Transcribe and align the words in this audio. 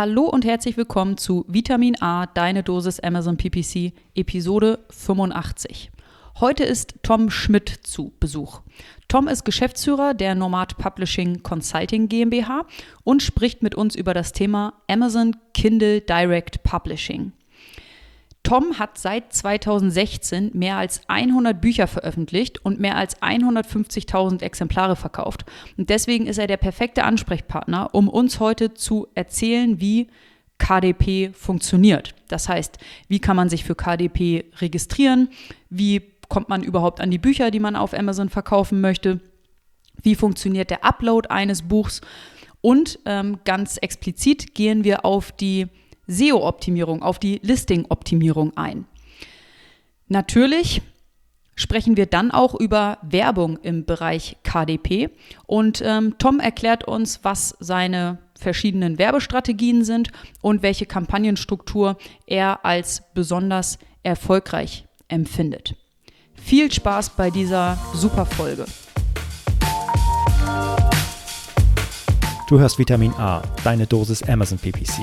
Hallo 0.00 0.22
und 0.22 0.46
herzlich 0.46 0.78
willkommen 0.78 1.18
zu 1.18 1.44
Vitamin 1.46 2.00
A, 2.00 2.24
deine 2.24 2.62
Dosis 2.62 3.00
Amazon 3.00 3.36
PPC, 3.36 3.92
Episode 4.14 4.78
85. 4.88 5.90
Heute 6.40 6.64
ist 6.64 6.94
Tom 7.02 7.28
Schmidt 7.28 7.68
zu 7.68 8.14
Besuch. 8.18 8.62
Tom 9.08 9.28
ist 9.28 9.44
Geschäftsführer 9.44 10.14
der 10.14 10.34
Nomad 10.34 10.78
Publishing 10.78 11.42
Consulting 11.42 12.08
GmbH 12.08 12.64
und 13.04 13.22
spricht 13.22 13.62
mit 13.62 13.74
uns 13.74 13.94
über 13.94 14.14
das 14.14 14.32
Thema 14.32 14.72
Amazon 14.88 15.36
Kindle 15.52 16.00
Direct 16.00 16.62
Publishing. 16.62 17.32
Tom 18.50 18.80
hat 18.80 18.98
seit 18.98 19.32
2016 19.32 20.50
mehr 20.54 20.76
als 20.76 21.02
100 21.06 21.60
Bücher 21.60 21.86
veröffentlicht 21.86 22.64
und 22.64 22.80
mehr 22.80 22.96
als 22.96 23.16
150.000 23.22 24.42
Exemplare 24.42 24.96
verkauft. 24.96 25.44
Und 25.76 25.88
deswegen 25.88 26.26
ist 26.26 26.36
er 26.36 26.48
der 26.48 26.56
perfekte 26.56 27.04
Ansprechpartner, 27.04 27.94
um 27.94 28.08
uns 28.08 28.40
heute 28.40 28.74
zu 28.74 29.06
erzählen, 29.14 29.80
wie 29.80 30.08
KDP 30.58 31.30
funktioniert. 31.32 32.16
Das 32.26 32.48
heißt, 32.48 32.78
wie 33.06 33.20
kann 33.20 33.36
man 33.36 33.48
sich 33.48 33.62
für 33.62 33.76
KDP 33.76 34.46
registrieren? 34.58 35.28
Wie 35.68 36.02
kommt 36.28 36.48
man 36.48 36.64
überhaupt 36.64 37.00
an 37.00 37.12
die 37.12 37.18
Bücher, 37.18 37.52
die 37.52 37.60
man 37.60 37.76
auf 37.76 37.94
Amazon 37.94 38.30
verkaufen 38.30 38.80
möchte? 38.80 39.20
Wie 40.02 40.16
funktioniert 40.16 40.70
der 40.70 40.84
Upload 40.84 41.28
eines 41.28 41.62
Buchs? 41.62 42.00
Und 42.62 42.98
ähm, 43.06 43.38
ganz 43.44 43.76
explizit 43.76 44.56
gehen 44.56 44.82
wir 44.82 45.04
auf 45.04 45.30
die 45.30 45.68
SEO-Optimierung, 46.10 47.02
auf 47.02 47.18
die 47.18 47.40
Listing-Optimierung 47.42 48.56
ein. 48.56 48.86
Natürlich 50.08 50.82
sprechen 51.60 51.96
wir 51.96 52.06
dann 52.06 52.30
auch 52.30 52.54
über 52.54 52.98
Werbung 53.02 53.58
im 53.58 53.84
Bereich 53.84 54.36
KDP. 54.42 55.10
Und 55.46 55.82
ähm, 55.84 56.16
Tom 56.18 56.40
erklärt 56.40 56.84
uns, 56.84 57.20
was 57.22 57.54
seine 57.60 58.18
verschiedenen 58.38 58.98
Werbestrategien 58.98 59.84
sind 59.84 60.10
und 60.40 60.62
welche 60.62 60.86
Kampagnenstruktur 60.86 61.98
er 62.26 62.64
als 62.64 63.02
besonders 63.14 63.78
erfolgreich 64.02 64.86
empfindet. 65.08 65.76
Viel 66.34 66.72
Spaß 66.72 67.10
bei 67.10 67.30
dieser 67.30 67.76
super 67.94 68.24
Folge. 68.24 68.64
Du 72.48 72.58
hörst 72.58 72.78
Vitamin 72.78 73.12
A, 73.12 73.42
deine 73.62 73.86
Dosis 73.86 74.22
Amazon 74.22 74.58
PPC 74.58 75.02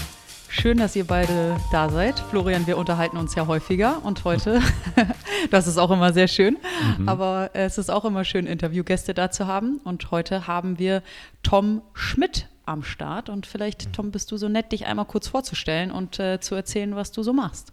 Schön, 0.53 0.77
dass 0.77 0.97
ihr 0.97 1.05
beide 1.05 1.55
da 1.71 1.87
seid. 1.87 2.19
Florian, 2.19 2.67
wir 2.67 2.77
unterhalten 2.77 3.15
uns 3.15 3.35
ja 3.35 3.47
häufiger 3.47 4.03
und 4.03 4.25
heute, 4.25 4.59
das 5.49 5.65
ist 5.65 5.77
auch 5.77 5.91
immer 5.91 6.11
sehr 6.11 6.27
schön, 6.27 6.57
mhm. 6.97 7.07
aber 7.07 7.51
es 7.53 7.77
ist 7.77 7.89
auch 7.89 8.03
immer 8.03 8.25
schön, 8.25 8.47
Interviewgäste 8.47 9.13
da 9.13 9.31
zu 9.31 9.47
haben. 9.47 9.79
Und 9.85 10.11
heute 10.11 10.47
haben 10.47 10.77
wir 10.77 11.03
Tom 11.41 11.81
Schmidt 11.93 12.49
am 12.65 12.83
Start. 12.83 13.29
Und 13.29 13.45
vielleicht, 13.45 13.93
Tom, 13.93 14.11
bist 14.11 14.29
du 14.33 14.37
so 14.37 14.49
nett, 14.49 14.73
dich 14.73 14.85
einmal 14.85 15.05
kurz 15.05 15.29
vorzustellen 15.29 15.89
und 15.89 16.19
äh, 16.19 16.41
zu 16.41 16.53
erzählen, 16.53 16.97
was 16.97 17.13
du 17.13 17.23
so 17.23 17.31
machst. 17.31 17.71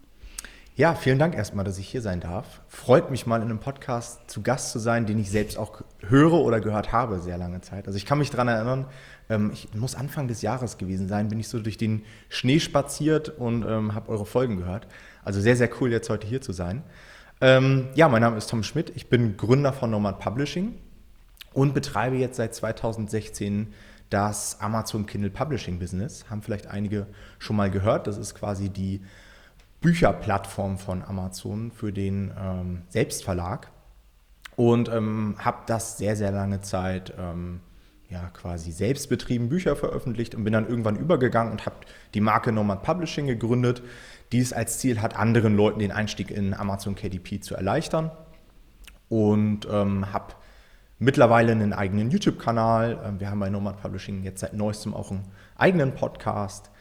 Ja, 0.79 0.95
vielen 0.95 1.19
Dank 1.19 1.35
erstmal, 1.35 1.65
dass 1.65 1.77
ich 1.79 1.89
hier 1.89 2.01
sein 2.01 2.21
darf. 2.21 2.61
Freut 2.69 3.11
mich 3.11 3.27
mal 3.27 3.41
in 3.41 3.49
einem 3.49 3.59
Podcast 3.59 4.31
zu 4.31 4.41
Gast 4.41 4.71
zu 4.71 4.79
sein, 4.79 5.05
den 5.05 5.19
ich 5.19 5.29
selbst 5.29 5.57
auch 5.57 5.81
höre 5.99 6.35
oder 6.35 6.61
gehört 6.61 6.93
habe 6.93 7.19
sehr 7.19 7.37
lange 7.37 7.59
Zeit. 7.59 7.87
Also 7.87 7.97
ich 7.97 8.05
kann 8.05 8.17
mich 8.17 8.29
daran 8.31 8.47
erinnern, 8.47 8.85
ähm, 9.29 9.51
ich 9.53 9.73
muss 9.73 9.95
Anfang 9.95 10.27
des 10.27 10.41
Jahres 10.41 10.77
gewesen 10.77 11.07
sein, 11.07 11.29
bin 11.29 11.39
ich 11.39 11.47
so 11.47 11.59
durch 11.59 11.77
den 11.77 12.03
Schnee 12.27 12.59
spaziert 12.59 13.29
und 13.29 13.65
ähm, 13.65 13.93
habe 13.93 14.09
eure 14.09 14.25
Folgen 14.25 14.57
gehört. 14.57 14.87
Also 15.23 15.39
sehr, 15.39 15.55
sehr 15.55 15.69
cool, 15.79 15.91
jetzt 15.91 16.09
heute 16.09 16.27
hier 16.27 16.41
zu 16.41 16.51
sein. 16.51 16.83
Ähm, 17.41 17.87
ja, 17.95 18.09
mein 18.09 18.21
Name 18.21 18.37
ist 18.37 18.49
Tom 18.49 18.63
Schmidt, 18.63 18.91
ich 18.95 19.07
bin 19.07 19.37
Gründer 19.37 19.71
von 19.71 19.91
Nomad 19.91 20.19
Publishing 20.19 20.73
und 21.53 21.73
betreibe 21.73 22.17
jetzt 22.17 22.35
seit 22.35 22.53
2016 22.53 23.73
das 24.09 24.59
Amazon 24.59 25.05
Kindle 25.05 25.29
Publishing 25.29 25.79
Business. 25.79 26.29
Haben 26.29 26.41
vielleicht 26.41 26.67
einige 26.67 27.07
schon 27.37 27.55
mal 27.55 27.69
gehört. 27.69 28.07
Das 28.07 28.17
ist 28.17 28.35
quasi 28.35 28.69
die 28.69 29.01
Bücherplattform 29.81 30.77
von 30.77 31.03
Amazon 31.03 31.71
für 31.71 31.93
den 31.93 32.31
ähm, 32.37 32.81
Selbstverlag. 32.89 33.71
Und 34.55 34.89
ähm, 34.89 35.35
habe 35.37 35.59
das 35.67 35.97
sehr, 35.97 36.15
sehr 36.15 36.31
lange 36.31 36.59
Zeit 36.61 37.13
ähm, 37.17 37.61
ja, 38.09 38.29
quasi 38.33 38.71
selbstbetrieben 38.71 39.49
Bücher 39.49 39.75
veröffentlicht 39.75 40.33
und 40.33 40.43
bin 40.43 40.53
dann 40.53 40.67
irgendwann 40.67 40.95
übergegangen 40.95 41.51
und 41.51 41.65
habe 41.65 41.75
die 42.13 42.21
Marke 42.21 42.51
Nomad 42.51 42.81
Publishing 42.81 43.27
gegründet, 43.27 43.83
die 44.31 44.39
es 44.39 44.51
als 44.51 44.79
Ziel 44.79 45.01
hat, 45.01 45.15
anderen 45.15 45.55
Leuten 45.55 45.79
den 45.79 45.91
Einstieg 45.91 46.31
in 46.31 46.53
Amazon 46.53 46.95
KDP 46.95 47.39
zu 47.39 47.55
erleichtern. 47.55 48.11
Und 49.09 49.67
ähm, 49.71 50.11
habe 50.13 50.33
mittlerweile 50.99 51.51
einen 51.51 51.73
eigenen 51.73 52.11
YouTube-Kanal. 52.11 52.99
Ähm, 53.05 53.19
wir 53.19 53.29
haben 53.29 53.39
bei 53.39 53.49
Nomad 53.49 53.81
Publishing 53.81 54.23
jetzt 54.23 54.41
seit 54.41 54.53
neuestem 54.53 54.93
auch 54.93 55.11
einen 55.11 55.25
eigenen 55.55 55.93
Podcast. 55.93 56.71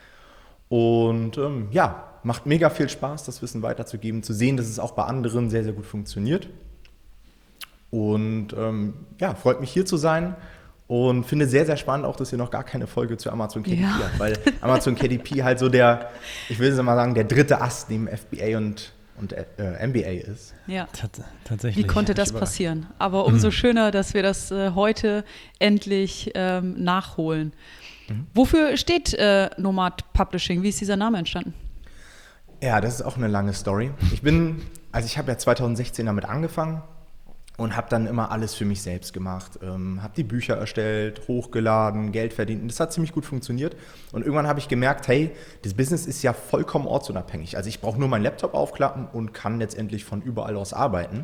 Und 0.69 1.39
ähm, 1.39 1.69
ja, 1.71 2.05
macht 2.23 2.47
mega 2.47 2.69
viel 2.69 2.89
Spaß, 2.89 3.25
das 3.25 3.41
Wissen 3.41 3.63
weiterzugeben, 3.63 4.23
zu 4.23 4.35
sehen, 4.35 4.57
dass 4.57 4.67
es 4.67 4.79
auch 4.79 4.93
bei 4.93 5.05
anderen 5.05 5.49
sehr, 5.49 5.65
sehr 5.65 5.73
gut 5.73 5.87
funktioniert. 5.87 6.49
Und 7.91 8.49
ähm, 8.57 8.95
ja, 9.19 9.35
freut 9.35 9.61
mich 9.61 9.71
hier 9.71 9.87
zu 9.87 9.97
sein 9.97 10.37
und 10.89 11.25
finde 11.25 11.47
sehr, 11.47 11.67
sehr 11.67 11.77
spannend 11.77 12.07
auch, 12.07 12.17
dass 12.17 12.33
ihr 12.33 12.39
noch 12.39 12.51
gar 12.51 12.65
keine 12.65 12.87
Folge 12.87 13.19
zu 13.19 13.31
Amazon 13.31 13.63
KDP 13.63 13.83
ja. 13.83 14.01
habt, 14.03 14.19
weil 14.19 14.39
Amazon 14.63 14.95
KDP 14.97 15.45
halt 15.45 15.59
so 15.59 15.69
der, 15.69 16.11
ich 16.49 16.59
will 16.59 16.73
es 16.73 16.83
mal 16.83 16.97
sagen, 16.97 17.15
der 17.15 17.25
dritte 17.25 17.61
Ast 17.61 17.91
neben 17.91 18.09
FBA 18.09 18.57
und, 18.57 18.95
und 19.21 19.35
äh, 19.35 19.87
MBA 19.87 20.31
ist. 20.33 20.55
Ja, 20.67 20.89
tatsächlich. 21.45 21.85
Wie 21.85 21.87
konnte 21.87 22.15
das 22.15 22.33
passieren? 22.33 22.87
Aber 22.99 23.27
umso 23.27 23.49
mhm. 23.49 23.53
schöner, 23.53 23.91
dass 23.91 24.15
wir 24.15 24.23
das 24.23 24.51
äh, 24.51 24.71
heute 24.75 25.25
endlich 25.59 26.33
ähm, 26.35 26.83
nachholen. 26.83 27.53
Mhm. 28.09 28.27
Wofür 28.33 28.79
steht 28.79 29.13
äh, 29.13 29.51
Nomad 29.59 30.11
Publishing? 30.15 30.63
Wie 30.63 30.71
ist 30.71 30.81
dieser 30.81 30.97
Name 30.97 31.19
entstanden? 31.19 31.53
Ja, 32.63 32.81
das 32.81 32.95
ist 32.95 33.03
auch 33.03 33.19
eine 33.19 33.29
lange 33.29 33.53
Story. 33.53 33.91
Ich 34.11 34.23
bin, 34.23 34.63
also 34.91 35.05
ich 35.05 35.19
habe 35.19 35.31
ja 35.31 35.37
2016 35.37 36.07
damit 36.07 36.25
angefangen 36.25 36.83
und 37.59 37.77
habe 37.77 37.89
dann 37.91 38.07
immer 38.07 38.31
alles 38.31 38.55
für 38.55 38.65
mich 38.65 38.81
selbst 38.83 39.13
gemacht. 39.13 39.59
Ähm, 39.63 40.01
habe 40.01 40.15
die 40.17 40.23
Bücher 40.23 40.57
erstellt, 40.57 41.23
hochgeladen, 41.27 42.13
Geld 42.13 42.33
verdient. 42.33 42.63
Und 42.63 42.71
das 42.71 42.79
hat 42.79 42.93
ziemlich 42.93 43.13
gut 43.13 43.27
funktioniert. 43.27 43.77
Und 44.13 44.23
irgendwann 44.23 44.47
habe 44.47 44.61
ich 44.61 44.69
gemerkt, 44.69 45.09
hey, 45.09 45.33
das 45.63 45.75
Business 45.75 46.07
ist 46.07 46.23
ja 46.23 46.33
vollkommen 46.33 46.87
ortsunabhängig. 46.87 47.57
Also 47.57 47.69
ich 47.69 47.81
brauche 47.81 47.99
nur 47.99 48.09
meinen 48.09 48.23
Laptop 48.23 48.55
aufklappen 48.55 49.09
und 49.09 49.35
kann 49.35 49.59
letztendlich 49.59 50.05
von 50.05 50.23
überall 50.23 50.57
aus 50.57 50.73
arbeiten. 50.73 51.19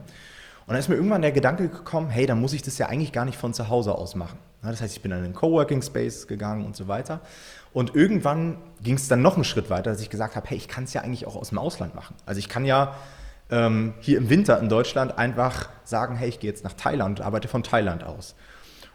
Und 0.67 0.73
dann 0.73 0.79
ist 0.79 0.89
mir 0.89 0.97
irgendwann 0.97 1.23
der 1.23 1.31
Gedanke 1.31 1.69
gekommen, 1.69 2.09
hey, 2.09 2.27
dann 2.27 2.41
muss 2.41 2.53
ich 2.53 2.63
das 2.63 2.79
ja 2.79 2.87
eigentlich 2.87 3.13
gar 3.13 3.25
nicht 3.25 3.39
von 3.39 3.55
zu 3.55 3.69
Hause 3.69 3.95
aus 3.95 4.17
machen. 4.17 4.39
Das 4.63 4.81
heißt, 4.81 4.97
ich 4.97 5.03
bin 5.03 5.11
dann 5.11 5.21
in 5.21 5.27
den 5.27 5.35
Coworking 5.35 5.83
Space 5.83 6.27
gegangen 6.27 6.65
und 6.65 6.75
so 6.75 6.89
weiter. 6.89 7.21
Und 7.73 7.95
irgendwann 7.95 8.57
ging 8.83 8.95
es 8.95 9.07
dann 9.07 9.23
noch 9.23 9.35
einen 9.35 9.45
Schritt 9.45 9.71
weiter, 9.71 9.91
dass 9.91 10.01
ich 10.01 10.11
gesagt 10.11 10.35
habe, 10.35 10.49
hey, 10.49 10.57
ich 10.57 10.67
kann 10.67 10.85
es 10.85 10.95
ja 10.95 11.03
eigentlich 11.03 11.27
auch 11.27 11.37
aus 11.37 11.51
dem 11.51 11.59
Ausland 11.59 11.95
machen. 11.95 12.17
Also 12.27 12.41
ich 12.41 12.49
kann 12.49 12.65
ja 12.65 12.97
ähm, 13.51 13.95
hier 14.01 14.19
im 14.19 14.31
Winter 14.31 14.59
in 14.61 14.69
Deutschland 14.69 15.19
einfach 15.19 15.69
sagen, 15.85 16.17
hey, 16.17 16.29
ich 16.29 16.41
gehe 16.41 16.51
jetzt 16.51 16.65
nach 16.65 16.73
Thailand 16.73 17.21
und 17.21 17.27
arbeite 17.27 17.49
von 17.49 17.63
Thailand 17.63 18.05
aus. 18.05 18.35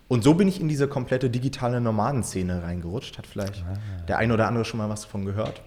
Und 0.07 0.23
so 0.23 0.33
bin 0.33 0.47
ich 0.47 0.59
in 0.59 0.67
diese 0.67 0.87
komplette 0.87 1.29
digitale 1.29 1.79
Nomadenszene 1.79 2.63
reingerutscht. 2.63 3.17
Hat 3.17 3.27
vielleicht 3.27 3.63
ah. 3.63 3.77
der 4.07 4.17
eine 4.17 4.33
oder 4.33 4.47
andere 4.47 4.65
schon 4.65 4.79
mal 4.79 4.89
was 4.89 5.03
davon 5.03 5.23
gehört. 5.23 5.61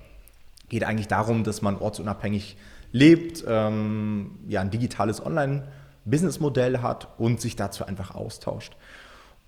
Geht 0.68 0.84
eigentlich 0.84 1.08
darum, 1.08 1.44
dass 1.44 1.62
man 1.62 1.76
ortsunabhängig 1.76 2.56
lebt, 2.90 3.44
ähm, 3.46 4.38
ja, 4.48 4.60
ein 4.60 4.70
digitales 4.70 5.24
Online-Businessmodell 5.24 6.78
hat 6.78 7.08
und 7.18 7.40
sich 7.40 7.56
dazu 7.56 7.86
einfach 7.86 8.14
austauscht. 8.14 8.76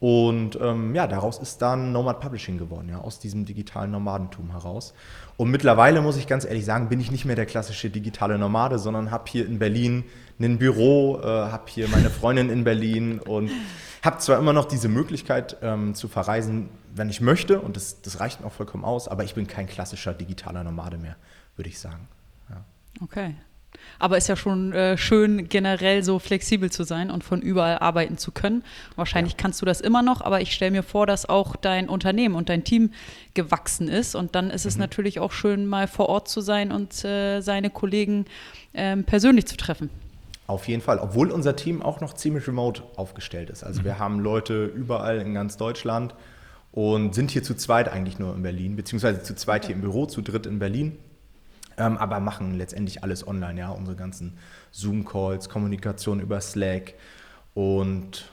Und 0.05 0.59
ähm, 0.61 0.95
ja, 0.95 1.07
daraus 1.07 1.39
ist 1.39 1.63
dann 1.63 1.93
Nomad 1.93 2.21
Publishing 2.21 2.59
geworden, 2.59 2.91
ja, 2.91 2.99
aus 2.99 3.21
diesem 3.21 3.47
digitalen 3.47 3.91
Nomadentum 3.91 4.51
heraus. 4.51 4.93
Und 5.39 5.51
mittlerweile 5.51 6.03
muss 6.03 6.19
ich 6.19 6.27
ganz 6.27 6.45
ehrlich 6.45 6.67
sagen, 6.67 6.91
bin 6.91 7.01
ich 7.01 7.11
nicht 7.11 7.25
mehr 7.25 7.37
der 7.37 7.47
klassische 7.47 7.89
digitale 7.89 8.37
Nomade, 8.37 8.79
sondern 8.79 9.11
habe 9.11 9.25
hier 9.29 9.47
in 9.47 9.59
Berlin 9.59 10.05
ein 10.39 10.59
Büro, 10.59 11.21
äh, 11.23 11.25
habe 11.25 11.65
hier 11.69 11.89
meine 11.89 12.11
Freundin 12.11 12.51
in 12.51 12.65
Berlin 12.65 13.19
und 13.19 13.51
habe 14.03 14.19
zwar 14.19 14.39
immer 14.39 14.53
noch 14.53 14.67
diese 14.67 14.89
Möglichkeit 14.89 15.57
ähm, 15.63 15.95
zu 15.95 16.09
verreisen, 16.09 16.69
wenn 16.95 17.09
ich 17.09 17.23
möchte, 17.23 17.63
und 17.63 17.79
das, 17.79 18.03
das 18.03 18.21
reicht 18.21 18.43
mir 18.43 18.47
auch 18.49 18.53
vollkommen 18.53 18.85
aus, 18.85 19.09
aber 19.09 19.25
ich 19.25 19.35
bin 19.35 19.47
kein 19.47 19.67
klassischer 19.67 20.13
digitaler 20.13 20.65
Nomade 20.65 20.99
mehr, 20.99 21.17
würde 21.57 21.71
ich 21.71 21.79
sagen. 21.79 22.09
Ja. 22.51 22.63
Okay. 23.01 23.37
Aber 23.99 24.17
ist 24.17 24.29
ja 24.29 24.37
schon 24.37 24.73
äh, 24.73 24.97
schön, 24.99 25.49
generell 25.49 26.03
so 26.03 26.19
flexibel 26.19 26.71
zu 26.71 26.85
sein 26.85 27.11
und 27.11 27.25
von 27.25 27.41
überall 27.41 27.79
arbeiten 27.79 28.19
zu 28.19 28.33
können. 28.33 28.65
Wahrscheinlich 28.97 29.35
ja. 29.35 29.39
kannst 29.41 29.63
du 29.63 29.67
das 29.67 29.81
immer 29.81 30.03
noch, 30.03 30.21
aber 30.21 30.41
ich 30.41 30.53
stelle 30.53 30.71
mir 30.71 30.83
vor, 30.83 31.07
dass 31.07 31.29
auch 31.29 31.57
dein 31.57 31.89
Unternehmen 31.89 32.35
und 32.35 32.49
dein 32.49 32.65
Team 32.65 32.91
gewachsen 33.35 33.89
ist. 33.89 34.15
Und 34.15 34.35
dann 34.35 34.51
ist 34.51 34.67
es 34.67 34.75
mhm. 34.75 34.81
natürlich 34.81 35.21
auch 35.21 35.33
schön, 35.33 35.67
mal 35.67 35.87
vor 35.87 36.09
Ort 36.09 36.29
zu 36.29 36.41
sein 36.41 36.73
und 36.73 37.05
äh, 37.05 37.41
seine 37.41 37.71
Kollegen 37.71 38.27
äh, 38.73 38.97
persönlich 38.97 39.47
zu 39.47 39.57
treffen. 39.57 39.91
Auf 40.47 40.69
jeden 40.69 40.83
Fall, 40.83 40.99
obwohl 40.99 41.31
unser 41.31 41.57
Team 41.57 41.81
auch 41.81 42.01
noch 42.01 42.13
ziemlich 42.13 42.47
remote 42.47 42.83
aufgestellt 42.97 43.49
ist. 43.49 43.65
Also 43.65 43.81
mhm. 43.81 43.85
wir 43.85 43.99
haben 43.99 44.21
Leute 44.21 44.67
überall 44.67 45.19
in 45.19 45.35
ganz 45.35 45.57
Deutschland 45.57 46.15
und 46.73 47.15
sind 47.15 47.31
hier 47.31 47.43
zu 47.43 47.55
zweit 47.55 47.89
eigentlich 47.89 48.19
nur 48.19 48.35
in 48.35 48.43
Berlin, 48.43 48.77
beziehungsweise 48.77 49.23
zu 49.23 49.35
zweit 49.37 49.67
hier 49.67 49.75
im 49.75 49.81
Büro, 49.81 50.07
zu 50.07 50.21
dritt 50.21 50.45
in 50.47 50.59
Berlin. 50.59 50.99
Ähm, 51.77 51.97
aber 51.97 52.21
machen 52.21 52.55
letztendlich 52.55 53.03
alles 53.03 53.27
online, 53.27 53.59
ja, 53.59 53.71
unsere 53.71 53.97
ganzen 53.97 54.39
Zoom-Calls, 54.71 55.49
Kommunikation 55.49 56.21
über 56.21 56.41
Slack 56.41 56.95
und 57.55 58.31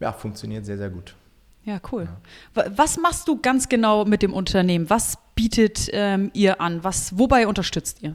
ja, 0.00 0.12
funktioniert 0.12 0.64
sehr, 0.64 0.76
sehr 0.76 0.90
gut. 0.90 1.14
Ja, 1.64 1.80
cool. 1.90 2.08
Ja. 2.54 2.64
Was 2.76 2.96
machst 2.96 3.26
du 3.26 3.40
ganz 3.40 3.68
genau 3.68 4.04
mit 4.04 4.22
dem 4.22 4.32
Unternehmen? 4.32 4.88
Was 4.88 5.18
bietet 5.34 5.90
ähm, 5.92 6.30
ihr 6.32 6.60
an? 6.60 6.84
Was, 6.84 7.18
wobei 7.18 7.48
unterstützt 7.48 8.02
ihr? 8.02 8.14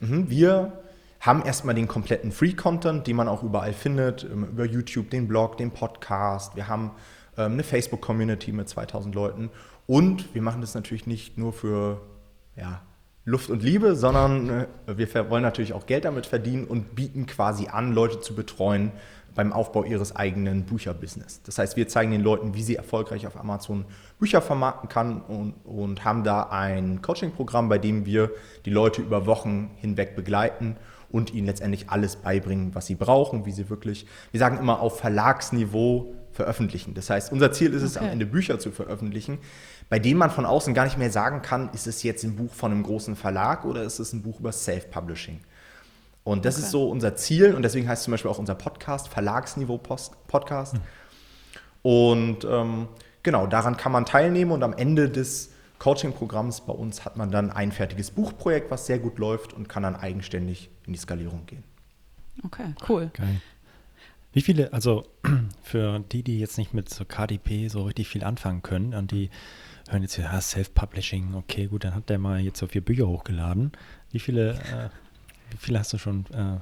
Mhm, 0.00 0.28
wir 0.28 0.72
haben 1.20 1.42
erstmal 1.42 1.74
den 1.74 1.86
kompletten 1.86 2.32
Free-Content, 2.32 3.06
den 3.06 3.14
man 3.14 3.28
auch 3.28 3.44
überall 3.44 3.74
findet, 3.74 4.24
ähm, 4.24 4.44
über 4.44 4.64
YouTube, 4.64 5.10
den 5.10 5.28
Blog, 5.28 5.56
den 5.56 5.70
Podcast. 5.70 6.56
Wir 6.56 6.66
haben 6.66 6.92
ähm, 7.36 7.52
eine 7.52 7.62
Facebook-Community 7.62 8.50
mit 8.50 8.68
2000 8.68 9.14
Leuten 9.14 9.50
und 9.86 10.34
wir 10.34 10.42
machen 10.42 10.60
das 10.60 10.74
natürlich 10.74 11.06
nicht 11.06 11.38
nur 11.38 11.52
für 11.52 12.00
ja, 12.56 12.82
Luft 13.30 13.48
und 13.48 13.62
Liebe, 13.62 13.94
sondern 13.94 14.50
äh, 14.50 14.66
wir 14.86 15.30
wollen 15.30 15.42
natürlich 15.42 15.72
auch 15.72 15.86
Geld 15.86 16.04
damit 16.04 16.26
verdienen 16.26 16.64
und 16.64 16.94
bieten 16.94 17.26
quasi 17.26 17.68
an, 17.68 17.92
Leute 17.92 18.20
zu 18.20 18.34
betreuen 18.34 18.92
beim 19.34 19.52
Aufbau 19.52 19.84
ihres 19.84 20.14
eigenen 20.16 20.64
Bücherbusiness. 20.64 21.40
Das 21.44 21.58
heißt, 21.58 21.76
wir 21.76 21.86
zeigen 21.86 22.10
den 22.10 22.22
Leuten, 22.22 22.54
wie 22.54 22.62
sie 22.62 22.74
erfolgreich 22.74 23.28
auf 23.28 23.36
Amazon 23.38 23.84
Bücher 24.18 24.42
vermarkten 24.42 24.88
kann 24.88 25.20
und, 25.22 25.54
und 25.64 26.04
haben 26.04 26.24
da 26.24 26.48
ein 26.50 27.00
Coaching-Programm, 27.00 27.68
bei 27.68 27.78
dem 27.78 28.04
wir 28.04 28.32
die 28.64 28.70
Leute 28.70 29.00
über 29.00 29.26
Wochen 29.26 29.70
hinweg 29.76 30.16
begleiten 30.16 30.76
und 31.10 31.32
ihnen 31.32 31.46
letztendlich 31.46 31.88
alles 31.90 32.16
beibringen, 32.16 32.74
was 32.74 32.86
sie 32.86 32.96
brauchen, 32.96 33.46
wie 33.46 33.52
sie 33.52 33.70
wirklich, 33.70 34.06
wir 34.32 34.40
sagen 34.40 34.58
immer 34.58 34.80
auf 34.80 34.98
Verlagsniveau 34.98 36.12
veröffentlichen. 36.32 36.94
Das 36.94 37.10
heißt, 37.10 37.32
unser 37.32 37.52
Ziel 37.52 37.72
ist 37.72 37.82
es, 37.82 37.96
okay. 37.96 38.06
am 38.06 38.12
Ende 38.12 38.26
Bücher 38.26 38.58
zu 38.58 38.70
veröffentlichen, 38.70 39.38
bei 39.90 39.98
denen 39.98 40.18
man 40.18 40.30
von 40.30 40.46
außen 40.46 40.72
gar 40.72 40.84
nicht 40.84 40.96
mehr 40.96 41.10
sagen 41.10 41.42
kann, 41.42 41.68
ist 41.74 41.88
es 41.88 42.04
jetzt 42.04 42.22
ein 42.22 42.36
Buch 42.36 42.54
von 42.54 42.70
einem 42.70 42.84
großen 42.84 43.16
Verlag 43.16 43.64
oder 43.64 43.82
ist 43.82 43.98
es 43.98 44.12
ein 44.12 44.22
Buch 44.22 44.38
über 44.38 44.52
Self-Publishing. 44.52 45.40
Und 46.22 46.44
das 46.44 46.54
okay. 46.54 46.64
ist 46.64 46.70
so 46.70 46.88
unser 46.88 47.16
Ziel 47.16 47.54
und 47.54 47.62
deswegen 47.62 47.88
heißt 47.88 48.04
zum 48.04 48.12
Beispiel 48.12 48.30
auch 48.30 48.38
unser 48.38 48.54
Podcast 48.54 49.08
Verlagsniveau 49.08 49.78
Podcast. 49.78 50.74
Hm. 50.74 50.80
Und 51.82 52.44
ähm, 52.44 52.88
genau, 53.24 53.48
daran 53.48 53.76
kann 53.76 53.90
man 53.90 54.06
teilnehmen 54.06 54.52
und 54.52 54.62
am 54.62 54.74
Ende 54.74 55.10
des 55.10 55.50
Coaching-Programms 55.80 56.60
bei 56.60 56.72
uns 56.72 57.04
hat 57.04 57.16
man 57.16 57.32
dann 57.32 57.50
ein 57.50 57.72
fertiges 57.72 58.12
Buchprojekt, 58.12 58.70
was 58.70 58.86
sehr 58.86 59.00
gut 59.00 59.18
läuft 59.18 59.52
und 59.54 59.68
kann 59.68 59.82
dann 59.82 59.96
eigenständig 59.96 60.70
in 60.86 60.92
die 60.92 60.98
Skalierung 61.00 61.46
gehen. 61.46 61.64
Okay, 62.44 62.74
cool. 62.88 63.10
Geil. 63.14 63.40
Wie 64.32 64.42
viele, 64.42 64.72
also 64.72 65.04
für 65.62 65.98
die, 66.12 66.22
die 66.22 66.38
jetzt 66.38 66.58
nicht 66.58 66.74
mit 66.74 66.88
so 66.88 67.04
KDP 67.04 67.66
so 67.66 67.82
richtig 67.82 68.08
viel 68.08 68.22
anfangen 68.22 68.62
können 68.62 68.94
und 68.94 69.10
die 69.10 69.30
hören 69.90 70.02
jetzt 70.02 70.16
ja 70.16 70.40
Self-Publishing, 70.40 71.34
okay, 71.34 71.66
gut, 71.66 71.84
dann 71.84 71.94
hat 71.94 72.08
der 72.08 72.18
mal 72.18 72.40
jetzt 72.40 72.58
so 72.58 72.66
vier 72.66 72.80
Bücher 72.80 73.06
hochgeladen. 73.06 73.72
Wie 74.10 74.18
viele, 74.18 74.52
äh, 74.52 74.88
wie 75.50 75.56
viele 75.58 75.78
hast 75.78 75.92
du 75.92 75.98
schon 75.98 76.26
äh, 76.32 76.58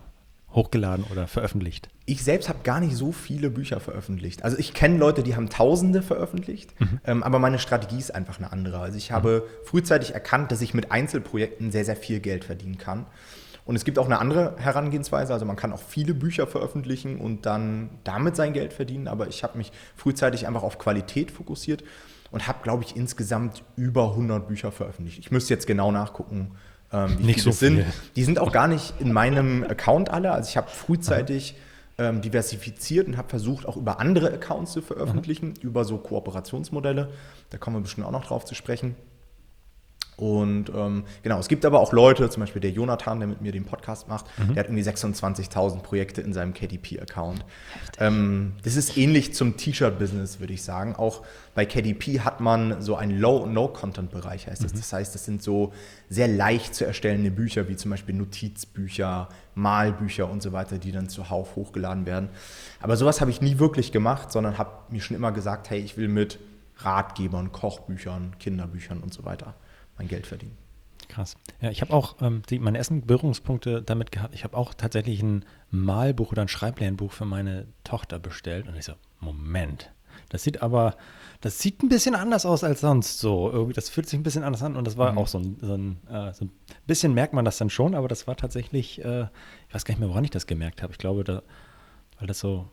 hochgeladen 0.55 1.05
oder 1.11 1.27
veröffentlicht? 1.27 1.89
Ich 2.07 2.25
selbst 2.25 2.49
habe 2.49 2.61
gar 2.63 2.81
nicht 2.81 2.97
so 2.97 3.13
viele 3.13 3.51
Bücher 3.51 3.81
veröffentlicht. 3.81 4.45
Also 4.45 4.57
ich 4.57 4.73
kenne 4.73 4.97
Leute, 4.97 5.23
die 5.23 5.37
haben 5.37 5.51
Tausende 5.51 6.03
veröffentlicht, 6.03 6.79
mhm. 6.81 7.01
ähm, 7.05 7.23
aber 7.23 7.39
meine 7.39 7.59
Strategie 7.59 7.99
ist 7.99 8.15
einfach 8.15 8.39
eine 8.39 8.51
andere. 8.51 8.79
Also 8.81 8.97
ich 8.97 9.13
habe 9.13 9.45
mhm. 9.45 9.67
frühzeitig 9.67 10.15
erkannt, 10.15 10.51
dass 10.51 10.63
ich 10.63 10.73
mit 10.73 10.91
Einzelprojekten 10.91 11.71
sehr, 11.71 11.85
sehr 11.85 11.97
viel 11.97 12.21
Geld 12.21 12.45
verdienen 12.45 12.79
kann. 12.79 13.07
Und 13.67 13.77
es 13.77 13.85
gibt 13.85 13.99
auch 13.99 14.07
eine 14.07 14.19
andere 14.19 14.57
Herangehensweise. 14.57 15.35
Also 15.35 15.45
man 15.45 15.57
kann 15.57 15.75
auch 15.75 15.83
viele 15.83 16.15
Bücher 16.15 16.47
veröffentlichen 16.47 17.19
und 17.19 17.45
dann 17.45 17.91
damit 18.03 18.35
sein 18.35 18.55
Geld 18.55 18.73
verdienen. 18.73 19.09
Aber 19.09 19.29
ich 19.29 19.45
habe 19.45 19.59
mich 19.59 19.73
frühzeitig 19.95 20.47
einfach 20.47 20.63
auf 20.63 20.79
Qualität 20.79 21.31
fokussiert 21.31 21.85
und 22.31 22.47
habe, 22.47 22.59
glaube 22.63 22.85
ich, 22.85 22.97
insgesamt 22.97 23.63
über 23.77 24.11
100 24.11 24.49
Bücher 24.49 24.73
veröffentlicht. 24.73 25.19
Ich 25.19 25.31
müsste 25.31 25.55
jetzt 25.55 25.67
genau 25.67 25.93
nachgucken, 25.93 26.53
ähm, 26.93 27.17
wie 27.19 27.25
nicht 27.25 27.43
so 27.43 27.53
viel. 27.53 27.77
sind. 27.77 27.87
Die 28.17 28.25
sind 28.25 28.39
auch 28.39 28.53
gar 28.53 28.69
nicht 28.69 28.95
in 29.01 29.13
meinem 29.13 29.65
Account 29.65 30.11
alle. 30.11 30.33
Also 30.33 30.49
ich 30.49 30.57
habe 30.57 30.69
frühzeitig 30.69 31.57
ähm, 31.99 32.21
diversifiziert 32.21 33.09
und 33.09 33.17
habe 33.17 33.29
versucht, 33.29 33.67
auch 33.67 33.77
über 33.77 34.01
andere 34.01 34.33
Accounts 34.33 34.73
zu 34.73 34.83
veröffentlichen, 34.83 35.55
Aha. 35.59 35.67
über 35.67 35.85
so 35.85 35.99
Kooperationsmodelle. 35.99 37.11
Da 37.51 37.59
kommen 37.59 37.77
wir 37.77 37.81
bestimmt 37.81 38.07
auch 38.07 38.13
noch 38.13 38.27
drauf 38.27 38.45
zu 38.45 38.55
sprechen. 38.55 38.95
Und 40.19 40.73
ähm, 40.75 41.05
genau, 41.23 41.39
es 41.39 41.47
gibt 41.47 41.65
aber 41.65 41.79
auch 41.79 41.93
Leute, 41.93 42.29
zum 42.29 42.41
Beispiel 42.41 42.61
der 42.61 42.73
Jonathan, 42.73 43.21
der 43.21 43.29
mit 43.29 43.41
mir 43.41 43.53
den 43.53 43.65
Podcast 43.65 44.09
macht, 44.09 44.27
mhm. 44.37 44.55
der 44.55 44.65
hat 44.65 44.67
irgendwie 44.69 44.83
26.000 44.83 45.79
Projekte 45.83 46.23
in 46.23 46.33
seinem 46.33 46.55
KDP-Account. 46.55 47.45
Ähm, 48.01 48.55
das 48.65 48.75
ist 48.75 48.99
ähnlich 48.99 49.33
zum 49.35 49.57
T-Shirt-Business, 49.57 50.41
würde 50.41 50.55
ich 50.55 50.65
sagen. 50.65 50.97
Auch 50.97 51.23
bei 51.55 51.67
KDP 51.67 52.19
hat 52.21 52.41
man 52.41 52.83
so 52.83 52.97
einen 52.97 53.17
Low- 53.17 53.37
und 53.37 53.53
No-Content-Bereich, 53.53 54.49
heißt 54.49 54.65
das. 54.65 54.75
Mhm. 54.75 54.79
Das 54.79 54.93
heißt, 54.93 55.15
das 55.15 55.25
sind 55.25 55.41
so 55.41 55.73
sehr 56.11 56.27
leicht 56.27 56.75
zu 56.75 56.85
erstellende 56.85 57.31
Bücher, 57.31 57.69
wie 57.69 57.77
zum 57.77 57.93
Beispiel 57.93 58.17
Notizbücher, 58.17 59.29
Malbücher 59.55 60.29
und 60.29 60.43
so 60.43 60.51
weiter, 60.51 60.79
die 60.79 60.91
dann 60.91 61.09
zuhauf 61.09 61.55
hochgeladen 61.55 62.07
werden. 62.07 62.31
Aber 62.81 62.97
sowas 62.97 63.21
habe 63.21 63.31
ich 63.31 63.41
nie 63.41 63.61
wirklich 63.61 63.93
gemacht, 63.93 64.33
sondern 64.33 64.59
habe 64.59 64.73
mir 64.91 65.01
schon 65.01 65.17
immer 65.17 65.31
gesagt, 65.31 65.71
hey, 65.71 65.79
ich 65.79 65.97
will 65.97 66.09
mit 66.09 66.41
Ratgebern, 66.79 67.53
Kochbüchern, 67.53 68.35
Kinderbüchern 68.41 69.01
und 69.01 69.15
so 69.15 69.25
weiter 69.25 69.55
mein 69.99 70.09
Geld 70.09 70.27
verdienen. 70.27 70.57
Krass. 71.09 71.37
Ja, 71.61 71.71
ich 71.71 71.81
habe 71.81 71.93
auch 71.93 72.17
ähm, 72.21 72.43
die, 72.51 72.59
meine 72.59 72.79
ersten 72.79 73.07
Berührungspunkte 73.07 73.83
damit 73.83 74.13
gehabt. 74.13 74.35
Ich 74.35 74.45
habe 74.45 74.57
auch 74.57 74.75
tatsächlich 74.75 75.23
ein 75.23 75.45
Malbuch 75.71 76.33
oder 76.33 76.43
ein 76.43 76.49
Schreiblernbuch 76.49 77.13
für 77.13 77.25
meine 77.25 77.67
Tochter 77.85 78.19
bestellt. 78.19 78.69
Und 78.69 78.77
ich 78.77 78.85
so, 78.85 78.93
Moment. 79.21 79.91
Das 80.29 80.43
sieht 80.43 80.61
aber, 80.61 80.97
das 81.41 81.61
sieht 81.61 81.83
ein 81.83 81.89
bisschen 81.89 82.15
anders 82.15 82.45
aus 82.45 82.63
als 82.63 82.81
sonst 82.81 83.21
so. 83.21 83.51
Irgendwie, 83.51 83.73
das 83.73 83.89
fühlt 83.89 84.09
sich 84.09 84.19
ein 84.19 84.23
bisschen 84.23 84.45
anders 84.45 84.63
an. 84.63 84.77
Und 84.77 84.87
das 84.87 84.99
war 84.99 85.13
mhm. 85.13 85.19
auch 85.19 85.29
so 85.29 85.39
ein, 85.39 85.57
so 85.61 85.75
ein, 85.75 85.97
äh, 86.11 86.33
so 86.35 86.45
ein, 86.45 86.51
bisschen 86.87 87.15
merkt 87.15 87.33
man 87.33 87.45
das 87.45 87.57
dann 87.57 87.71
schon, 87.71 87.95
aber 87.95 88.09
das 88.09 88.27
war 88.27 88.37
tatsächlich, 88.37 89.03
äh, 89.03 89.23
ich 89.69 89.75
weiß 89.75 89.85
gar 89.85 89.93
nicht 89.93 90.01
mehr, 90.01 90.11
woran 90.11 90.25
ich 90.25 90.31
das 90.31 90.47
gemerkt 90.47 90.83
habe. 90.83 90.93
Ich 90.93 90.99
glaube, 90.99 91.25
da, 91.25 91.43
weil 92.19 92.27
das 92.27 92.39
so 92.39 92.69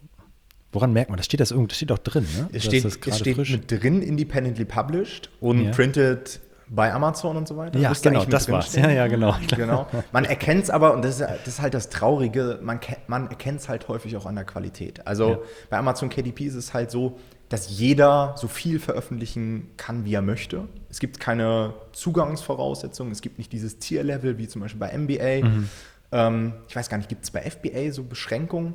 Woran 0.76 0.92
merkt 0.92 1.10
man? 1.10 1.16
Das 1.16 1.26
steht 1.26 1.40
das 1.40 1.52
irgendwo, 1.52 1.68
das 1.68 1.78
steht 1.78 1.90
auch 1.94 2.00
drin, 2.00 2.28
ne? 2.36 2.50
Es 2.52 2.66
steht, 2.66 2.84
es 2.84 2.96
steht 3.18 3.38
mit 3.38 3.72
drin, 3.72 4.02
independently 4.02 4.66
published 4.66 5.30
und 5.40 5.64
ja. 5.64 5.72
printed 5.72 6.42
bei 6.68 6.92
Amazon 6.92 7.38
und 7.38 7.48
so 7.48 7.58
weiter. 7.58 7.78
Ja, 7.80 7.94
genau, 7.94 8.26
das 8.26 8.50
war's. 8.50 8.76
Ja, 8.76 8.90
ja, 8.90 9.08
genau. 9.08 9.36
genau. 9.56 9.88
Man 10.12 10.26
erkennt 10.26 10.64
es 10.64 10.70
aber, 10.70 10.94
und 10.94 11.04
das 11.04 11.20
ist, 11.20 11.22
das 11.22 11.48
ist, 11.48 11.62
halt 11.62 11.74
das 11.74 11.90
Traurige, 11.90 12.60
man, 12.62 12.80
man 13.08 13.28
erkennt 13.28 13.60
es 13.62 13.70
halt 13.70 13.88
häufig 13.88 14.18
auch 14.18 14.26
an 14.26 14.36
der 14.36 14.46
Qualität. 14.46 15.06
Also 15.06 15.30
ja. 15.30 15.38
bei 15.70 15.78
Amazon 15.78 16.10
KDP 16.10 16.46
ist 16.46 16.56
es 16.56 16.74
halt 16.74 16.90
so, 16.92 17.20
dass 17.50 17.78
jeder 17.78 18.34
so 18.38 18.48
viel 18.48 18.80
veröffentlichen 18.80 19.70
kann, 19.78 20.06
wie 20.06 20.14
er 20.16 20.24
möchte. 20.24 20.68
Es 20.90 21.00
gibt 21.00 21.20
keine 21.20 21.76
Zugangsvoraussetzungen, 21.92 23.12
es 23.12 23.22
gibt 23.22 23.38
nicht 23.38 23.54
dieses 23.54 23.78
Tierlevel 23.78 24.38
wie 24.38 24.48
zum 24.48 24.62
Beispiel 24.62 24.80
bei 24.80 24.98
MBA. 24.98 25.48
Mhm. 25.48 25.70
Ähm, 26.12 26.54
ich 26.68 26.76
weiß 26.76 26.90
gar 26.90 26.98
nicht, 26.98 27.10
gibt 27.10 27.24
es 27.24 27.32
bei 27.32 27.42
FBA 27.42 27.92
so 27.92 28.04
Beschränkungen? 28.04 28.74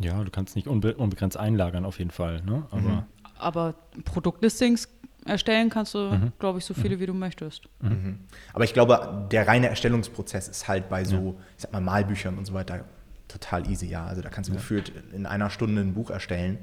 Ja, 0.00 0.22
du 0.22 0.30
kannst 0.30 0.56
nicht 0.56 0.68
unbe 0.68 0.94
unbegrenzt 0.94 1.36
einlagern 1.36 1.84
auf 1.84 1.98
jeden 1.98 2.10
Fall. 2.10 2.42
Ne? 2.42 2.64
Aber, 2.70 2.80
mhm. 2.80 3.02
aber 3.38 3.74
Produktlistings 4.04 4.88
erstellen 5.28 5.70
kannst 5.70 5.94
du, 5.94 5.98
mhm. 5.98 6.32
glaube 6.38 6.58
ich, 6.58 6.64
so 6.64 6.74
viele, 6.74 6.96
mhm. 6.96 7.00
wie 7.00 7.06
du 7.06 7.14
möchtest. 7.14 7.68
Mhm. 7.80 7.88
mhm. 7.88 8.18
Aber 8.52 8.64
ich 8.64 8.74
glaube, 8.74 9.26
der 9.30 9.46
reine 9.46 9.68
Erstellungsprozess 9.68 10.48
ist 10.48 10.68
halt 10.68 10.88
bei 10.88 11.04
so, 11.04 11.16
ja. 11.16 11.44
ich 11.56 11.62
sag 11.62 11.72
mal, 11.72 11.80
Malbüchern 11.80 12.38
und 12.38 12.44
so 12.44 12.54
weiter 12.54 12.84
total 13.28 13.68
easy, 13.68 13.86
ja. 13.86 14.06
Also 14.06 14.22
da 14.22 14.28
kannst 14.28 14.48
du 14.48 14.54
ja. 14.54 14.58
gefühlt 14.58 14.92
in 15.12 15.26
einer 15.26 15.50
Stunde 15.50 15.80
ein 15.82 15.94
Buch 15.94 16.10
erstellen 16.10 16.58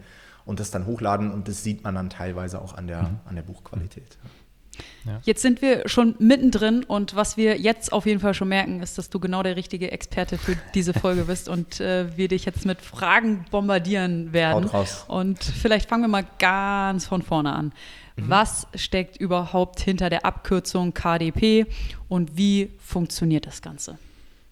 und 0.45 0.59
das 0.59 0.71
dann 0.71 0.85
hochladen 0.85 1.31
und 1.31 1.47
das 1.47 1.63
sieht 1.63 1.83
man 1.83 1.95
dann 1.95 2.09
teilweise 2.09 2.61
auch 2.61 2.73
an 2.75 2.87
der, 2.87 3.03
mhm. 3.03 3.19
an 3.25 3.35
der 3.35 3.43
Buchqualität. 3.43 4.17
Ja. 5.05 5.19
Jetzt 5.23 5.41
sind 5.41 5.61
wir 5.61 5.87
schon 5.87 6.15
mittendrin 6.19 6.83
und 6.83 7.15
was 7.15 7.37
wir 7.37 7.59
jetzt 7.59 7.93
auf 7.93 8.05
jeden 8.05 8.19
Fall 8.19 8.33
schon 8.33 8.47
merken, 8.47 8.81
ist, 8.81 8.97
dass 8.97 9.09
du 9.09 9.19
genau 9.19 9.43
der 9.43 9.55
richtige 9.55 9.91
Experte 9.91 10.37
für 10.37 10.55
diese 10.73 10.93
Folge 10.99 11.25
bist 11.25 11.49
und 11.49 11.79
äh, 11.79 12.17
wir 12.17 12.27
dich 12.27 12.45
jetzt 12.45 12.65
mit 12.65 12.81
Fragen 12.81 13.45
bombardieren 13.51 14.33
werden. 14.33 14.65
Haut 14.65 14.73
raus. 14.73 15.05
Und 15.07 15.43
vielleicht 15.43 15.89
fangen 15.89 16.03
wir 16.03 16.07
mal 16.07 16.25
ganz 16.39 17.05
von 17.05 17.21
vorne 17.21 17.53
an. 17.53 17.73
Mhm. 18.15 18.29
Was 18.29 18.67
steckt 18.75 19.17
überhaupt 19.17 19.79
hinter 19.79 20.09
der 20.09 20.25
Abkürzung 20.25 20.93
KDP 20.93 21.65
und 22.07 22.37
wie 22.37 22.71
funktioniert 22.79 23.47
das 23.47 23.61
Ganze? 23.61 23.97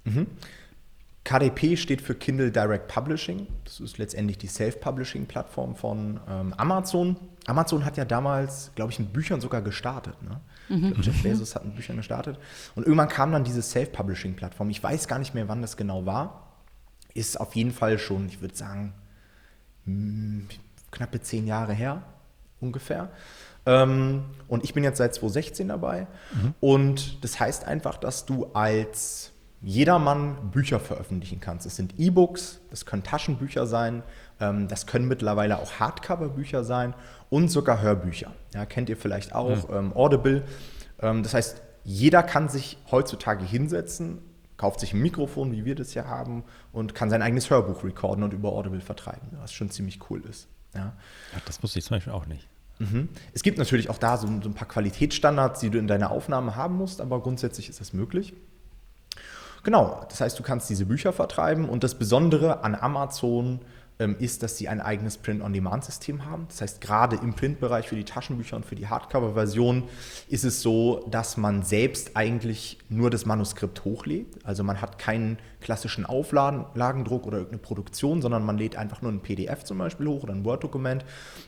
Mhm. 0.03 0.27
KDP 1.23 1.77
steht 1.77 2.01
für 2.01 2.15
Kindle 2.15 2.51
Direct 2.51 2.87
Publishing. 2.87 3.47
Das 3.63 3.79
ist 3.79 3.99
letztendlich 3.99 4.39
die 4.39 4.47
Self-Publishing-Plattform 4.47 5.75
von 5.75 6.19
ähm, 6.27 6.53
Amazon. 6.57 7.15
Amazon 7.45 7.85
hat 7.85 7.95
ja 7.97 8.05
damals, 8.05 8.71
glaube 8.73 8.91
ich, 8.91 8.99
mit 8.99 9.13
Büchern 9.13 9.39
sogar 9.39 9.61
gestartet. 9.61 10.15
Ne? 10.23 10.41
Mhm. 10.69 10.93
Glaub, 10.93 11.05
Jeff 11.05 11.21
Bezos 11.21 11.53
hat 11.53 11.63
mit 11.63 11.75
Büchern 11.75 11.97
gestartet. 11.97 12.39
Und 12.75 12.83
irgendwann 12.87 13.07
kam 13.07 13.31
dann 13.31 13.43
diese 13.43 13.61
Self-Publishing-Plattform. 13.61 14.71
Ich 14.71 14.81
weiß 14.81 15.07
gar 15.07 15.19
nicht 15.19 15.35
mehr, 15.35 15.47
wann 15.47 15.61
das 15.61 15.77
genau 15.77 16.07
war. 16.07 16.47
Ist 17.13 17.39
auf 17.39 17.55
jeden 17.55 17.71
Fall 17.71 17.99
schon, 17.99 18.27
ich 18.27 18.41
würde 18.41 18.55
sagen, 18.55 18.93
hm, 19.85 20.47
knappe 20.89 21.21
zehn 21.21 21.45
Jahre 21.45 21.73
her 21.73 22.01
ungefähr. 22.59 23.11
Ähm, 23.65 24.23
und 24.47 24.63
ich 24.63 24.73
bin 24.73 24.83
jetzt 24.83 24.97
seit 24.97 25.13
2016 25.13 25.67
dabei. 25.67 26.07
Mhm. 26.33 26.53
Und 26.59 27.23
das 27.23 27.39
heißt 27.39 27.65
einfach, 27.67 27.97
dass 27.97 28.25
du 28.25 28.47
als 28.53 29.31
jedermann 29.61 30.51
Bücher 30.51 30.79
veröffentlichen 30.79 31.39
kannst. 31.39 31.65
Es 31.67 31.75
sind 31.75 31.93
E-Books, 31.99 32.61
das 32.71 32.85
können 32.85 33.03
Taschenbücher 33.03 33.67
sein, 33.67 34.03
ähm, 34.39 34.67
das 34.67 34.87
können 34.87 35.07
mittlerweile 35.07 35.59
auch 35.59 35.73
Hardcover-Bücher 35.73 36.63
sein 36.63 36.95
und 37.29 37.49
sogar 37.49 37.81
Hörbücher. 37.81 38.31
Ja, 38.53 38.65
kennt 38.65 38.89
ihr 38.89 38.97
vielleicht 38.97 39.35
auch, 39.35 39.69
mhm. 39.69 39.75
ähm, 39.75 39.93
Audible. 39.95 40.43
Ähm, 40.99 41.21
das 41.21 41.33
heißt, 41.33 41.61
jeder 41.83 42.23
kann 42.23 42.49
sich 42.49 42.77
heutzutage 42.89 43.45
hinsetzen, 43.45 44.19
kauft 44.57 44.79
sich 44.79 44.93
ein 44.93 45.01
Mikrofon, 45.01 45.51
wie 45.51 45.65
wir 45.65 45.75
das 45.75 45.93
ja 45.93 46.05
haben, 46.05 46.43
und 46.71 46.95
kann 46.95 47.09
sein 47.09 47.21
eigenes 47.21 47.49
Hörbuch 47.49 47.83
recorden 47.83 48.23
und 48.23 48.33
über 48.33 48.49
Audible 48.49 48.81
vertreiben, 48.81 49.29
was 49.39 49.53
schon 49.53 49.69
ziemlich 49.69 49.99
cool 50.09 50.23
ist. 50.25 50.47
Ja. 50.73 50.93
ja 51.33 51.41
das 51.45 51.61
wusste 51.61 51.79
ich 51.79 51.85
zum 51.85 51.97
Beispiel 51.97 52.13
auch 52.13 52.25
nicht. 52.25 52.47
Mhm. 52.79 53.09
Es 53.33 53.43
gibt 53.43 53.57
natürlich 53.57 53.89
auch 53.89 53.97
da 53.97 54.17
so, 54.17 54.27
so, 54.27 54.49
ein 54.49 54.53
paar 54.53 54.67
Qualitätsstandards, 54.67 55.59
die 55.59 55.69
du 55.69 55.77
in 55.77 55.87
deiner 55.87 56.11
Aufnahme 56.11 56.55
haben 56.55 56.75
musst, 56.75 57.01
aber 57.01 57.21
grundsätzlich 57.21 57.69
ist 57.69 57.79
das 57.79 57.93
möglich. 57.93 58.33
Genau, 59.63 60.03
das 60.09 60.21
heißt, 60.21 60.39
du 60.39 60.43
kannst 60.43 60.69
diese 60.69 60.85
Bücher 60.85 61.13
vertreiben 61.13 61.69
und 61.69 61.83
das 61.83 61.95
Besondere 61.95 62.63
an 62.63 62.73
Amazon 62.73 63.59
ähm, 63.59 63.59
ist, 64.19 64.43
dass 64.43 64.57
sie 64.57 64.67
ein 64.67 64.81
eigenes 64.81 65.17
Print-on-Demand-System 65.17 66.25
haben. 66.25 66.45
Das 66.49 66.61
heißt, 66.61 66.81
gerade 66.81 67.17
im 67.17 67.33
Printbereich 67.33 67.87
für 67.87 67.95
die 67.95 68.03
Taschenbücher 68.03 68.55
und 68.55 68.65
für 68.65 68.75
die 68.75 68.87
Hardcover-Version 68.87 69.83
ist 70.27 70.43
es 70.43 70.61
so, 70.61 71.05
dass 71.09 71.37
man 71.37 71.63
selbst 71.63 72.15
eigentlich 72.15 72.79
nur 72.89 73.09
das 73.09 73.25
Manuskript 73.25 73.85
hochlädt. 73.85 74.27
Also 74.43 74.63
man 74.63 74.81
hat 74.81 74.97
keinen 74.97 75.37
klassischen 75.61 76.05
Auflagendruck 76.05 77.25
oder 77.25 77.37
irgendeine 77.37 77.61
Produktion, 77.61 78.21
sondern 78.21 78.45
man 78.45 78.57
lädt 78.57 78.75
einfach 78.75 79.01
nur 79.01 79.11
ein 79.11 79.21
PDF 79.21 79.63
zum 79.63 79.77
Beispiel 79.77 80.07
hoch 80.07 80.23
oder 80.23 80.33
ein 80.33 80.43
Word-Dokument. 80.45 81.05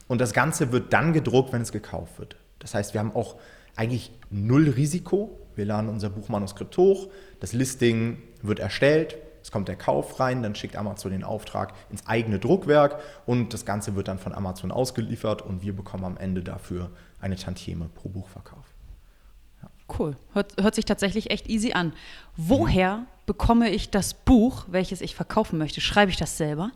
Und 0.08 0.22
das 0.22 0.34
Ganze 0.34 0.72
wird 0.72 0.94
dann 0.94 1.14
gedruckt, 1.14 1.54
wenn 1.54 1.62
es 1.62 1.72
gekauft 1.72 2.20
wird. 2.20 2.36
Das 2.60 2.74
heißt, 2.74 2.94
wir 2.94 3.00
haben 3.00 3.16
auch 3.16 3.38
eigentlich 3.76 4.12
null 4.30 4.70
Risiko. 4.70 5.40
Wir 5.56 5.66
laden 5.66 5.88
unser 5.88 6.10
Buchmanuskript 6.10 6.76
hoch, 6.78 7.10
das 7.40 7.54
Listing 7.54 8.18
wird 8.42 8.60
erstellt, 8.60 9.18
es 9.44 9.52
kommt 9.52 9.68
der 9.68 9.76
Kauf 9.76 10.20
rein, 10.22 10.42
dann 10.42 10.56
schickt 10.56 10.78
Amazon 10.78 11.12
den 11.12 11.24
Auftrag 11.24 11.74
ins 11.92 12.08
eigene 12.08 12.40
Druckwerk 12.40 13.00
und 13.26 13.54
das 13.54 13.66
Ganze 13.66 13.96
wird 13.96 14.08
dann 14.08 14.18
von 14.18 14.34
Amazon 14.34 14.72
ausgeliefert 14.72 15.42
und 15.42 15.62
wir 15.62 15.76
bekommen 15.76 16.06
am 16.06 16.18
Ende 16.18 16.42
dafür 16.42 16.90
eine 17.20 17.36
Tantieme 17.36 17.90
pro 17.94 18.08
Buchverkauf. 18.08 18.64
Ja. 19.62 19.70
Cool. 20.00 20.16
Hört, 20.32 20.56
hört, 20.62 20.76
sich 20.76 20.86
tatsächlich 20.86 21.30
echt 21.30 21.50
easy 21.50 21.74
an. 21.74 21.92
Woher 22.38 23.06
bekomme 23.26 23.70
ich 23.70 23.92
das 23.92 24.14
Buch, 24.14 24.66
welches 24.70 25.02
ich 25.02 25.14
verkaufen 25.14 25.60
möchte? 25.60 25.82
Schreibe 25.82 26.10
ich 26.10 26.18
das 26.18 26.38
selber? 26.38 26.72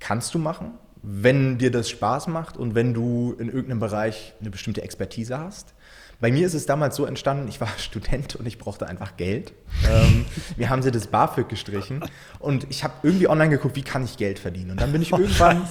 Kannst 0.00 0.34
du 0.34 0.38
machen, 0.38 0.72
wenn 1.02 1.58
dir 1.58 1.70
das 1.70 1.90
Spaß 1.90 2.28
macht 2.28 2.56
und 2.56 2.74
wenn 2.74 2.94
du 2.94 3.34
in 3.38 3.48
irgendeinem 3.48 3.80
Bereich 3.80 4.32
eine 4.40 4.50
bestimmte 4.50 4.82
Expertise 4.82 5.38
hast. 5.38 5.74
Bei 6.20 6.30
mir 6.30 6.46
ist 6.46 6.54
es 6.54 6.66
damals 6.66 6.96
so 6.96 7.04
entstanden, 7.04 7.48
ich 7.48 7.60
war 7.60 7.68
Student 7.78 8.36
und 8.36 8.46
ich 8.46 8.58
brauchte 8.58 8.86
einfach 8.86 9.16
Geld. 9.16 9.52
Ähm, 9.88 10.24
mir 10.56 10.70
haben 10.70 10.82
sie 10.82 10.90
das 10.90 11.08
BAföG 11.08 11.48
gestrichen 11.48 12.04
und 12.38 12.66
ich 12.70 12.84
habe 12.84 12.94
irgendwie 13.02 13.28
online 13.28 13.50
geguckt, 13.50 13.76
wie 13.76 13.82
kann 13.82 14.04
ich 14.04 14.16
Geld 14.16 14.38
verdienen. 14.38 14.72
Und 14.72 14.80
dann 14.80 14.92
bin 14.92 15.02
ich 15.02 15.12
oh, 15.12 15.18
irgendwann, 15.18 15.66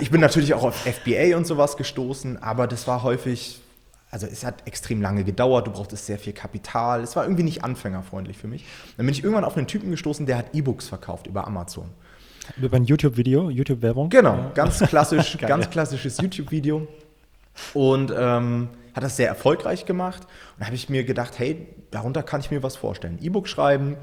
ich 0.00 0.10
bin 0.10 0.20
natürlich 0.20 0.54
auch 0.54 0.64
auf 0.64 0.76
FBA 0.76 1.36
und 1.36 1.46
sowas 1.46 1.76
gestoßen, 1.76 2.42
aber 2.42 2.66
das 2.66 2.86
war 2.86 3.02
häufig, 3.02 3.60
also 4.10 4.26
es 4.26 4.44
hat 4.44 4.66
extrem 4.66 5.02
lange 5.02 5.24
gedauert, 5.24 5.66
du 5.66 5.72
brauchtest 5.72 6.06
sehr 6.06 6.18
viel 6.18 6.32
Kapital, 6.32 7.02
es 7.02 7.16
war 7.16 7.24
irgendwie 7.24 7.42
nicht 7.42 7.64
anfängerfreundlich 7.64 8.38
für 8.38 8.48
mich. 8.48 8.64
Dann 8.96 9.06
bin 9.06 9.14
ich 9.14 9.24
irgendwann 9.24 9.44
auf 9.44 9.56
einen 9.56 9.66
Typen 9.66 9.90
gestoßen, 9.90 10.26
der 10.26 10.38
hat 10.38 10.54
E-Books 10.54 10.88
verkauft 10.88 11.26
über 11.26 11.46
Amazon. 11.46 11.88
Über 12.56 12.76
ein 12.76 12.84
YouTube-Video, 12.84 13.50
YouTube-Werbung? 13.50 14.10
Genau, 14.10 14.50
ganz 14.54 14.78
klassisch, 14.78 15.38
ganz 15.40 15.70
klassisches 15.70 16.18
YouTube-Video. 16.18 16.86
Und 17.74 18.12
ähm, 18.16 18.68
hat 18.94 19.02
das 19.02 19.16
sehr 19.16 19.28
erfolgreich 19.28 19.86
gemacht. 19.86 20.26
Und 20.58 20.66
habe 20.66 20.74
ich 20.74 20.88
mir 20.88 21.04
gedacht, 21.04 21.38
hey, 21.38 21.66
darunter 21.90 22.22
kann 22.22 22.40
ich 22.40 22.50
mir 22.50 22.62
was 22.62 22.76
vorstellen. 22.76 23.18
E-Book 23.20 23.48
schreiben 23.48 23.96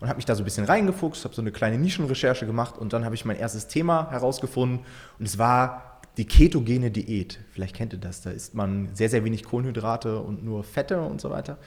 und 0.00 0.08
habe 0.08 0.16
mich 0.16 0.24
da 0.24 0.34
so 0.34 0.42
ein 0.42 0.44
bisschen 0.44 0.64
reingefuchst, 0.64 1.24
habe 1.24 1.34
so 1.34 1.40
eine 1.40 1.52
kleine 1.52 1.78
Nischenrecherche 1.78 2.46
gemacht 2.46 2.76
und 2.76 2.92
dann 2.92 3.04
habe 3.04 3.14
ich 3.14 3.24
mein 3.24 3.36
erstes 3.36 3.68
Thema 3.68 4.10
herausgefunden 4.10 4.80
und 5.18 5.26
es 5.26 5.38
war 5.38 6.00
die 6.16 6.26
ketogene 6.26 6.90
Diät. 6.90 7.40
Vielleicht 7.52 7.74
kennt 7.74 7.92
ihr 7.92 7.98
das, 7.98 8.20
da 8.20 8.30
isst 8.30 8.54
man 8.54 8.94
sehr, 8.94 9.08
sehr 9.08 9.24
wenig 9.24 9.44
Kohlenhydrate 9.44 10.20
und 10.20 10.44
nur 10.44 10.62
Fette 10.62 11.00
und 11.00 11.20
so 11.20 11.30
weiter. 11.30 11.58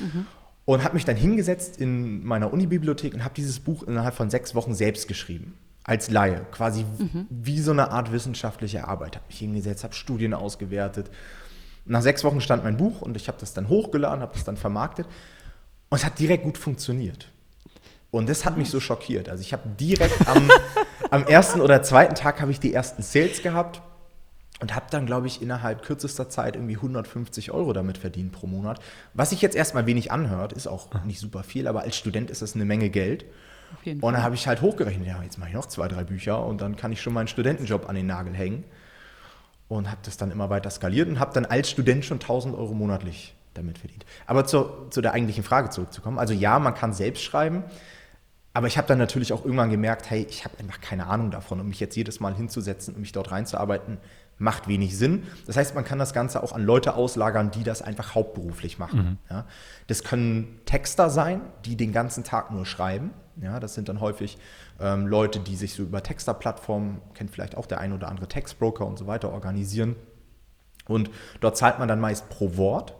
Mhm. 0.00 0.26
Und 0.64 0.84
habe 0.84 0.94
mich 0.94 1.04
dann 1.04 1.16
hingesetzt 1.16 1.80
in 1.80 2.24
meiner 2.24 2.52
Unibibliothek 2.52 3.14
und 3.14 3.24
habe 3.24 3.34
dieses 3.34 3.60
Buch 3.60 3.82
innerhalb 3.84 4.14
von 4.14 4.30
sechs 4.30 4.54
Wochen 4.54 4.74
selbst 4.74 5.08
geschrieben 5.08 5.54
als 5.84 6.10
Laie, 6.10 6.44
quasi 6.50 6.84
mhm. 6.98 7.26
wie 7.30 7.60
so 7.60 7.70
eine 7.70 7.92
Art 7.92 8.10
wissenschaftliche 8.10 8.88
Arbeit. 8.88 9.16
Habe 9.16 9.26
mich 9.28 9.38
hingesetzt, 9.38 9.84
habe 9.84 9.94
Studien 9.94 10.34
ausgewertet. 10.34 11.10
Nach 11.86 12.02
sechs 12.02 12.24
Wochen 12.24 12.40
stand 12.40 12.64
mein 12.64 12.76
Buch 12.76 13.00
und 13.02 13.16
ich 13.16 13.28
habe 13.28 13.38
das 13.40 13.54
dann 13.54 13.68
hochgeladen, 13.68 14.20
habe 14.20 14.32
das 14.34 14.44
dann 14.44 14.56
vermarktet 14.56 15.06
und 15.88 15.98
es 15.98 16.04
hat 16.04 16.18
direkt 16.18 16.44
gut 16.44 16.58
funktioniert. 16.58 17.30
Und 18.10 18.28
das 18.28 18.44
hat 18.44 18.56
mich 18.56 18.70
so 18.70 18.80
schockiert. 18.80 19.28
Also 19.28 19.42
ich 19.42 19.52
habe 19.52 19.68
direkt 19.78 20.26
am, 20.28 20.50
am 21.10 21.24
ersten 21.26 21.60
oder 21.60 21.82
zweiten 21.82 22.14
Tag 22.14 22.40
habe 22.40 22.50
ich 22.50 22.60
die 22.60 22.72
ersten 22.72 23.02
Sales 23.02 23.42
gehabt 23.42 23.82
und 24.60 24.74
habe 24.74 24.86
dann, 24.90 25.06
glaube 25.06 25.26
ich, 25.26 25.42
innerhalb 25.42 25.82
kürzester 25.82 26.28
Zeit 26.28 26.56
irgendwie 26.56 26.76
150 26.76 27.50
Euro 27.50 27.72
damit 27.72 27.98
verdient 27.98 28.32
pro 28.32 28.46
Monat. 28.46 28.80
Was 29.12 29.30
sich 29.30 29.42
jetzt 29.42 29.54
erstmal 29.54 29.86
wenig 29.86 30.10
anhört, 30.12 30.52
ist 30.52 30.66
auch 30.66 30.88
nicht 31.04 31.20
super 31.20 31.42
viel, 31.42 31.68
aber 31.68 31.82
als 31.82 31.96
Student 31.96 32.30
ist 32.30 32.42
das 32.42 32.54
eine 32.54 32.64
Menge 32.64 32.88
Geld 32.88 33.26
und 33.84 34.02
dann 34.02 34.22
habe 34.22 34.34
ich 34.34 34.46
halt 34.46 34.62
hochgerechnet, 34.62 35.06
ja, 35.06 35.22
jetzt 35.22 35.38
mache 35.38 35.50
ich 35.50 35.54
noch 35.54 35.66
zwei, 35.66 35.88
drei 35.88 36.04
Bücher 36.04 36.44
und 36.44 36.60
dann 36.60 36.76
kann 36.76 36.92
ich 36.92 37.02
schon 37.02 37.12
meinen 37.12 37.28
Studentenjob 37.28 37.88
an 37.88 37.96
den 37.96 38.06
Nagel 38.06 38.34
hängen. 38.34 38.64
Und 39.68 39.90
habe 39.90 40.00
das 40.04 40.16
dann 40.16 40.30
immer 40.30 40.48
weiter 40.48 40.70
skaliert 40.70 41.08
und 41.08 41.18
habe 41.18 41.34
dann 41.34 41.44
als 41.44 41.70
Student 41.70 42.04
schon 42.04 42.18
1000 42.18 42.54
Euro 42.54 42.72
monatlich 42.72 43.34
damit 43.54 43.78
verdient. 43.78 44.06
Aber 44.26 44.44
zur, 44.46 44.90
zu 44.90 45.00
der 45.00 45.12
eigentlichen 45.12 45.42
Frage 45.42 45.70
zurückzukommen. 45.70 46.18
Also 46.18 46.34
ja, 46.34 46.58
man 46.58 46.74
kann 46.74 46.92
selbst 46.92 47.22
schreiben, 47.22 47.64
aber 48.52 48.68
ich 48.68 48.78
habe 48.78 48.88
dann 48.88 48.98
natürlich 48.98 49.32
auch 49.32 49.44
irgendwann 49.44 49.70
gemerkt, 49.70 50.08
hey, 50.08 50.26
ich 50.30 50.44
habe 50.44 50.58
einfach 50.58 50.80
keine 50.80 51.08
Ahnung 51.08 51.30
davon, 51.30 51.60
um 51.60 51.68
mich 51.68 51.80
jetzt 51.80 51.96
jedes 51.96 52.20
Mal 52.20 52.34
hinzusetzen 52.34 52.94
und 52.94 53.00
mich 53.00 53.12
dort 53.12 53.30
reinzuarbeiten, 53.30 53.98
macht 54.38 54.68
wenig 54.68 54.96
Sinn. 54.96 55.24
Das 55.46 55.56
heißt, 55.56 55.74
man 55.74 55.84
kann 55.84 55.98
das 55.98 56.12
Ganze 56.12 56.42
auch 56.42 56.52
an 56.52 56.62
Leute 56.62 56.94
auslagern, 56.94 57.50
die 57.50 57.64
das 57.64 57.82
einfach 57.82 58.14
hauptberuflich 58.14 58.78
machen. 58.78 58.98
Mhm. 58.98 59.18
Ja, 59.30 59.44
das 59.88 60.04
können 60.04 60.60
Texter 60.64 61.10
sein, 61.10 61.40
die 61.64 61.76
den 61.76 61.92
ganzen 61.92 62.24
Tag 62.24 62.50
nur 62.50 62.66
schreiben. 62.66 63.10
Ja, 63.40 63.60
das 63.60 63.74
sind 63.74 63.88
dann 63.88 64.00
häufig 64.00 64.38
ähm, 64.80 65.06
Leute, 65.06 65.40
die 65.40 65.56
sich 65.56 65.74
so 65.74 65.82
über 65.82 66.02
Texterplattformen, 66.02 67.00
kennt 67.14 67.30
vielleicht 67.30 67.56
auch 67.56 67.66
der 67.66 67.80
ein 67.80 67.92
oder 67.92 68.08
andere 68.08 68.28
Textbroker 68.28 68.86
und 68.86 68.98
so 68.98 69.06
weiter, 69.06 69.32
organisieren. 69.32 69.96
Und 70.88 71.10
dort 71.40 71.56
zahlt 71.56 71.78
man 71.78 71.88
dann 71.88 72.00
meist 72.00 72.28
pro 72.28 72.56
Wort 72.56 72.94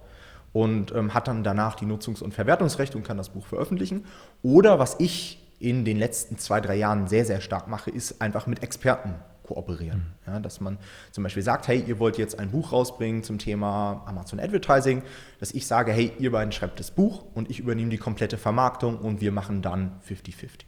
und 0.52 0.92
ähm, 0.94 1.14
hat 1.14 1.28
dann 1.28 1.44
danach 1.44 1.74
die 1.74 1.86
Nutzungs- 1.86 2.22
und 2.22 2.34
Verwertungsrechte 2.34 2.96
und 2.96 3.04
kann 3.04 3.16
das 3.16 3.28
Buch 3.28 3.46
veröffentlichen. 3.46 4.06
Oder 4.42 4.78
was 4.78 4.96
ich 4.98 5.42
in 5.58 5.84
den 5.84 5.98
letzten 5.98 6.38
zwei, 6.38 6.60
drei 6.60 6.76
Jahren 6.76 7.06
sehr, 7.06 7.24
sehr 7.24 7.40
stark 7.40 7.68
mache, 7.68 7.90
ist 7.90 8.20
einfach 8.20 8.46
mit 8.46 8.62
Experten 8.62 9.14
kooperieren. 9.46 10.14
Mhm. 10.26 10.32
Ja, 10.32 10.40
dass 10.40 10.60
man 10.60 10.78
zum 11.12 11.24
Beispiel 11.24 11.42
sagt, 11.42 11.68
hey, 11.68 11.82
ihr 11.86 11.98
wollt 11.98 12.18
jetzt 12.18 12.38
ein 12.38 12.50
Buch 12.50 12.72
rausbringen 12.72 13.22
zum 13.22 13.38
Thema 13.38 14.02
Amazon 14.06 14.40
Advertising, 14.40 15.02
dass 15.38 15.52
ich 15.52 15.66
sage, 15.66 15.92
hey, 15.92 16.12
ihr 16.18 16.32
beiden 16.32 16.52
schreibt 16.52 16.80
das 16.80 16.90
Buch 16.90 17.24
und 17.34 17.50
ich 17.50 17.60
übernehme 17.60 17.90
die 17.90 17.98
komplette 17.98 18.36
Vermarktung 18.36 18.98
und 18.98 19.20
wir 19.20 19.32
machen 19.32 19.62
dann 19.62 20.00
50-50. 20.08 20.64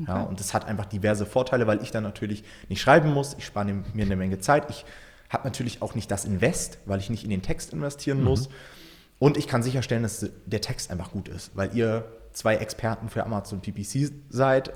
Okay. 0.00 0.10
Ja, 0.10 0.22
und 0.22 0.40
das 0.40 0.54
hat 0.54 0.64
einfach 0.64 0.86
diverse 0.86 1.26
Vorteile, 1.26 1.66
weil 1.66 1.82
ich 1.82 1.90
dann 1.90 2.02
natürlich 2.02 2.44
nicht 2.68 2.80
schreiben 2.80 3.12
muss, 3.12 3.34
ich 3.38 3.44
spare 3.44 3.72
mir 3.72 4.04
eine 4.04 4.16
Menge 4.16 4.38
Zeit, 4.38 4.70
ich 4.70 4.84
habe 5.28 5.44
natürlich 5.44 5.82
auch 5.82 5.94
nicht 5.94 6.10
das 6.10 6.24
Invest, 6.24 6.78
weil 6.86 7.00
ich 7.00 7.10
nicht 7.10 7.24
in 7.24 7.30
den 7.30 7.42
Text 7.42 7.72
investieren 7.72 8.18
mhm. 8.18 8.24
muss. 8.24 8.48
Und 9.18 9.36
ich 9.36 9.46
kann 9.46 9.62
sicherstellen, 9.62 10.02
dass 10.02 10.28
der 10.46 10.60
Text 10.60 10.90
einfach 10.90 11.12
gut 11.12 11.28
ist, 11.28 11.52
weil 11.54 11.74
ihr 11.76 12.04
zwei 12.32 12.56
Experten 12.56 13.08
für 13.08 13.24
Amazon 13.24 13.60
PPC 13.60 14.10
seid 14.28 14.72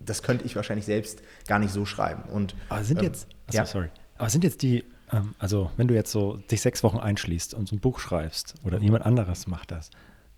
das 0.00 0.22
könnte 0.22 0.44
ich 0.44 0.56
wahrscheinlich 0.56 0.86
selbst 0.86 1.22
gar 1.46 1.58
nicht 1.58 1.72
so 1.72 1.84
schreiben. 1.84 2.22
Und, 2.30 2.54
Aber 2.68 2.82
sind 2.82 2.98
ähm, 2.98 3.04
jetzt, 3.04 3.28
achso, 3.46 3.58
ja. 3.58 3.66
sorry, 3.66 3.88
aber 4.16 4.30
sind 4.30 4.44
jetzt 4.44 4.62
die, 4.62 4.84
ähm, 5.12 5.34
also 5.38 5.70
wenn 5.76 5.88
du 5.88 5.94
jetzt 5.94 6.10
so 6.10 6.38
dich 6.50 6.60
sechs 6.60 6.82
Wochen 6.82 6.98
einschließt 6.98 7.54
und 7.54 7.68
so 7.68 7.76
ein 7.76 7.80
Buch 7.80 7.98
schreibst 8.00 8.54
oder 8.64 8.78
mhm. 8.78 8.84
jemand 8.84 9.06
anderes 9.06 9.46
macht 9.46 9.70
das 9.70 9.90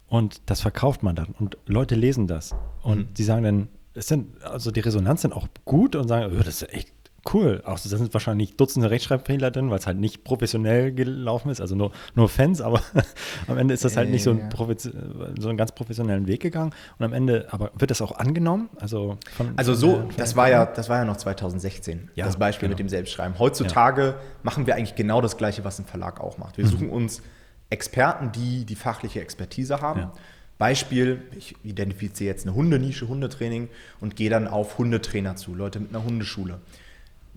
und 0.09 0.43
das 0.47 0.61
verkauft 0.61 1.03
man 1.03 1.17
dann 1.17 1.29
und 1.39 1.57
Leute 1.67 1.95
lesen 1.95 2.27
das 2.27 2.55
und 2.83 3.11
mhm. 3.11 3.15
die 3.15 3.25
sagen 3.25 3.45
dann, 3.45 3.69
ist 3.95 4.11
denn, 4.11 4.35
also 4.43 4.71
die 4.71 4.81
Resonanz 4.81 5.23
dann 5.23 5.33
auch 5.33 5.49
gut 5.65 5.97
und 5.97 6.09
sagen, 6.09 6.35
oh, 6.35 6.43
das 6.43 6.63
ist 6.63 6.73
echt 6.73 6.93
Cool. 7.33 7.63
Auch 7.65 7.79
da 7.79 7.89
sind 7.89 8.13
wahrscheinlich 8.13 8.57
Dutzende 8.57 8.91
Rechtschreibfehler 8.91 9.53
drin, 9.53 9.71
weil 9.71 9.79
es 9.79 9.87
halt 9.87 9.99
nicht 9.99 10.25
professionell 10.25 10.93
gelaufen 10.93 11.51
ist, 11.51 11.61
also 11.61 11.77
nur, 11.77 11.93
nur 12.15 12.29
Fans, 12.29 12.61
aber 12.61 12.83
am 13.47 13.59
Ende 13.59 13.75
ist 13.75 13.85
das 13.85 13.97
halt 13.97 14.11
nicht 14.11 14.25
so, 14.25 14.33
ein 14.33 14.51
so 15.39 15.49
einen 15.49 15.57
ganz 15.57 15.73
professionellen 15.73 16.27
Weg 16.27 16.43
gegangen. 16.43 16.75
Und 16.99 17.05
am 17.05 17.13
Ende, 17.13 17.47
aber 17.51 17.71
wird 17.79 17.93
das 17.93 18.03
auch 18.03 18.13
angenommen? 18.19 18.71
Also, 18.81 19.19
von, 19.37 19.53
also 19.57 19.75
so, 19.75 19.93
von 19.99 20.09
das 20.17 20.35
war 20.35 20.51
ja, 20.51 20.67
das 20.67 20.89
war 20.89 20.99
ja 20.99 21.05
noch 21.05 21.17
2016, 21.17 22.11
ja, 22.15 22.27
das 22.27 22.37
Beispiel 22.37 22.69
genau. 22.69 22.73
mit 22.73 22.81
dem 22.81 22.89
Selbstschreiben. 22.89 23.39
Heutzutage 23.39 24.03
ja. 24.03 24.15
machen 24.43 24.67
wir 24.67 24.75
eigentlich 24.75 24.97
genau 24.97 25.21
das 25.21 25.37
Gleiche, 25.37 25.65
was 25.65 25.79
ein 25.79 25.85
Verlag 25.85 26.21
auch 26.21 26.39
macht. 26.39 26.59
Wir 26.59 26.65
mhm. 26.65 26.71
suchen 26.71 26.91
uns 26.91 27.23
Experten, 27.71 28.33
die 28.33 28.65
die 28.65 28.77
fachliche 28.77 29.21
Expertise 29.21 29.81
haben. 29.81 30.01
Ja. 30.01 30.13
Beispiel, 30.63 31.23
ich 31.37 31.57
identifiziere 31.65 32.33
jetzt 32.33 32.47
eine 32.47 32.55
Hundenische, 32.55 33.09
Hundetraining 33.09 33.69
und 34.01 34.15
gehe 34.15 34.31
dann 34.31 34.47
auf 34.47 34.79
Hundetrainer 34.79 35.35
zu, 35.35 35.55
Leute 35.55 35.81
mit 35.81 35.91
einer 35.91 36.05
Hundeschule 36.05 36.61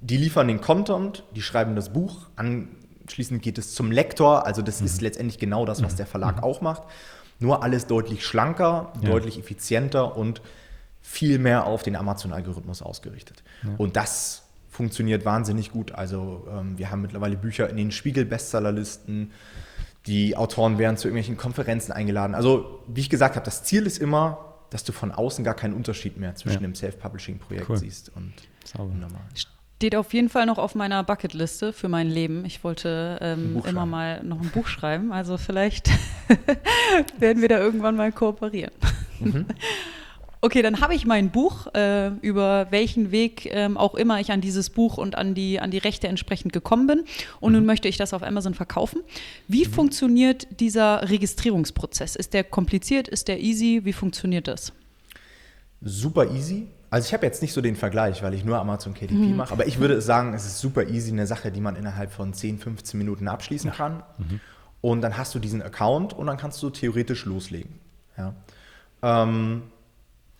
die 0.05 0.17
liefern 0.17 0.47
den 0.47 0.61
Content, 0.61 1.23
die 1.35 1.41
schreiben 1.41 1.75
das 1.75 1.91
Buch, 1.91 2.27
anschließend 2.35 3.41
geht 3.41 3.57
es 3.57 3.73
zum 3.73 3.91
Lektor, 3.91 4.45
also 4.45 4.61
das 4.61 4.81
mhm. 4.81 4.85
ist 4.85 5.01
letztendlich 5.01 5.39
genau 5.39 5.65
das, 5.65 5.83
was 5.83 5.93
mhm. 5.93 5.97
der 5.97 6.05
Verlag 6.05 6.37
mhm. 6.37 6.43
auch 6.43 6.61
macht. 6.61 6.83
Nur 7.39 7.63
alles 7.63 7.87
deutlich 7.87 8.25
schlanker, 8.25 8.93
ja. 9.01 9.09
deutlich 9.09 9.37
effizienter 9.37 10.15
und 10.15 10.41
viel 11.01 11.39
mehr 11.39 11.65
auf 11.65 11.83
den 11.83 11.95
Amazon-Algorithmus 11.95 12.81
ausgerichtet. 12.81 13.43
Ja. 13.63 13.71
Und 13.77 13.95
das 13.95 14.43
funktioniert 14.69 15.25
wahnsinnig 15.25 15.71
gut. 15.71 15.91
Also 15.91 16.47
ähm, 16.49 16.77
wir 16.77 16.91
haben 16.91 17.01
mittlerweile 17.01 17.35
Bücher 17.35 17.69
in 17.69 17.77
den 17.77 17.91
Spiegel-Bestsellerlisten, 17.91 19.31
die 20.07 20.37
Autoren 20.37 20.77
werden 20.77 20.97
zu 20.97 21.07
irgendwelchen 21.07 21.37
Konferenzen 21.37 21.91
eingeladen. 21.91 22.35
Also 22.35 22.83
wie 22.87 23.01
ich 23.01 23.09
gesagt 23.09 23.35
habe, 23.35 23.45
das 23.45 23.63
Ziel 23.63 23.85
ist 23.85 23.97
immer, 23.97 24.55
dass 24.69 24.83
du 24.83 24.91
von 24.91 25.11
außen 25.11 25.43
gar 25.43 25.55
keinen 25.55 25.73
Unterschied 25.73 26.17
mehr 26.17 26.35
zwischen 26.35 26.61
ja. 26.61 26.67
dem 26.67 26.75
Self-Publishing-Projekt 26.75 27.69
cool. 27.69 27.77
siehst 27.77 28.11
und 28.15 28.33
Sauber. 28.63 28.93
normal 28.93 29.21
steht 29.77 29.95
auf 29.95 30.13
jeden 30.13 30.29
Fall 30.29 30.45
noch 30.45 30.57
auf 30.57 30.73
meiner 30.73 31.03
Bucketliste 31.03 31.73
für 31.73 31.89
mein 31.89 32.09
Leben. 32.09 32.45
Ich 32.45 32.63
wollte 32.63 33.19
ähm, 33.21 33.61
immer 33.67 33.85
mal 33.85 34.23
noch 34.23 34.41
ein 34.41 34.49
Buch 34.49 34.67
schreiben. 34.67 35.11
Also 35.11 35.37
vielleicht 35.37 35.89
werden 37.19 37.41
wir 37.41 37.49
da 37.49 37.59
irgendwann 37.59 37.95
mal 37.95 38.11
kooperieren. 38.11 38.73
Mhm. 39.19 39.45
Okay, 40.45 40.61
dann 40.61 40.79
habe 40.79 40.93
ich 40.93 41.07
mein 41.07 41.31
Buch, 41.31 41.73
äh, 41.73 42.09
über 42.21 42.67
welchen 42.69 43.11
Weg 43.11 43.49
ähm, 43.51 43.77
auch 43.77 43.95
immer 43.95 44.19
ich 44.19 44.31
an 44.31 44.41
dieses 44.41 44.69
Buch 44.69 44.99
und 44.99 45.17
an 45.17 45.33
die, 45.33 45.59
an 45.59 45.71
die 45.71 45.79
Rechte 45.79 46.07
entsprechend 46.07 46.53
gekommen 46.53 46.85
bin. 46.85 47.03
Und 47.39 47.53
mhm. 47.53 47.57
nun 47.57 47.65
möchte 47.65 47.87
ich 47.87 47.97
das 47.97 48.13
auf 48.13 48.21
Amazon 48.21 48.53
verkaufen. 48.53 49.01
Wie 49.47 49.65
mhm. 49.65 49.71
funktioniert 49.71 50.47
dieser 50.59 51.09
Registrierungsprozess? 51.09 52.15
Ist 52.15 52.35
der 52.35 52.43
kompliziert? 52.43 53.07
Ist 53.07 53.27
der 53.27 53.41
easy? 53.41 53.81
Wie 53.85 53.91
funktioniert 53.91 54.47
das? 54.47 54.71
Super 55.81 56.29
easy. 56.29 56.67
Also 56.91 57.07
ich 57.07 57.13
habe 57.15 57.25
jetzt 57.25 57.41
nicht 57.41 57.53
so 57.53 57.61
den 57.61 57.75
Vergleich, 57.75 58.21
weil 58.21 58.35
ich 58.35 58.45
nur 58.45 58.59
Amazon 58.59 58.93
KDP 58.93 59.15
mhm. 59.15 59.37
mache, 59.37 59.51
aber 59.51 59.65
ich 59.65 59.79
würde 59.79 59.99
sagen, 59.99 60.35
es 60.35 60.45
ist 60.45 60.59
super 60.59 60.87
easy, 60.87 61.11
eine 61.11 61.25
Sache, 61.25 61.51
die 61.51 61.59
man 61.59 61.75
innerhalb 61.75 62.11
von 62.11 62.35
10, 62.35 62.59
15 62.59 62.99
Minuten 62.99 63.27
abschließen 63.27 63.71
ja. 63.71 63.75
kann. 63.75 64.03
Mhm. 64.19 64.39
Und 64.81 65.01
dann 65.01 65.17
hast 65.17 65.33
du 65.33 65.39
diesen 65.39 65.63
Account 65.63 66.13
und 66.13 66.27
dann 66.27 66.37
kannst 66.37 66.61
du 66.61 66.69
theoretisch 66.69 67.25
loslegen. 67.25 67.79
Ja. 68.15 68.35
Ähm, 69.01 69.63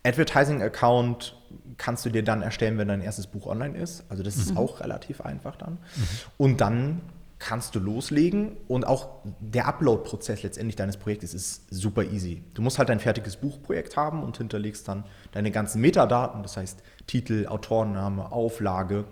Advertising-Account 0.06 1.36
kannst 1.76 2.04
du 2.04 2.10
dir 2.10 2.22
dann 2.22 2.42
erstellen, 2.42 2.78
wenn 2.78 2.88
dein 2.88 3.00
erstes 3.02 3.26
Buch 3.26 3.46
online 3.46 3.76
ist. 3.76 4.04
Also 4.08 4.22
das 4.22 4.36
ist 4.36 4.52
mhm. 4.52 4.58
auch 4.58 4.80
relativ 4.80 5.20
einfach 5.20 5.56
dann. 5.56 5.72
Mhm. 5.74 6.08
Und 6.38 6.60
dann 6.60 7.00
kannst 7.38 7.74
du 7.74 7.80
loslegen 7.80 8.56
und 8.66 8.86
auch 8.86 9.08
der 9.40 9.66
Upload-Prozess 9.66 10.42
letztendlich 10.42 10.76
deines 10.76 10.96
Projektes 10.96 11.34
ist 11.34 11.66
super 11.70 12.04
easy. 12.04 12.42
Du 12.54 12.62
musst 12.62 12.78
halt 12.78 12.88
ein 12.90 12.98
fertiges 12.98 13.36
Buchprojekt 13.36 13.96
haben 13.96 14.22
und 14.22 14.38
hinterlegst 14.38 14.88
dann 14.88 15.04
deine 15.32 15.50
ganzen 15.50 15.82
Metadaten, 15.82 16.42
das 16.42 16.56
heißt 16.56 16.82
Titel, 17.06 17.46
Autorenname, 17.46 18.32
Auflage, 18.32 19.04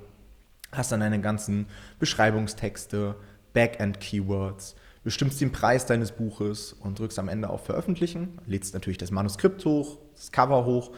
hast 0.73 0.91
dann 0.91 1.01
deine 1.01 1.21
ganzen 1.21 1.67
Beschreibungstexte, 1.99 3.15
Backend-Keywords, 3.53 4.75
bestimmst 5.05 5.41
den 5.41 5.53
Preis 5.53 5.87
deines 5.87 6.13
Buches 6.13 6.73
und 6.73 6.99
drückst 6.99 7.19
am 7.19 7.29
Ende 7.29 7.51
auf 7.51 7.65
Veröffentlichen, 7.65 8.39
lädst 8.47 8.75
natürlich 8.75 8.99
das 8.99 9.11
Manuskript 9.11 9.65
hoch, 9.65 9.99
das 10.17 10.33
Cover 10.33 10.65
hoch 10.65 10.91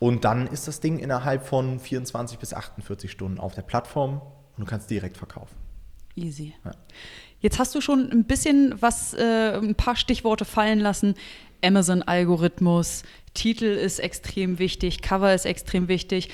und 0.00 0.24
dann 0.24 0.46
ist 0.48 0.68
das 0.68 0.80
Ding 0.80 0.98
innerhalb 0.98 1.46
von 1.46 1.78
24 1.78 2.38
bis 2.38 2.52
48 2.52 3.10
Stunden 3.10 3.38
auf 3.38 3.54
der 3.54 3.62
Plattform 3.62 4.20
und 4.56 4.64
du 4.64 4.66
kannst 4.66 4.90
direkt 4.90 5.16
verkaufen. 5.16 5.54
Easy. 6.16 6.54
Ja. 6.64 6.72
Jetzt 7.40 7.58
hast 7.58 7.74
du 7.74 7.80
schon 7.80 8.10
ein 8.10 8.24
bisschen 8.24 8.74
was, 8.80 9.14
äh, 9.14 9.56
ein 9.56 9.74
paar 9.74 9.96
Stichworte 9.96 10.44
fallen 10.44 10.80
lassen. 10.80 11.14
Amazon-Algorithmus, 11.62 13.04
Titel 13.34 13.64
ist 13.64 13.98
extrem 13.98 14.58
wichtig, 14.58 15.02
Cover 15.02 15.34
ist 15.34 15.44
extrem 15.44 15.88
wichtig. 15.88 16.28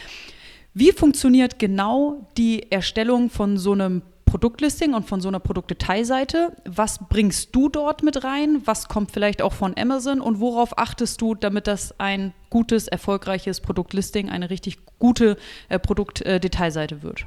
Wie 0.72 0.92
funktioniert 0.92 1.58
genau 1.58 2.28
die 2.36 2.70
Erstellung 2.70 3.30
von 3.30 3.58
so 3.58 3.72
einem 3.72 4.02
Produktlisting 4.30 4.94
und 4.94 5.08
von 5.08 5.20
so 5.20 5.26
einer 5.26 5.40
Produktdetailseite? 5.40 6.52
Was 6.64 7.00
bringst 7.08 7.48
du 7.52 7.68
dort 7.68 8.04
mit 8.04 8.22
rein? 8.22 8.62
Was 8.64 8.86
kommt 8.86 9.10
vielleicht 9.10 9.42
auch 9.42 9.52
von 9.52 9.74
Amazon 9.76 10.20
und 10.20 10.38
worauf 10.38 10.78
achtest 10.78 11.20
du, 11.20 11.34
damit 11.34 11.66
das 11.66 11.98
ein 11.98 12.32
gutes, 12.48 12.86
erfolgreiches 12.86 13.60
Produktlisting, 13.60 14.30
eine 14.30 14.48
richtig 14.48 14.78
gute 15.00 15.36
äh, 15.68 15.80
Produktdetailseite 15.80 17.02
wird? 17.02 17.26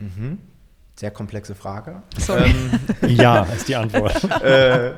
Mhm. 0.00 0.38
Sehr 0.96 1.12
komplexe 1.12 1.54
Frage. 1.54 2.02
Ähm, 2.28 2.80
ja, 3.08 3.44
ist 3.44 3.68
die 3.68 3.76
Antwort. 3.76 4.24
äh, 4.42 4.94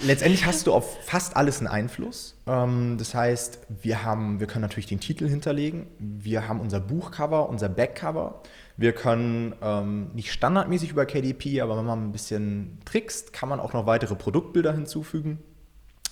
letztendlich 0.00 0.46
hast 0.46 0.66
du 0.66 0.72
auf 0.72 1.04
fast 1.04 1.36
alles 1.36 1.58
einen 1.58 1.68
Einfluss. 1.68 2.34
Ähm, 2.48 2.96
das 2.98 3.14
heißt, 3.14 3.60
wir, 3.82 4.02
haben, 4.02 4.40
wir 4.40 4.48
können 4.48 4.62
natürlich 4.62 4.86
den 4.86 4.98
Titel 4.98 5.28
hinterlegen. 5.28 5.86
Wir 6.00 6.48
haben 6.48 6.58
unser 6.58 6.80
Buchcover, 6.80 7.48
unser 7.48 7.68
Backcover. 7.68 8.42
Wir 8.76 8.92
können 8.92 9.54
ähm, 9.62 10.10
nicht 10.12 10.32
standardmäßig 10.32 10.90
über 10.90 11.06
KDP, 11.06 11.60
aber 11.62 11.78
wenn 11.78 11.86
man 11.86 12.08
ein 12.08 12.12
bisschen 12.12 12.78
trickst, 12.84 13.32
kann 13.32 13.48
man 13.48 13.60
auch 13.60 13.72
noch 13.72 13.86
weitere 13.86 14.14
Produktbilder 14.14 14.72
hinzufügen. 14.72 15.38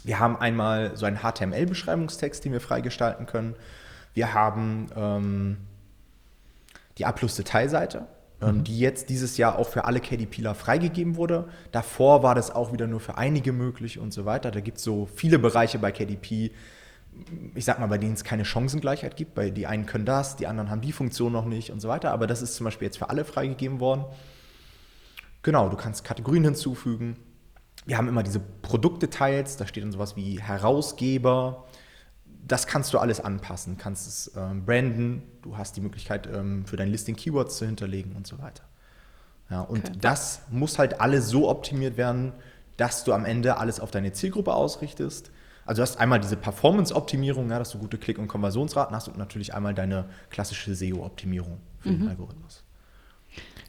Wir 0.02 0.18
haben 0.18 0.36
einmal 0.36 0.96
so 0.96 1.06
einen 1.06 1.18
HTML-Beschreibungstext, 1.18 2.44
den 2.44 2.52
wir 2.52 2.60
freigestalten 2.60 3.26
können. 3.26 3.54
Wir 4.14 4.32
haben 4.32 4.86
ähm, 4.96 5.56
die 6.98 7.04
A-Plus-Detailseite 7.04 8.06
ähm, 8.44 8.58
mhm. 8.58 8.64
die 8.64 8.78
jetzt 8.78 9.08
dieses 9.08 9.36
Jahr 9.36 9.58
auch 9.58 9.68
für 9.68 9.84
alle 9.84 10.00
KDPler 10.00 10.54
freigegeben 10.54 11.16
wurde. 11.16 11.48
Davor 11.72 12.22
war 12.22 12.34
das 12.34 12.54
auch 12.54 12.72
wieder 12.72 12.86
nur 12.86 13.00
für 13.00 13.16
einige 13.16 13.52
möglich 13.52 13.98
und 13.98 14.12
so 14.12 14.24
weiter. 14.24 14.50
Da 14.50 14.60
gibt 14.60 14.78
es 14.78 14.84
so 14.84 15.08
viele 15.14 15.38
Bereiche 15.38 15.78
bei 15.78 15.92
KDP, 15.92 16.50
ich 17.54 17.64
sag 17.64 17.78
mal, 17.78 17.86
bei 17.86 17.98
denen 17.98 18.14
es 18.14 18.24
keine 18.24 18.44
Chancengleichheit 18.44 19.16
gibt. 19.16 19.34
Bei 19.34 19.50
die 19.50 19.66
einen 19.66 19.86
können 19.86 20.06
das, 20.06 20.36
die 20.36 20.46
anderen 20.46 20.70
haben 20.70 20.80
die 20.80 20.92
Funktion 20.92 21.32
noch 21.32 21.44
nicht 21.44 21.70
und 21.70 21.80
so 21.80 21.88
weiter. 21.88 22.10
Aber 22.12 22.26
das 22.26 22.42
ist 22.42 22.56
zum 22.56 22.64
Beispiel 22.64 22.86
jetzt 22.86 22.98
für 22.98 23.10
alle 23.10 23.24
freigegeben 23.24 23.80
worden. 23.80 24.04
Genau, 25.42 25.68
du 25.68 25.76
kannst 25.76 26.04
Kategorien 26.04 26.44
hinzufügen. 26.44 27.16
Wir 27.86 27.98
haben 27.98 28.08
immer 28.08 28.22
diese 28.22 28.40
Produktdetails, 28.40 29.56
da 29.56 29.66
steht 29.66 29.84
dann 29.84 29.92
sowas 29.92 30.16
wie 30.16 30.40
Herausgeber, 30.40 31.64
das 32.46 32.66
kannst 32.66 32.92
du 32.94 32.98
alles 32.98 33.20
anpassen, 33.20 33.76
kannst 33.76 34.06
es 34.06 34.32
ähm, 34.36 34.64
branden, 34.64 35.22
du 35.42 35.56
hast 35.56 35.76
die 35.76 35.80
Möglichkeit 35.80 36.26
ähm, 36.26 36.66
für 36.66 36.76
dein 36.76 36.88
Listing 36.88 37.16
Keywords 37.16 37.56
zu 37.56 37.66
hinterlegen 37.66 38.16
und 38.16 38.26
so 38.26 38.38
weiter. 38.38 38.64
Ja, 39.50 39.60
und 39.60 39.88
okay. 39.88 39.98
das 40.00 40.42
muss 40.50 40.78
halt 40.78 41.00
alles 41.00 41.28
so 41.28 41.48
optimiert 41.48 41.96
werden, 41.96 42.32
dass 42.76 43.04
du 43.04 43.12
am 43.12 43.24
Ende 43.24 43.58
alles 43.58 43.80
auf 43.80 43.90
deine 43.90 44.12
Zielgruppe 44.12 44.54
ausrichtest. 44.54 45.30
Also 45.66 45.80
du 45.80 45.82
hast 45.82 45.96
einmal 45.96 46.20
diese 46.20 46.36
Performance-Optimierung, 46.36 47.50
ja, 47.50 47.58
dass 47.58 47.70
du 47.70 47.78
gute 47.78 47.98
Klick- 47.98 48.18
und 48.18 48.28
Konversionsraten 48.28 48.94
hast 48.94 49.08
und 49.08 49.16
natürlich 49.16 49.54
einmal 49.54 49.74
deine 49.74 50.06
klassische 50.30 50.74
SEO-Optimierung 50.74 51.58
für 51.80 51.90
mhm. 51.90 52.00
den 52.00 52.08
Algorithmus. 52.08 52.64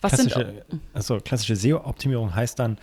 Was 0.02 0.14
klassische, 0.14 0.64
sind, 0.70 0.82
also 0.94 1.18
klassische 1.18 1.56
SEO-Optimierung 1.56 2.36
heißt 2.36 2.60
dann, 2.60 2.78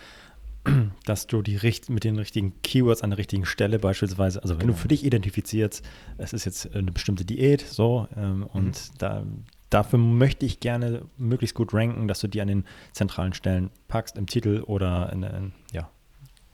dass 1.05 1.27
du 1.27 1.41
die 1.41 1.59
mit 1.89 2.03
den 2.03 2.17
richtigen 2.17 2.61
Keywords 2.61 3.01
an 3.01 3.11
der 3.11 3.19
richtigen 3.19 3.45
Stelle 3.45 3.79
beispielsweise, 3.79 4.41
also 4.41 4.55
wenn 4.55 4.67
genau. 4.67 4.73
du 4.73 4.79
für 4.79 4.87
dich 4.87 5.03
identifizierst, 5.05 5.83
es 6.17 6.33
ist 6.33 6.45
jetzt 6.45 6.75
eine 6.75 6.91
bestimmte 6.91 7.25
Diät, 7.25 7.61
so, 7.61 8.07
ähm, 8.15 8.43
und 8.51 8.65
mhm. 8.65 8.97
da, 8.97 9.23
dafür 9.69 9.99
möchte 9.99 10.45
ich 10.45 10.59
gerne 10.59 11.03
möglichst 11.17 11.55
gut 11.55 11.73
ranken, 11.73 12.07
dass 12.07 12.19
du 12.19 12.27
die 12.27 12.41
an 12.41 12.47
den 12.47 12.65
zentralen 12.91 13.33
Stellen 13.33 13.71
packst, 13.87 14.17
im 14.17 14.27
Titel 14.27 14.63
oder 14.65 15.11
in, 15.11 15.23
in 15.23 15.53
ja. 15.71 15.89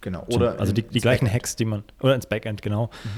Genau, 0.01 0.25
oder 0.29 0.59
also 0.59 0.71
die, 0.71 0.83
die 0.83 0.99
gleichen 0.99 1.25
Backend. 1.25 1.33
Hacks, 1.33 1.55
die 1.55 1.65
man, 1.65 1.83
oder 2.01 2.15
ins 2.15 2.25
Backend, 2.25 2.61
genau. 2.61 2.87
Mhm. 3.03 3.09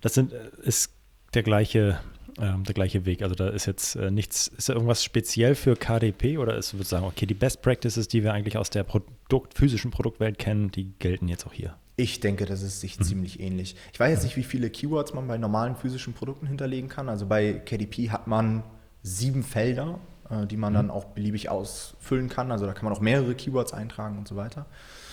Das 0.00 0.14
sind, 0.14 0.32
äh, 0.32 0.38
ist 0.62 0.92
der 1.34 1.42
gleiche 1.42 1.98
ähm, 2.40 2.64
der 2.64 2.74
gleiche 2.74 3.06
Weg. 3.06 3.22
Also 3.22 3.34
da 3.34 3.48
ist 3.48 3.66
jetzt 3.66 3.96
äh, 3.96 4.10
nichts, 4.10 4.48
ist 4.48 4.68
da 4.68 4.72
irgendwas 4.72 5.04
speziell 5.04 5.54
für 5.54 5.76
KDP 5.76 6.38
oder 6.38 6.56
ist, 6.56 6.74
würde 6.74 6.84
sagen, 6.84 7.04
okay, 7.04 7.26
die 7.26 7.34
Best 7.34 7.62
Practices, 7.62 8.08
die 8.08 8.22
wir 8.22 8.32
eigentlich 8.32 8.56
aus 8.56 8.70
der 8.70 8.82
Produkt, 8.82 9.54
physischen 9.54 9.90
Produktwelt 9.90 10.38
kennen, 10.38 10.70
die 10.70 10.92
gelten 10.98 11.28
jetzt 11.28 11.46
auch 11.46 11.52
hier. 11.52 11.76
Ich 11.96 12.18
denke, 12.18 12.44
das 12.44 12.62
ist 12.62 12.80
sich 12.80 12.98
mhm. 12.98 13.04
ziemlich 13.04 13.40
ähnlich. 13.40 13.76
Ich 13.92 14.00
weiß 14.00 14.10
jetzt 14.10 14.24
nicht, 14.24 14.36
wie 14.36 14.42
viele 14.42 14.68
Keywords 14.68 15.14
man 15.14 15.28
bei 15.28 15.38
normalen 15.38 15.76
physischen 15.76 16.12
Produkten 16.12 16.46
hinterlegen 16.46 16.88
kann. 16.88 17.08
Also 17.08 17.26
bei 17.26 17.52
KDP 17.52 18.10
hat 18.10 18.26
man 18.26 18.64
sieben 19.02 19.44
Felder, 19.44 20.00
äh, 20.28 20.46
die 20.46 20.56
man 20.56 20.72
mhm. 20.72 20.76
dann 20.76 20.90
auch 20.90 21.04
beliebig 21.04 21.50
ausfüllen 21.50 22.28
kann. 22.28 22.50
Also 22.50 22.66
da 22.66 22.72
kann 22.72 22.84
man 22.84 22.92
auch 22.92 23.00
mehrere 23.00 23.34
Keywords 23.34 23.72
eintragen 23.72 24.18
und 24.18 24.26
so 24.26 24.34
weiter. 24.34 24.66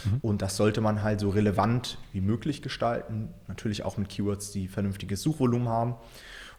Mhm. 0.06 0.18
Und 0.22 0.42
das 0.42 0.58
sollte 0.58 0.82
man 0.82 1.04
halt 1.04 1.20
so 1.20 1.30
relevant 1.30 1.98
wie 2.14 2.22
möglich 2.22 2.62
gestalten. 2.62 3.30
Natürlich 3.48 3.84
auch 3.84 3.98
mit 3.98 4.10
Keywords, 4.10 4.52
die 4.52 4.68
vernünftiges 4.68 5.22
Suchvolumen 5.22 5.70
haben. 5.70 5.96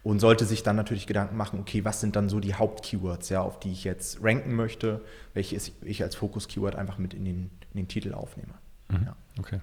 und 0.05 0.19
sollte 0.19 0.45
sich 0.47 0.65
dann 0.65 0.75
natürlich 0.75 1.07
Gedanken 1.07 1.37
machen, 1.37 1.61
okay, 1.61 1.85
was 1.85 2.01
sind 2.01 2.17
dann 2.17 2.29
so 2.29 2.41
die 2.41 2.55
Hauptkeywords, 2.55 3.29
ja, 3.29 3.41
auf 3.41 3.61
die 3.61 3.71
ich 3.71 3.85
jetzt 3.85 4.19
ranken 4.21 4.57
möchte, 4.57 5.01
welche 5.33 5.57
ich 5.85 6.03
als 6.03 6.17
Fokus-Keyword 6.17 6.75
einfach 6.75 6.99
mit 6.99 7.15
in 7.15 7.25
den, 7.25 7.51
in 7.73 7.77
den 7.83 7.87
Titel 7.89 8.13
aufnehme. 8.13 8.55
Mhm. 8.89 9.05
Ja. 9.07 9.17
Okay. 9.39 9.61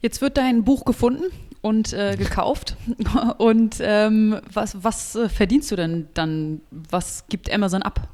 Jetzt 0.00 0.20
wird 0.20 0.36
dein 0.36 0.64
Buch 0.64 0.84
gefunden 0.84 1.24
und 1.62 1.92
äh, 1.92 2.16
gekauft. 2.16 2.76
Und 3.38 3.78
ähm, 3.80 4.40
was, 4.52 4.84
was 4.84 5.16
äh, 5.16 5.28
verdienst 5.28 5.70
du 5.70 5.76
denn 5.76 6.08
dann? 6.14 6.60
Was 6.70 7.26
gibt 7.28 7.52
Amazon 7.52 7.82
ab? 7.82 8.08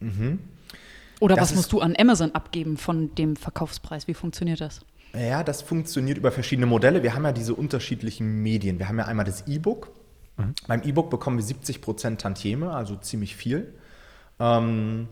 Mhm. 0.00 0.40
Oder 1.20 1.36
das 1.36 1.50
was 1.50 1.56
musst 1.56 1.72
du 1.72 1.80
an 1.80 1.94
Amazon 1.96 2.32
abgeben 2.34 2.76
von 2.76 3.14
dem 3.14 3.36
Verkaufspreis? 3.36 4.08
Wie 4.08 4.14
funktioniert 4.14 4.60
das? 4.60 4.80
Ja, 5.12 5.42
das 5.42 5.62
funktioniert 5.62 6.18
über 6.18 6.32
verschiedene 6.32 6.66
Modelle. 6.66 7.02
Wir 7.02 7.14
haben 7.14 7.24
ja 7.24 7.32
diese 7.32 7.54
unterschiedlichen 7.54 8.42
Medien. 8.42 8.78
Wir 8.78 8.88
haben 8.88 8.98
ja 8.98 9.04
einmal 9.04 9.24
das 9.24 9.46
E-Book. 9.46 9.92
Mhm. 10.36 10.54
Beim 10.66 10.82
E-Book 10.82 11.10
bekommen 11.10 11.38
wir 11.38 11.44
70% 11.44 12.16
Tantieme, 12.16 12.72
also 12.72 12.96
ziemlich 12.96 13.36
viel. 13.36 13.74
Ähm, 14.38 15.08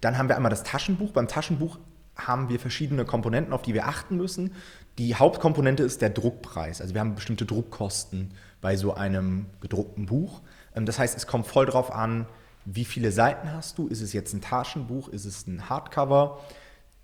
dann 0.00 0.18
haben 0.18 0.28
wir 0.28 0.36
einmal 0.36 0.50
das 0.50 0.62
Taschenbuch. 0.62 1.12
Beim 1.12 1.28
Taschenbuch 1.28 1.78
haben 2.16 2.48
wir 2.48 2.58
verschiedene 2.58 3.04
Komponenten, 3.04 3.52
auf 3.52 3.62
die 3.62 3.74
wir 3.74 3.86
achten 3.86 4.16
müssen. 4.16 4.52
Die 4.98 5.14
Hauptkomponente 5.14 5.82
ist 5.82 6.02
der 6.02 6.10
Druckpreis. 6.10 6.80
Also 6.80 6.94
wir 6.94 7.00
haben 7.00 7.14
bestimmte 7.14 7.46
Druckkosten 7.46 8.32
bei 8.60 8.76
so 8.76 8.94
einem 8.94 9.46
gedruckten 9.60 10.06
Buch. 10.06 10.42
Ähm, 10.74 10.86
das 10.86 10.98
heißt, 10.98 11.16
es 11.16 11.26
kommt 11.26 11.46
voll 11.46 11.66
drauf 11.66 11.92
an, 11.92 12.26
wie 12.66 12.84
viele 12.84 13.12
Seiten 13.12 13.52
hast 13.52 13.78
du? 13.78 13.86
Ist 13.86 14.00
es 14.00 14.12
jetzt 14.12 14.34
ein 14.34 14.40
Taschenbuch? 14.40 15.08
Ist 15.08 15.24
es 15.24 15.46
ein 15.46 15.70
Hardcover? 15.70 16.40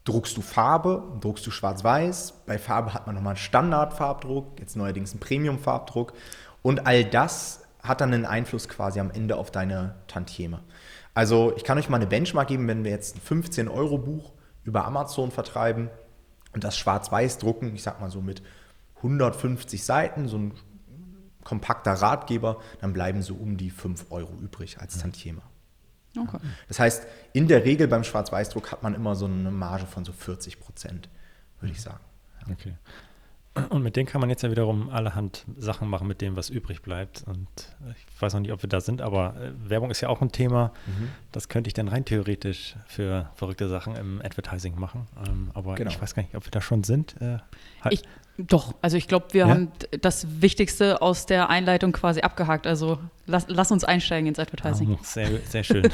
Druckst 0.04 0.36
du 0.36 0.42
Farbe? 0.42 1.04
Druckst 1.20 1.46
du 1.46 1.52
schwarz-weiß? 1.52 2.42
Bei 2.46 2.58
Farbe 2.58 2.92
hat 2.92 3.06
man 3.06 3.14
nochmal 3.14 3.32
einen 3.32 3.38
Standardfarbdruck, 3.38 4.58
jetzt 4.58 4.76
neuerdings 4.76 5.12
einen 5.12 5.20
Premium-Farbdruck. 5.20 6.14
Und 6.62 6.86
all 6.86 7.04
das 7.04 7.62
hat 7.80 8.00
dann 8.00 8.12
einen 8.12 8.26
Einfluss 8.26 8.68
quasi 8.68 8.98
am 8.98 9.12
Ende 9.12 9.36
auf 9.36 9.52
deine 9.52 9.94
Tantieme. 10.08 10.60
Also 11.14 11.54
ich 11.56 11.62
kann 11.62 11.78
euch 11.78 11.88
mal 11.88 11.96
eine 11.96 12.06
Benchmark 12.08 12.48
geben, 12.48 12.66
wenn 12.66 12.82
wir 12.82 12.90
jetzt 12.90 13.16
ein 13.16 13.42
15-Euro-Buch 13.42 14.32
über 14.64 14.84
Amazon 14.84 15.30
vertreiben 15.30 15.90
und 16.52 16.64
das 16.64 16.76
schwarz-weiß 16.76 17.38
drucken, 17.38 17.74
ich 17.74 17.82
sag 17.84 18.00
mal 18.00 18.10
so 18.10 18.20
mit 18.20 18.42
150 18.96 19.84
Seiten, 19.84 20.26
so 20.26 20.38
ein 20.38 20.54
kompakter 21.44 21.92
Ratgeber, 21.92 22.60
dann 22.80 22.92
bleiben 22.92 23.22
so 23.22 23.34
um 23.34 23.56
die 23.56 23.70
5 23.70 24.06
Euro 24.10 24.32
übrig 24.40 24.80
als 24.80 24.98
Tantieme. 24.98 25.42
Okay. 26.18 26.38
Das 26.68 26.78
heißt, 26.78 27.06
in 27.32 27.48
der 27.48 27.64
Regel 27.64 27.88
beim 27.88 28.04
Schwarz-Weiß-Druck 28.04 28.70
hat 28.72 28.82
man 28.82 28.94
immer 28.94 29.14
so 29.14 29.24
eine 29.24 29.50
Marge 29.50 29.86
von 29.86 30.04
so 30.04 30.12
40 30.12 30.60
Prozent, 30.60 31.08
würde 31.60 31.72
ich 31.72 31.80
sagen. 31.80 32.00
Okay. 32.50 32.74
Und 33.68 33.82
mit 33.82 33.96
denen 33.96 34.06
kann 34.06 34.22
man 34.22 34.30
jetzt 34.30 34.42
ja 34.42 34.50
wiederum 34.50 34.88
allerhand 34.88 35.44
Sachen 35.58 35.86
machen, 35.88 36.08
mit 36.08 36.22
dem, 36.22 36.36
was 36.36 36.48
übrig 36.48 36.80
bleibt. 36.80 37.22
Und 37.26 37.48
ich 37.90 38.22
weiß 38.22 38.32
noch 38.32 38.40
nicht, 38.40 38.52
ob 38.52 38.62
wir 38.62 38.68
da 38.68 38.80
sind, 38.80 39.02
aber 39.02 39.36
äh, 39.36 39.68
Werbung 39.68 39.90
ist 39.90 40.00
ja 40.00 40.08
auch 40.08 40.22
ein 40.22 40.32
Thema. 40.32 40.72
Mhm. 40.86 41.10
Das 41.32 41.50
könnte 41.50 41.68
ich 41.68 41.74
dann 41.74 41.88
rein 41.88 42.06
theoretisch 42.06 42.76
für 42.86 43.30
verrückte 43.34 43.68
Sachen 43.68 43.94
im 43.94 44.22
Advertising 44.22 44.80
machen. 44.80 45.06
Ähm, 45.26 45.50
aber 45.52 45.74
genau. 45.74 45.90
ich 45.90 46.00
weiß 46.00 46.14
gar 46.14 46.22
nicht, 46.22 46.34
ob 46.34 46.46
wir 46.46 46.50
da 46.50 46.62
schon 46.62 46.82
sind. 46.82 47.20
Äh, 47.20 47.38
halt. 47.82 47.92
ich, 47.92 48.02
doch, 48.38 48.74
also 48.80 48.96
ich 48.96 49.08
glaube, 49.08 49.26
wir 49.32 49.46
ja? 49.46 49.48
haben 49.48 49.70
das 50.00 50.40
Wichtigste 50.40 51.02
aus 51.02 51.26
der 51.26 51.50
Einleitung 51.50 51.92
quasi 51.92 52.22
abgehakt. 52.22 52.66
Also 52.66 52.98
lass, 53.26 53.44
lass 53.48 53.70
uns 53.70 53.84
einsteigen 53.84 54.26
ins 54.26 54.38
Advertising. 54.38 54.96
Oh, 54.98 54.98
sehr, 55.02 55.28
sehr 55.48 55.62
schön. 55.62 55.88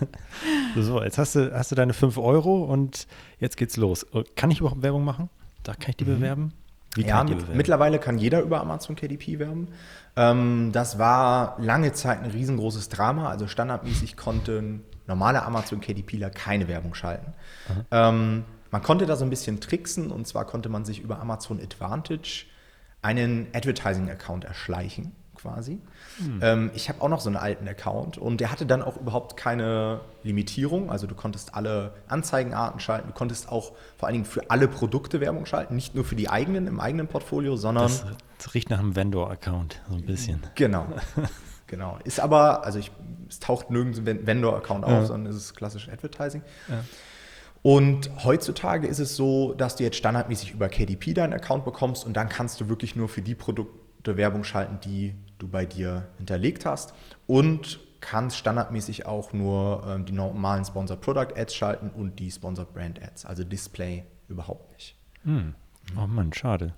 so, 0.76 1.02
jetzt 1.02 1.18
hast 1.18 1.36
du, 1.36 1.52
hast 1.54 1.70
du 1.70 1.76
deine 1.76 1.92
5 1.92 2.18
Euro 2.18 2.64
und 2.64 3.06
jetzt 3.38 3.56
geht's 3.56 3.76
los. 3.76 4.04
Kann 4.34 4.50
ich 4.50 4.60
überhaupt 4.60 4.82
Werbung 4.82 5.04
machen? 5.04 5.30
Da 5.62 5.74
kann 5.74 5.90
ich 5.90 5.96
die 5.96 6.04
mhm. 6.04 6.16
bewerben? 6.16 6.52
Wie 6.96 7.02
ja, 7.02 7.22
mit, 7.22 7.54
mittlerweile 7.54 8.00
kann 8.00 8.18
jeder 8.18 8.40
über 8.40 8.60
Amazon 8.60 8.96
KDP 8.96 9.38
werben. 9.38 9.68
Ähm, 10.16 10.70
das 10.72 10.98
war 10.98 11.56
lange 11.60 11.92
Zeit 11.92 12.20
ein 12.20 12.30
riesengroßes 12.30 12.88
Drama. 12.88 13.30
Also 13.30 13.46
standardmäßig 13.46 14.16
konnten 14.16 14.82
normale 15.06 15.44
Amazon 15.44 15.80
KDPler 15.80 16.30
keine 16.30 16.66
Werbung 16.66 16.94
schalten. 16.94 17.32
Ähm, 17.92 18.44
man 18.70 18.82
konnte 18.82 19.06
da 19.06 19.16
so 19.16 19.24
ein 19.24 19.30
bisschen 19.30 19.60
tricksen 19.60 20.10
und 20.10 20.26
zwar 20.26 20.44
konnte 20.44 20.68
man 20.68 20.84
sich 20.84 21.00
über 21.00 21.20
Amazon 21.20 21.60
Advantage 21.60 22.46
einen 23.02 23.48
Advertising-Account 23.54 24.44
erschleichen 24.44 25.12
quasi. 25.40 25.80
Hm. 26.18 26.40
Ähm, 26.42 26.70
ich 26.74 26.88
habe 26.88 27.00
auch 27.00 27.08
noch 27.08 27.20
so 27.20 27.28
einen 27.28 27.36
alten 27.36 27.66
Account 27.66 28.18
und 28.18 28.40
der 28.40 28.50
hatte 28.50 28.66
dann 28.66 28.82
auch 28.82 28.96
überhaupt 28.96 29.36
keine 29.36 30.00
Limitierung. 30.22 30.90
Also 30.90 31.06
du 31.06 31.14
konntest 31.14 31.54
alle 31.54 31.94
Anzeigenarten 32.08 32.80
schalten, 32.80 33.08
du 33.08 33.14
konntest 33.14 33.48
auch 33.48 33.72
vor 33.96 34.08
allen 34.08 34.14
Dingen 34.14 34.24
für 34.26 34.50
alle 34.50 34.68
Produkte 34.68 35.20
Werbung 35.20 35.46
schalten, 35.46 35.74
nicht 35.76 35.94
nur 35.94 36.04
für 36.04 36.16
die 36.16 36.28
eigenen 36.28 36.66
im 36.66 36.80
eigenen 36.80 37.08
Portfolio, 37.08 37.56
sondern. 37.56 37.84
Das, 37.84 38.04
das 38.38 38.54
riecht 38.54 38.70
nach 38.70 38.78
einem 38.78 38.96
Vendor-Account, 38.96 39.80
so 39.88 39.96
ein 39.96 40.04
bisschen. 40.04 40.42
Genau. 40.56 40.86
genau. 41.66 41.98
Ist 42.04 42.20
aber, 42.20 42.64
also 42.64 42.78
ich, 42.78 42.90
es 43.28 43.40
taucht 43.40 43.70
nirgends 43.70 43.98
ein 43.98 44.26
Vendor-Account 44.26 44.84
auf, 44.84 44.90
ja. 44.90 45.06
sondern 45.06 45.32
es 45.32 45.36
ist 45.36 45.54
klassisch 45.54 45.88
Advertising. 45.88 46.42
Ja. 46.68 46.84
Und 47.62 48.10
heutzutage 48.24 48.86
ist 48.86 48.98
es 48.98 49.16
so, 49.16 49.52
dass 49.52 49.76
du 49.76 49.84
jetzt 49.84 49.96
standardmäßig 49.96 50.52
über 50.52 50.68
KDP 50.68 51.12
deinen 51.12 51.34
Account 51.34 51.64
bekommst 51.64 52.06
und 52.06 52.14
dann 52.16 52.28
kannst 52.28 52.60
du 52.60 52.68
wirklich 52.68 52.96
nur 52.96 53.08
für 53.08 53.22
die 53.22 53.34
Produkte 53.34 54.16
Werbung 54.16 54.44
schalten, 54.44 54.78
die 54.82 55.14
du 55.38 55.48
bei 55.48 55.66
dir 55.66 56.08
hinterlegt 56.16 56.64
hast 56.64 56.94
und 57.26 57.80
kannst 58.00 58.38
standardmäßig 58.38 59.04
auch 59.04 59.32
nur 59.34 59.84
ähm, 59.86 60.06
die 60.06 60.12
normalen 60.12 60.64
Sponsored 60.64 61.02
Product 61.02 61.36
Ads 61.36 61.54
schalten 61.54 61.90
und 61.90 62.18
die 62.18 62.30
Sponsored 62.30 62.72
Brand 62.72 63.02
Ads, 63.02 63.26
also 63.26 63.44
Display 63.44 64.04
überhaupt 64.28 64.72
nicht. 64.72 64.96
Hm. 65.24 65.54
Oh 65.96 66.06
Mann, 66.06 66.32
schade. 66.32 66.74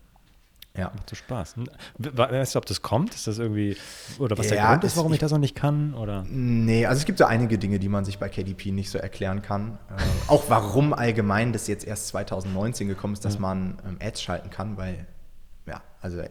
Ja. 0.77 0.91
Macht 0.95 1.11
so 1.11 1.17
Spaß. 1.17 1.57
Weißt 1.99 2.55
du, 2.55 2.59
ob 2.59 2.67
das 2.67 2.81
kommt? 2.81 3.15
Ist 3.15 3.27
das 3.27 3.39
irgendwie, 3.39 3.77
oder 4.19 4.39
was 4.39 4.49
ja, 4.49 4.57
der 4.57 4.67
Grund 4.69 4.85
ist, 4.85 4.97
warum 4.97 5.13
ich, 5.13 5.17
ich, 5.17 5.21
das 5.21 5.31
noch 5.31 5.39
nicht 5.39 5.55
kann? 5.55 5.95
Oder? 5.95 6.25
Nee, 6.29 6.87
also 6.87 7.01
es 7.01 7.05
gibt 7.05 7.19
so 7.19 7.27
einige 7.27 7.59
Dinge, 7.59 7.79
die 7.79 7.91
man 7.91 8.05
sich 8.07 8.19
bei 8.19 8.29
KDP 8.31 8.73
nicht 8.73 8.91
so 8.91 8.99
erklären 8.99 9.43
kann. 9.43 9.79
Äh, 9.91 10.03
auch 10.29 10.45
warum 10.49 10.95
allgemein 10.95 11.53
das 11.53 11.67
jetzt 11.67 11.87
erst 11.87 12.09
2019 12.09 12.89
gekommen 12.89 13.13
ist, 13.13 13.25
dass 13.25 13.35
ja. 13.35 13.41
man 13.41 13.79
ähm, 13.87 13.99
Ads 14.01 14.23
schalten 14.23 14.49
kann, 14.49 14.79
weil, 14.79 15.07
ja, 15.67 15.83
also 16.01 16.23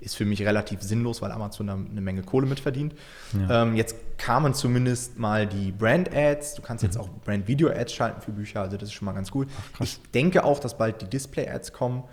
ist 0.00 0.16
für 0.16 0.26
mich 0.26 0.42
relativ 0.42 0.82
sinnlos, 0.82 1.22
weil 1.22 1.32
Amazon 1.32 1.66
da 1.68 1.74
eine 1.74 2.00
Menge 2.00 2.22
Kohle 2.22 2.46
mitverdient. 2.46 2.94
Ja. 3.32 3.62
Ähm, 3.62 3.76
jetzt 3.76 3.96
kamen 4.18 4.52
zumindest 4.52 5.18
mal 5.18 5.46
die 5.46 5.72
Brand-Ads. 5.72 6.54
Du 6.54 6.62
kannst 6.62 6.82
jetzt 6.82 6.96
mhm. 6.96 7.02
auch 7.02 7.08
Brand-Video-Ads 7.24 7.92
schalten 7.92 8.20
für 8.20 8.32
Bücher, 8.32 8.60
also 8.62 8.76
das 8.76 8.90
ist 8.90 8.94
schon 8.94 9.06
mal 9.06 9.12
ganz 9.12 9.30
cool. 9.34 9.46
Ach, 9.74 9.80
ich 9.80 10.00
denke 10.12 10.44
auch, 10.44 10.58
dass 10.58 10.76
bald 10.76 11.00
die 11.00 11.08
Display-Ads 11.08 11.72
kommen. 11.72 12.04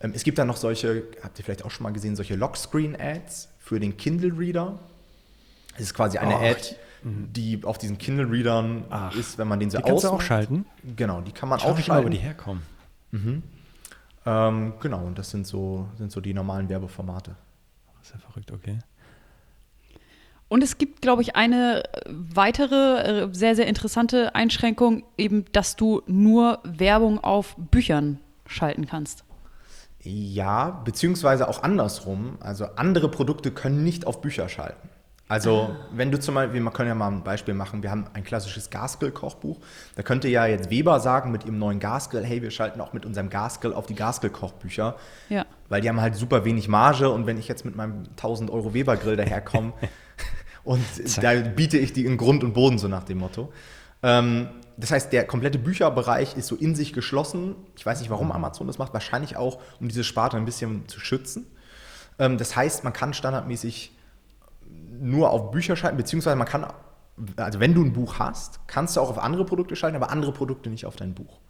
Ähm, 0.00 0.12
es 0.14 0.24
gibt 0.24 0.38
dann 0.38 0.46
noch 0.46 0.56
solche, 0.56 1.04
habt 1.22 1.38
ihr 1.38 1.44
vielleicht 1.44 1.64
auch 1.64 1.70
schon 1.70 1.84
mal 1.84 1.92
gesehen, 1.92 2.16
solche 2.16 2.36
Lockscreen-Ads 2.36 3.48
für 3.58 3.80
den 3.80 3.96
Kindle-Reader. 3.96 4.78
Das 5.72 5.80
ist 5.80 5.94
quasi 5.94 6.18
eine 6.18 6.36
oh, 6.36 6.42
Ad, 6.42 6.76
mhm. 7.02 7.32
die 7.32 7.64
auf 7.64 7.78
diesen 7.78 7.98
Kindle-Readern 7.98 8.84
ist, 9.18 9.38
wenn 9.38 9.48
man 9.48 9.60
den 9.60 9.70
so 9.70 9.78
die 9.78 9.84
kannst 9.84 10.04
du 10.04 10.08
auch 10.08 10.20
schalten? 10.20 10.66
Genau, 10.96 11.20
die 11.20 11.32
kann 11.32 11.48
man 11.48 11.60
Schau 11.60 11.70
auch 11.70 11.78
schalten. 11.78 11.90
Mal, 11.90 12.04
wo 12.04 12.08
die 12.08 12.18
herkommen. 12.18 12.62
Mhm. 13.10 13.42
Ähm, 14.26 14.74
genau, 14.80 15.04
und 15.04 15.18
das 15.18 15.30
sind 15.30 15.46
so, 15.46 15.88
sind 15.96 16.12
so 16.12 16.20
die 16.20 16.34
normalen 16.34 16.68
Werbeformate. 16.68 17.36
Das 17.98 18.08
ist 18.08 18.14
ja 18.14 18.20
verrückt, 18.20 18.52
okay. 18.52 18.78
Und 20.48 20.62
es 20.62 20.78
gibt, 20.78 21.02
glaube 21.02 21.22
ich, 21.22 21.36
eine 21.36 21.82
weitere 22.06 23.24
äh, 23.24 23.28
sehr, 23.32 23.54
sehr 23.54 23.66
interessante 23.66 24.34
Einschränkung, 24.34 25.04
eben, 25.16 25.44
dass 25.52 25.76
du 25.76 26.02
nur 26.06 26.60
Werbung 26.64 27.22
auf 27.22 27.54
Büchern 27.56 28.18
schalten 28.46 28.86
kannst. 28.86 29.24
Ja, 30.10 30.80
beziehungsweise 30.84 31.48
auch 31.48 31.62
andersrum. 31.62 32.38
Also 32.40 32.64
andere 32.76 33.10
Produkte 33.10 33.50
können 33.50 33.84
nicht 33.84 34.06
auf 34.06 34.22
Bücher 34.22 34.48
schalten. 34.48 34.88
Also, 35.30 35.76
wenn 35.92 36.10
du 36.10 36.18
zum 36.18 36.36
Beispiel, 36.36 36.64
wir 36.64 36.70
können 36.70 36.88
ja 36.88 36.94
mal 36.94 37.08
ein 37.08 37.22
Beispiel 37.22 37.52
machen, 37.52 37.82
wir 37.82 37.90
haben 37.90 38.06
ein 38.14 38.24
klassisches 38.24 38.70
Gasgrill-Kochbuch. 38.70 39.58
Da 39.94 40.02
könnte 40.02 40.26
ja 40.28 40.46
jetzt 40.46 40.70
Weber 40.70 40.98
sagen 41.00 41.30
mit 41.30 41.44
ihrem 41.44 41.58
neuen 41.58 41.78
Gasgrill, 41.78 42.24
hey, 42.24 42.40
wir 42.40 42.50
schalten 42.50 42.80
auch 42.80 42.94
mit 42.94 43.04
unserem 43.04 43.28
Gasgrill 43.28 43.74
auf 43.74 43.84
die 43.84 43.94
Gasgrill-Kochbücher. 43.94 44.96
Ja. 45.28 45.44
Weil 45.68 45.82
die 45.82 45.90
haben 45.90 46.00
halt 46.00 46.16
super 46.16 46.46
wenig 46.46 46.68
Marge 46.68 47.10
und 47.10 47.26
wenn 47.26 47.36
ich 47.36 47.46
jetzt 47.46 47.66
mit 47.66 47.76
meinem 47.76 48.04
1000 48.12 48.50
Euro 48.50 48.72
Weber-Grill 48.72 49.16
daherkomme 49.16 49.74
und 50.64 50.82
da 51.22 51.34
biete 51.34 51.76
ich 51.76 51.92
die 51.92 52.06
in 52.06 52.16
Grund 52.16 52.42
und 52.42 52.54
Boden, 52.54 52.78
so 52.78 52.88
nach 52.88 53.04
dem 53.04 53.18
Motto. 53.18 53.52
Ähm, 54.02 54.48
das 54.78 54.92
heißt, 54.92 55.12
der 55.12 55.26
komplette 55.26 55.58
Bücherbereich 55.58 56.36
ist 56.36 56.46
so 56.46 56.54
in 56.54 56.76
sich 56.76 56.92
geschlossen. 56.92 57.56
Ich 57.76 57.84
weiß 57.84 57.98
nicht, 57.98 58.10
warum 58.10 58.30
Amazon 58.30 58.68
das 58.68 58.78
macht. 58.78 58.94
Wahrscheinlich 58.94 59.36
auch, 59.36 59.60
um 59.80 59.88
diese 59.88 60.04
Sparte 60.04 60.36
ein 60.36 60.44
bisschen 60.44 60.86
zu 60.86 61.00
schützen. 61.00 61.46
Ähm, 62.20 62.38
das 62.38 62.54
heißt, 62.54 62.84
man 62.84 62.92
kann 62.92 63.12
standardmäßig 63.12 63.92
nur 65.00 65.30
auf 65.30 65.50
Bücher 65.50 65.74
schalten, 65.74 65.96
beziehungsweise 65.96 66.36
man 66.36 66.46
kann, 66.46 66.66
also 67.36 67.58
wenn 67.58 67.74
du 67.74 67.82
ein 67.82 67.92
Buch 67.92 68.20
hast, 68.20 68.60
kannst 68.68 68.96
du 68.96 69.00
auch 69.00 69.10
auf 69.10 69.18
andere 69.18 69.44
Produkte 69.44 69.74
schalten, 69.74 69.96
aber 69.96 70.10
andere 70.10 70.32
Produkte 70.32 70.70
nicht 70.70 70.86
auf 70.86 70.94
dein 70.94 71.12
Buch. 71.12 71.40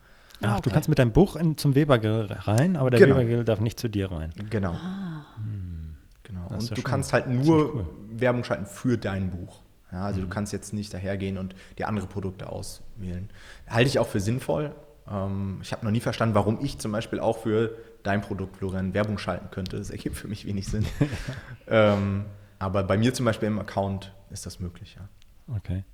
Ach, 0.41 0.53
okay. 0.53 0.63
du 0.65 0.71
kannst 0.71 0.89
mit 0.89 0.99
deinem 0.99 1.13
Buch 1.13 1.37
in, 1.37 1.59
zum 1.59 1.75
Webergrill 1.75 2.29
rein, 2.31 2.77
aber 2.77 2.91
der 2.91 3.01
genau. 3.01 3.17
Webergrill 3.17 3.45
darf 3.45 3.61
nicht 3.61 3.79
zu 3.79 3.89
dir 3.89 4.11
rein. 4.11 4.33
Genau. 4.49 4.73
Ah. 4.73 5.27
Hm. 5.37 5.97
genau. 6.23 6.47
Und 6.49 6.71
ja 6.71 6.75
du 6.75 6.83
kannst 6.83 7.13
halt 7.13 7.29
nur 7.29 7.75
cool. 7.75 7.87
Werbung 8.11 8.45
schalten 8.45 8.65
für 8.65 8.97
dein 8.97 9.31
Buch. 9.31 9.61
Ja, 9.93 10.05
also 10.05 10.21
mhm. 10.21 10.25
du 10.25 10.31
kannst 10.31 10.53
jetzt 10.53 10.73
nicht 10.73 10.93
dahergehen 10.93 11.39
und 11.39 11.55
dir 11.79 11.89
andere 11.89 12.07
Produkte 12.07 12.51
auswählen. 12.51 13.31
Halte 13.69 13.89
ich 13.89 13.99
auch 13.99 14.07
für 14.07 14.21
sinnvoll. 14.21 14.75
Ähm, 15.11 15.61
ich 15.63 15.73
habe 15.73 15.85
noch 15.85 15.93
nie 15.93 16.01
verstanden, 16.01 16.35
warum 16.35 16.63
ich 16.63 16.79
zum 16.79 16.93
Beispiel 16.93 17.21
auch 17.21 17.39
für 17.39 17.77
dein 18.03 18.21
Produkt, 18.21 18.57
Florian, 18.57 18.95
Werbung 18.95 19.19
schalten 19.19 19.51
könnte. 19.51 19.79
Das 19.79 19.91
ergibt 19.91 20.17
für 20.17 20.29
mich 20.29 20.47
wenig 20.47 20.67
Sinn. 20.67 20.87
ähm, 21.69 22.27
Aber 22.59 22.83
bei 22.85 22.97
mir 22.99 23.15
zum 23.15 23.25
Beispiel 23.25 23.49
im 23.49 23.59
Account 23.59 24.13
ist 24.31 24.47
das 24.47 24.61
möglich, 24.61 24.97
ja. 24.99 25.09
Okay, 25.57 25.85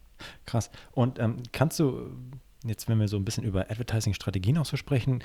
krass. 0.47 0.71
Und 0.93 1.19
ähm, 1.19 1.37
kannst 1.53 1.79
du, 1.79 2.11
jetzt 2.65 2.89
wenn 2.89 2.99
wir 2.99 3.09
so 3.09 3.17
ein 3.17 3.25
bisschen 3.25 3.45
über 3.45 3.71
Advertising-Strategien 3.71 4.59
auch 4.59 4.67
so 4.67 4.77
sprechen, 4.77 5.23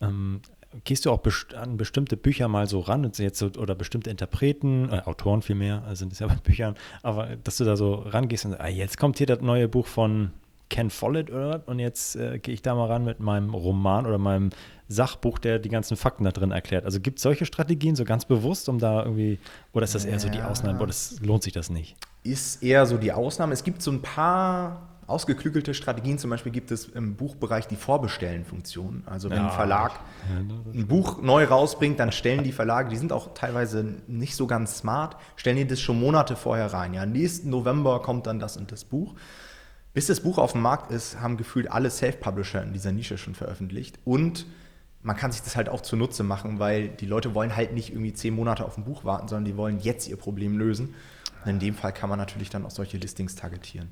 ähm, 0.00 0.40
gehst 0.84 1.06
du 1.06 1.10
auch 1.10 1.18
best 1.18 1.54
an 1.54 1.76
bestimmte 1.76 2.16
Bücher 2.16 2.48
mal 2.48 2.66
so 2.66 2.80
ran 2.80 3.10
jetzt 3.16 3.38
so, 3.38 3.46
oder 3.58 3.74
bestimmte 3.74 4.10
Interpreten, 4.10 4.90
äh, 4.90 5.02
Autoren 5.04 5.42
vielmehr, 5.42 5.82
also 5.84 6.00
sind 6.00 6.12
es 6.12 6.18
ja 6.18 6.26
bei 6.28 6.36
Büchern, 6.36 6.74
aber 7.02 7.36
dass 7.36 7.56
du 7.56 7.64
da 7.64 7.76
so 7.76 7.94
rangehst 7.94 8.44
und 8.46 8.60
ah, 8.60 8.68
jetzt 8.68 8.98
kommt 8.98 9.18
hier 9.18 9.26
das 9.26 9.40
neue 9.40 9.68
Buch 9.68 9.86
von 9.86 10.32
Ken 10.68 10.90
Follett 10.90 11.30
oder 11.30 11.62
und 11.66 11.78
jetzt 11.78 12.16
äh, 12.16 12.38
gehe 12.38 12.54
ich 12.54 12.62
da 12.62 12.74
mal 12.74 12.86
ran 12.86 13.04
mit 13.04 13.20
meinem 13.20 13.54
Roman 13.54 14.06
oder 14.06 14.18
meinem 14.18 14.50
Sachbuch, 14.88 15.38
der 15.38 15.58
die 15.58 15.68
ganzen 15.68 15.96
Fakten 15.96 16.24
da 16.24 16.30
drin 16.30 16.50
erklärt. 16.50 16.84
Also 16.84 17.00
gibt 17.00 17.18
es 17.18 17.22
solche 17.22 17.46
Strategien 17.46 17.96
so 17.96 18.04
ganz 18.04 18.24
bewusst, 18.24 18.68
um 18.68 18.78
da 18.78 19.02
irgendwie, 19.02 19.38
oder 19.72 19.84
ist 19.84 19.94
das 19.94 20.04
eher 20.04 20.18
so 20.18 20.28
die 20.28 20.40
Ausnahme, 20.40 20.78
oder 20.78 20.88
das 20.88 21.20
lohnt 21.20 21.42
sich 21.42 21.52
das 21.52 21.70
nicht? 21.70 21.96
Ist 22.22 22.62
eher 22.62 22.86
so 22.86 22.96
die 22.96 23.12
Ausnahme. 23.12 23.52
Es 23.52 23.64
gibt 23.64 23.82
so 23.82 23.90
ein 23.90 24.02
paar 24.02 24.95
ausgeklügelte 25.06 25.74
Strategien. 25.74 26.18
Zum 26.18 26.30
Beispiel 26.30 26.52
gibt 26.52 26.70
es 26.70 26.86
im 26.86 27.14
Buchbereich 27.16 27.66
die 27.68 27.76
Vorbestellen-Funktion. 27.76 29.04
Also 29.06 29.30
wenn 29.30 29.38
ja, 29.38 29.48
ein 29.48 29.52
Verlag 29.52 29.92
ein 30.72 30.86
Buch 30.86 31.22
neu 31.22 31.44
rausbringt, 31.44 32.00
dann 32.00 32.12
stellen 32.12 32.42
die 32.44 32.52
Verlage, 32.52 32.88
die 32.88 32.96
sind 32.96 33.12
auch 33.12 33.34
teilweise 33.34 33.84
nicht 34.06 34.36
so 34.36 34.46
ganz 34.46 34.78
smart, 34.78 35.16
stellen 35.36 35.56
die 35.56 35.66
das 35.66 35.80
schon 35.80 36.00
Monate 36.00 36.36
vorher 36.36 36.72
rein. 36.72 36.94
Ja, 36.94 37.06
nächsten 37.06 37.50
November 37.50 38.02
kommt 38.02 38.26
dann 38.26 38.38
das 38.38 38.56
und 38.56 38.72
das 38.72 38.84
Buch. 38.84 39.14
Bis 39.94 40.06
das 40.06 40.20
Buch 40.20 40.38
auf 40.38 40.52
dem 40.52 40.60
Markt 40.60 40.90
ist, 40.90 41.20
haben 41.20 41.36
gefühlt 41.36 41.70
alle 41.70 41.88
Self-Publisher 41.88 42.62
in 42.62 42.72
dieser 42.72 42.92
Nische 42.92 43.16
schon 43.16 43.34
veröffentlicht. 43.34 43.98
Und 44.04 44.44
man 45.02 45.16
kann 45.16 45.30
sich 45.32 45.40
das 45.40 45.56
halt 45.56 45.68
auch 45.68 45.80
zunutze 45.80 46.24
machen, 46.24 46.58
weil 46.58 46.88
die 46.88 47.06
Leute 47.06 47.34
wollen 47.34 47.54
halt 47.54 47.72
nicht 47.72 47.90
irgendwie 47.90 48.12
zehn 48.12 48.34
Monate 48.34 48.64
auf 48.64 48.76
ein 48.76 48.84
Buch 48.84 49.04
warten, 49.04 49.28
sondern 49.28 49.44
die 49.44 49.56
wollen 49.56 49.78
jetzt 49.78 50.08
ihr 50.08 50.16
Problem 50.16 50.58
lösen. 50.58 50.94
Und 51.44 51.50
in 51.50 51.58
dem 51.60 51.74
Fall 51.74 51.92
kann 51.92 52.10
man 52.10 52.18
natürlich 52.18 52.50
dann 52.50 52.66
auch 52.66 52.70
solche 52.70 52.98
Listings 52.98 53.36
targetieren. 53.36 53.88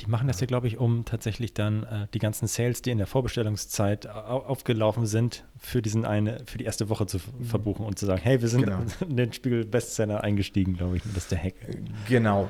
Die 0.00 0.06
machen 0.06 0.26
das 0.28 0.40
ja, 0.40 0.46
glaube 0.46 0.66
ich, 0.66 0.78
um 0.78 1.04
tatsächlich 1.04 1.54
dann 1.54 1.84
äh, 1.84 2.06
die 2.14 2.18
ganzen 2.18 2.46
Sales, 2.46 2.82
die 2.82 2.90
in 2.90 2.98
der 2.98 3.06
Vorbestellungszeit 3.06 4.06
aufgelaufen 4.06 5.06
sind, 5.06 5.44
für 5.58 5.82
diesen 5.82 6.04
eine, 6.04 6.42
für 6.46 6.58
die 6.58 6.64
erste 6.64 6.88
Woche 6.88 7.06
zu 7.06 7.18
mhm. 7.18 7.44
verbuchen 7.44 7.86
und 7.86 7.98
zu 7.98 8.06
sagen, 8.06 8.20
hey, 8.22 8.40
wir 8.40 8.48
sind 8.48 8.64
genau. 8.64 8.82
in 9.08 9.16
den 9.16 9.32
Spiegel 9.32 9.64
Bestseller 9.64 10.22
eingestiegen, 10.22 10.76
glaube 10.76 10.96
ich. 10.96 11.02
Das 11.02 11.24
ist 11.24 11.32
der 11.32 11.42
Hack. 11.42 11.54
Genau. 12.08 12.48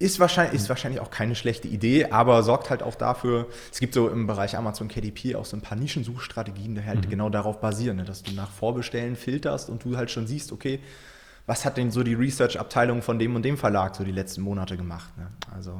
Ist 0.00 0.18
wahrscheinlich, 0.18 0.60
ist 0.60 0.68
wahrscheinlich 0.68 1.00
auch 1.00 1.10
keine 1.10 1.36
schlechte 1.36 1.68
Idee, 1.68 2.06
aber 2.06 2.42
sorgt 2.42 2.68
halt 2.68 2.82
auch 2.82 2.96
dafür, 2.96 3.46
es 3.72 3.78
gibt 3.78 3.94
so 3.94 4.08
im 4.08 4.26
Bereich 4.26 4.56
Amazon 4.56 4.88
KDP 4.88 5.36
auch 5.36 5.44
so 5.44 5.56
ein 5.56 5.60
paar 5.60 5.78
Nischensuchstrategien, 5.78 6.74
die 6.74 6.84
halt 6.84 7.06
mhm. 7.06 7.10
genau 7.10 7.30
darauf 7.30 7.60
basieren, 7.60 7.98
ne, 7.98 8.04
dass 8.04 8.24
du 8.24 8.32
nach 8.32 8.50
Vorbestellen 8.50 9.14
filterst 9.14 9.70
und 9.70 9.84
du 9.84 9.96
halt 9.96 10.10
schon 10.10 10.26
siehst, 10.26 10.50
okay, 10.50 10.80
was 11.46 11.64
hat 11.64 11.76
denn 11.76 11.90
so 11.90 12.02
die 12.02 12.14
Research-Abteilung 12.14 13.02
von 13.02 13.18
dem 13.18 13.36
und 13.36 13.44
dem 13.44 13.56
Verlag 13.56 13.94
so 13.94 14.02
die 14.02 14.12
letzten 14.12 14.42
Monate 14.42 14.76
gemacht? 14.76 15.16
Ne? 15.16 15.28
Also. 15.54 15.78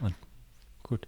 Und 0.00 0.14
gut. 0.82 1.06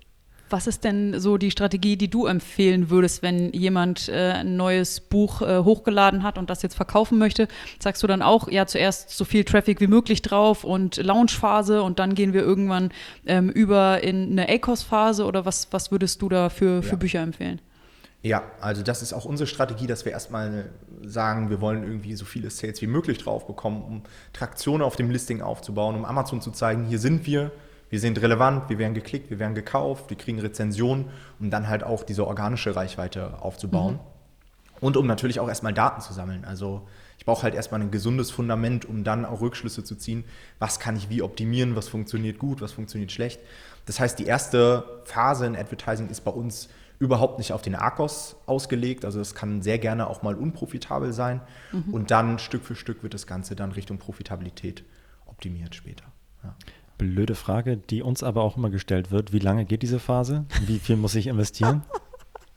Was 0.51 0.67
ist 0.67 0.83
denn 0.83 1.21
so 1.21 1.39
die 1.39 1.53
Strategie, 1.53 1.97
die 1.97 2.11
du 2.11 2.27
empfehlen 2.27 2.91
würdest, 2.91 3.23
wenn 3.23 3.53
jemand 3.53 4.09
äh, 4.09 4.33
ein 4.33 4.57
neues 4.57 5.01
Buch 5.01 5.43
äh, 5.43 5.59
hochgeladen 5.59 6.25
hat 6.25 6.39
und 6.39 6.51
das 6.51 6.63
jetzt 6.63 6.75
verkaufen 6.75 7.19
möchte? 7.19 7.47
Sagst 7.79 8.03
du 8.03 8.09
dann 8.09 8.21
auch, 8.21 8.49
ja, 8.49 8.67
zuerst 8.67 9.11
so 9.11 9.25
viel 9.25 9.45
Traffic 9.45 9.81
wie 9.81 9.87
möglich 9.87 10.23
drauf 10.23 10.65
und 10.65 10.97
Launchphase 10.97 11.85
und 11.85 12.01
dann 12.01 12.17
gehen 12.17 12.33
wir 12.33 12.43
irgendwann 12.43 12.91
ähm, 13.27 13.49
über 13.49 14.03
in 14.03 14.33
eine 14.33 14.49
ACOS-Phase 14.49 15.25
oder 15.25 15.45
was, 15.45 15.69
was 15.71 15.93
würdest 15.93 16.21
du 16.21 16.29
da 16.29 16.49
für, 16.49 16.83
für 16.83 16.91
ja. 16.91 16.97
Bücher 16.97 17.21
empfehlen? 17.21 17.61
Ja, 18.23 18.43
also 18.61 18.83
das 18.83 19.03
ist 19.03 19.13
auch 19.13 19.25
unsere 19.25 19.47
Strategie, 19.47 19.87
dass 19.87 20.05
wir 20.05 20.13
erstmal 20.13 20.71
sagen, 21.03 21.49
wir 21.49 21.61
wollen 21.61 21.85
irgendwie 21.85 22.15
so 22.17 22.25
viele 22.25 22.51
Sales 22.51 22.83
wie 22.83 22.87
möglich 22.87 23.19
drauf 23.19 23.47
bekommen, 23.47 23.83
um 23.83 24.03
Traktion 24.33 24.83
auf 24.83 24.97
dem 24.97 25.11
Listing 25.11 25.41
aufzubauen, 25.43 25.95
um 25.95 26.05
Amazon 26.05 26.43
zu 26.43 26.51
zeigen, 26.51 26.85
hier 26.85 26.99
sind 26.99 27.25
wir, 27.25 27.53
wir 27.91 27.99
sind 27.99 28.23
relevant, 28.23 28.71
wir 28.71 28.79
werden 28.79 28.95
geklickt, 28.95 29.31
wir 29.31 29.39
werden 29.41 29.55
gekauft, 29.55 30.11
wir 30.11 30.17
kriegen 30.17 30.39
Rezensionen, 30.39 31.07
um 31.41 31.51
dann 31.51 31.69
halt 31.69 31.83
auch 31.83 32.05
diese 32.05 32.27
organische 32.27 32.75
Reichweite 32.75 33.43
aufzubauen. 33.43 33.95
Mhm. 33.95 34.01
Und 34.81 34.97
um 34.97 35.07
natürlich 35.07 35.41
auch 35.41 35.49
erstmal 35.49 35.75
Daten 35.75 36.01
zu 36.01 36.15
sammeln. 36.15 36.45
Also 36.47 36.87
ich 37.19 37.27
brauche 37.27 37.43
halt 37.43 37.55
erstmal 37.55 37.83
ein 37.83 37.91
gesundes 37.91 38.31
Fundament, 38.31 38.87
um 38.87 39.05
dann 39.05 39.27
auch 39.27 39.43
Rückschlüsse 39.43 39.85
zu 39.85 39.97
ziehen, 39.97 40.25
was 40.59 40.81
kann 40.81 40.97
ich 40.97 41.11
wie 41.11 41.21
optimieren, 41.21 41.77
was 41.77 41.89
funktioniert 41.89 42.39
gut, 42.39 42.63
was 42.63 42.73
funktioniert 42.73 43.13
schlecht. 43.13 43.41
Das 43.85 44.01
heißt, 44.01 44.19
die 44.19 44.25
erste 44.25 45.03
Phase 45.05 45.45
in 45.45 45.57
Advertising 45.57 46.09
ist 46.09 46.23
bei 46.23 46.31
uns 46.31 46.71
überhaupt 46.99 47.39
nicht 47.39 47.53
auf 47.53 47.61
den 47.61 47.75
Arcos 47.75 48.37
ausgelegt. 48.47 49.05
Also 49.05 49.21
es 49.21 49.35
kann 49.35 49.61
sehr 49.61 49.79
gerne 49.79 50.07
auch 50.07 50.23
mal 50.23 50.35
unprofitabel 50.35 51.13
sein. 51.13 51.41
Mhm. 51.73 51.93
Und 51.93 52.11
dann 52.11 52.39
Stück 52.39 52.65
für 52.65 52.77
Stück 52.77 53.03
wird 53.03 53.13
das 53.13 53.27
Ganze 53.27 53.57
dann 53.57 53.73
Richtung 53.73 53.99
Profitabilität 53.99 54.85
optimiert 55.27 55.75
später. 55.75 56.05
Ja 56.43 56.55
blöde 57.01 57.35
Frage, 57.35 57.77
die 57.77 58.03
uns 58.03 58.23
aber 58.23 58.43
auch 58.43 58.57
immer 58.57 58.71
gestellt 58.71 59.11
wird. 59.11 59.33
Wie 59.33 59.39
lange 59.39 59.65
geht 59.65 59.83
diese 59.83 59.99
Phase? 59.99 60.45
Wie 60.67 60.79
viel 60.79 60.97
muss 60.97 61.15
ich 61.15 61.27
investieren? 61.27 61.83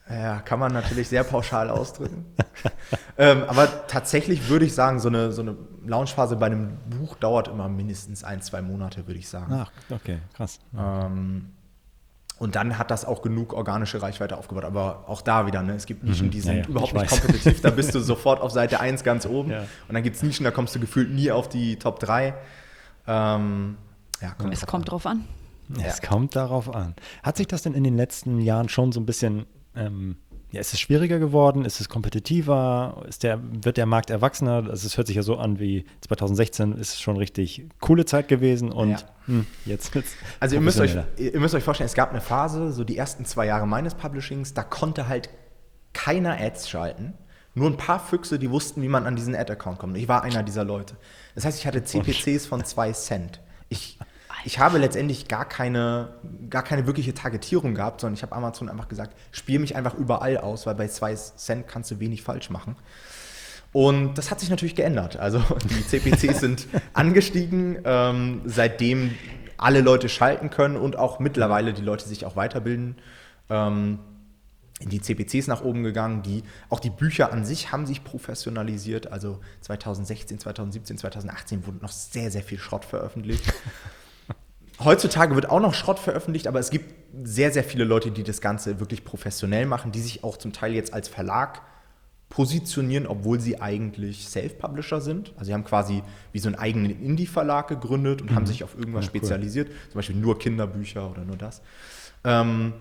Ja, 0.09 0.41
kann 0.41 0.59
man 0.59 0.73
natürlich 0.73 1.07
sehr 1.07 1.23
pauschal 1.23 1.69
ausdrücken. 1.69 2.25
ähm, 3.17 3.45
aber 3.47 3.87
tatsächlich 3.87 4.49
würde 4.49 4.65
ich 4.65 4.73
sagen, 4.73 4.99
so 4.99 5.07
eine, 5.07 5.31
so 5.31 5.41
eine 5.41 5.55
Launchphase 5.85 6.35
bei 6.35 6.47
einem 6.47 6.77
Buch 6.89 7.15
dauert 7.15 7.47
immer 7.47 7.69
mindestens 7.69 8.25
ein, 8.25 8.41
zwei 8.41 8.61
Monate, 8.61 9.07
würde 9.07 9.17
ich 9.17 9.29
sagen. 9.29 9.53
Ach, 9.53 9.71
okay, 9.89 10.19
krass. 10.35 10.59
Ähm, 10.77 11.53
und 12.37 12.55
dann 12.55 12.77
hat 12.77 12.91
das 12.91 13.05
auch 13.05 13.21
genug 13.21 13.53
organische 13.53 14.01
Reichweite 14.01 14.37
aufgebaut. 14.37 14.65
Aber 14.65 15.05
auch 15.07 15.21
da 15.21 15.47
wieder, 15.47 15.63
ne? 15.63 15.75
es 15.75 15.85
gibt 15.85 16.03
Nischen, 16.03 16.27
mhm. 16.27 16.31
die 16.31 16.41
sind 16.41 16.55
ja, 16.57 16.61
ja, 16.63 16.67
überhaupt 16.67 16.93
nicht 16.93 17.09
weiß. 17.09 17.21
kompetitiv. 17.21 17.61
Da 17.61 17.69
bist 17.69 17.95
du 17.95 17.99
sofort 18.01 18.41
auf 18.41 18.51
Seite 18.51 18.81
1 18.81 19.05
ganz 19.05 19.25
oben. 19.25 19.51
Ja. 19.51 19.61
Und 19.87 19.93
dann 19.93 20.03
gibt 20.03 20.17
es 20.17 20.23
Nischen, 20.23 20.43
da 20.43 20.51
kommst 20.51 20.75
du 20.75 20.81
gefühlt 20.81 21.11
nie 21.11 21.31
auf 21.31 21.47
die 21.47 21.77
Top 21.77 22.01
3. 22.01 22.33
Ähm, 23.07 23.77
ja, 24.23 24.33
kommt 24.33 24.53
es 24.53 24.65
kommt 24.65 24.85
an. 24.85 24.89
drauf 24.89 25.05
an. 25.05 25.27
Es 25.77 25.99
ja. 25.99 26.07
kommt 26.07 26.35
darauf 26.35 26.73
an. 26.73 26.95
Hat 27.21 27.37
sich 27.37 27.47
das 27.47 27.63
denn 27.63 27.73
in 27.73 27.83
den 27.83 27.95
letzten 27.95 28.39
Jahren 28.39 28.69
schon 28.69 28.91
so 28.91 28.99
ein 28.99 29.05
bisschen, 29.05 29.45
ähm, 29.75 30.17
ja, 30.51 30.61
ist 30.61 30.73
es 30.73 30.79
schwieriger 30.79 31.19
geworden? 31.19 31.65
Ist 31.65 31.81
es 31.81 31.89
kompetitiver? 31.89 33.03
Ist 33.07 33.23
der, 33.23 33.39
wird 33.41 33.77
der 33.77 33.85
Markt 33.85 34.09
erwachsener? 34.09 34.65
Also 34.69 34.87
es 34.87 34.97
hört 34.97 35.07
sich 35.07 35.15
ja 35.15 35.23
so 35.23 35.37
an 35.37 35.59
wie 35.59 35.85
2016 36.01 36.73
ist 36.73 36.93
es 36.93 37.01
schon 37.01 37.17
richtig 37.17 37.67
coole 37.79 38.05
Zeit 38.05 38.27
gewesen 38.27 38.71
und 38.71 38.91
ja. 38.91 38.97
mh, 39.27 39.39
hm, 39.39 39.47
jetzt 39.65 39.93
wird's 39.95 40.11
Also 40.39 40.55
ihr 40.55 40.61
müsst, 40.61 40.79
euch, 40.79 40.95
ihr 41.17 41.39
müsst 41.39 41.55
euch 41.55 41.63
vorstellen, 41.63 41.87
es 41.87 41.95
gab 41.95 42.11
eine 42.11 42.21
Phase, 42.21 42.71
so 42.71 42.83
die 42.83 42.97
ersten 42.97 43.25
zwei 43.25 43.45
Jahre 43.47 43.67
meines 43.67 43.95
Publishings, 43.95 44.53
da 44.53 44.63
konnte 44.63 45.07
halt 45.07 45.29
keiner 45.93 46.39
Ads 46.39 46.69
schalten. 46.69 47.15
Nur 47.55 47.69
ein 47.69 47.77
paar 47.77 47.99
Füchse, 47.99 48.39
die 48.39 48.49
wussten, 48.49 48.81
wie 48.81 48.87
man 48.87 49.05
an 49.05 49.15
diesen 49.15 49.35
Ad-Account 49.35 49.77
kommt. 49.77 49.95
Ich 49.97 50.07
war 50.07 50.23
einer 50.23 50.41
dieser 50.41 50.63
Leute. 50.63 50.95
Das 51.35 51.45
heißt, 51.45 51.59
ich 51.59 51.67
hatte 51.67 51.83
CPCs 51.83 52.47
von 52.47 52.65
zwei 52.65 52.91
Cent. 52.93 53.41
Ich 53.69 53.99
ich 54.45 54.59
habe 54.59 54.77
letztendlich 54.77 55.27
gar 55.27 55.45
keine, 55.45 56.09
gar 56.49 56.63
keine 56.63 56.85
wirkliche 56.87 57.13
Targetierung 57.13 57.75
gehabt, 57.75 58.01
sondern 58.01 58.15
ich 58.15 58.23
habe 58.23 58.35
Amazon 58.35 58.69
einfach 58.69 58.87
gesagt, 58.87 59.15
spiel 59.31 59.59
mich 59.59 59.75
einfach 59.75 59.93
überall 59.93 60.37
aus, 60.37 60.65
weil 60.65 60.75
bei 60.75 60.87
zwei 60.87 61.15
Cent 61.15 61.67
kannst 61.67 61.91
du 61.91 61.99
wenig 61.99 62.23
falsch 62.23 62.49
machen. 62.49 62.75
Und 63.71 64.17
das 64.17 64.29
hat 64.29 64.39
sich 64.39 64.49
natürlich 64.49 64.75
geändert. 64.75 65.17
Also 65.17 65.43
die 65.69 65.87
CPCs 65.87 66.39
sind 66.39 66.67
angestiegen, 66.93 67.79
ähm, 67.85 68.41
seitdem 68.45 69.11
alle 69.57 69.81
Leute 69.81 70.09
schalten 70.09 70.49
können 70.49 70.75
und 70.75 70.97
auch 70.97 71.19
mittlerweile 71.19 71.73
die 71.73 71.81
Leute 71.81 72.07
sich 72.07 72.25
auch 72.25 72.35
weiterbilden. 72.35 72.97
Ähm, 73.49 73.99
die 74.81 75.01
CPCs 75.01 75.47
nach 75.47 75.61
oben 75.61 75.83
gegangen, 75.83 76.23
die 76.23 76.43
auch 76.69 76.79
die 76.79 76.89
Bücher 76.89 77.31
an 77.31 77.45
sich 77.45 77.71
haben 77.71 77.85
sich 77.85 78.03
professionalisiert. 78.03 79.11
Also 79.11 79.39
2016, 79.61 80.39
2017, 80.39 80.97
2018 80.97 81.65
wurde 81.65 81.77
noch 81.77 81.91
sehr, 81.91 82.31
sehr 82.31 82.43
viel 82.43 82.59
Schrott 82.59 82.83
veröffentlicht. 82.83 83.53
Heutzutage 84.83 85.35
wird 85.35 85.49
auch 85.49 85.59
noch 85.59 85.73
Schrott 85.73 85.99
veröffentlicht, 85.99 86.47
aber 86.47 86.59
es 86.59 86.69
gibt 86.69 86.93
sehr, 87.23 87.51
sehr 87.51 87.63
viele 87.63 87.83
Leute, 87.83 88.11
die 88.11 88.23
das 88.23 88.41
Ganze 88.41 88.79
wirklich 88.79 89.03
professionell 89.03 89.65
machen, 89.65 89.91
die 89.91 90.01
sich 90.01 90.23
auch 90.23 90.37
zum 90.37 90.51
Teil 90.51 90.73
jetzt 90.73 90.93
als 90.93 91.07
Verlag 91.07 91.61
positionieren, 92.29 93.05
obwohl 93.05 93.39
sie 93.39 93.61
eigentlich 93.61 94.27
Self-Publisher 94.27 95.01
sind. 95.01 95.31
Also 95.35 95.45
sie 95.45 95.53
haben 95.53 95.63
quasi 95.63 96.01
wie 96.31 96.39
so 96.39 96.49
einen 96.49 96.55
eigenen 96.55 96.89
Indie-Verlag 96.89 97.67
gegründet 97.67 98.23
und 98.23 98.31
mhm. 98.31 98.35
haben 98.35 98.45
sich 98.47 98.63
auf 98.63 98.75
irgendwas 98.75 99.05
ja, 99.05 99.09
spezialisiert, 99.09 99.69
cool. 99.69 99.75
zum 99.89 99.99
Beispiel 99.99 100.15
nur 100.15 100.39
Kinderbücher 100.39 101.11
oder 101.11 101.23
nur 101.23 101.37
das. 101.37 101.61
Ähm, 102.23 102.73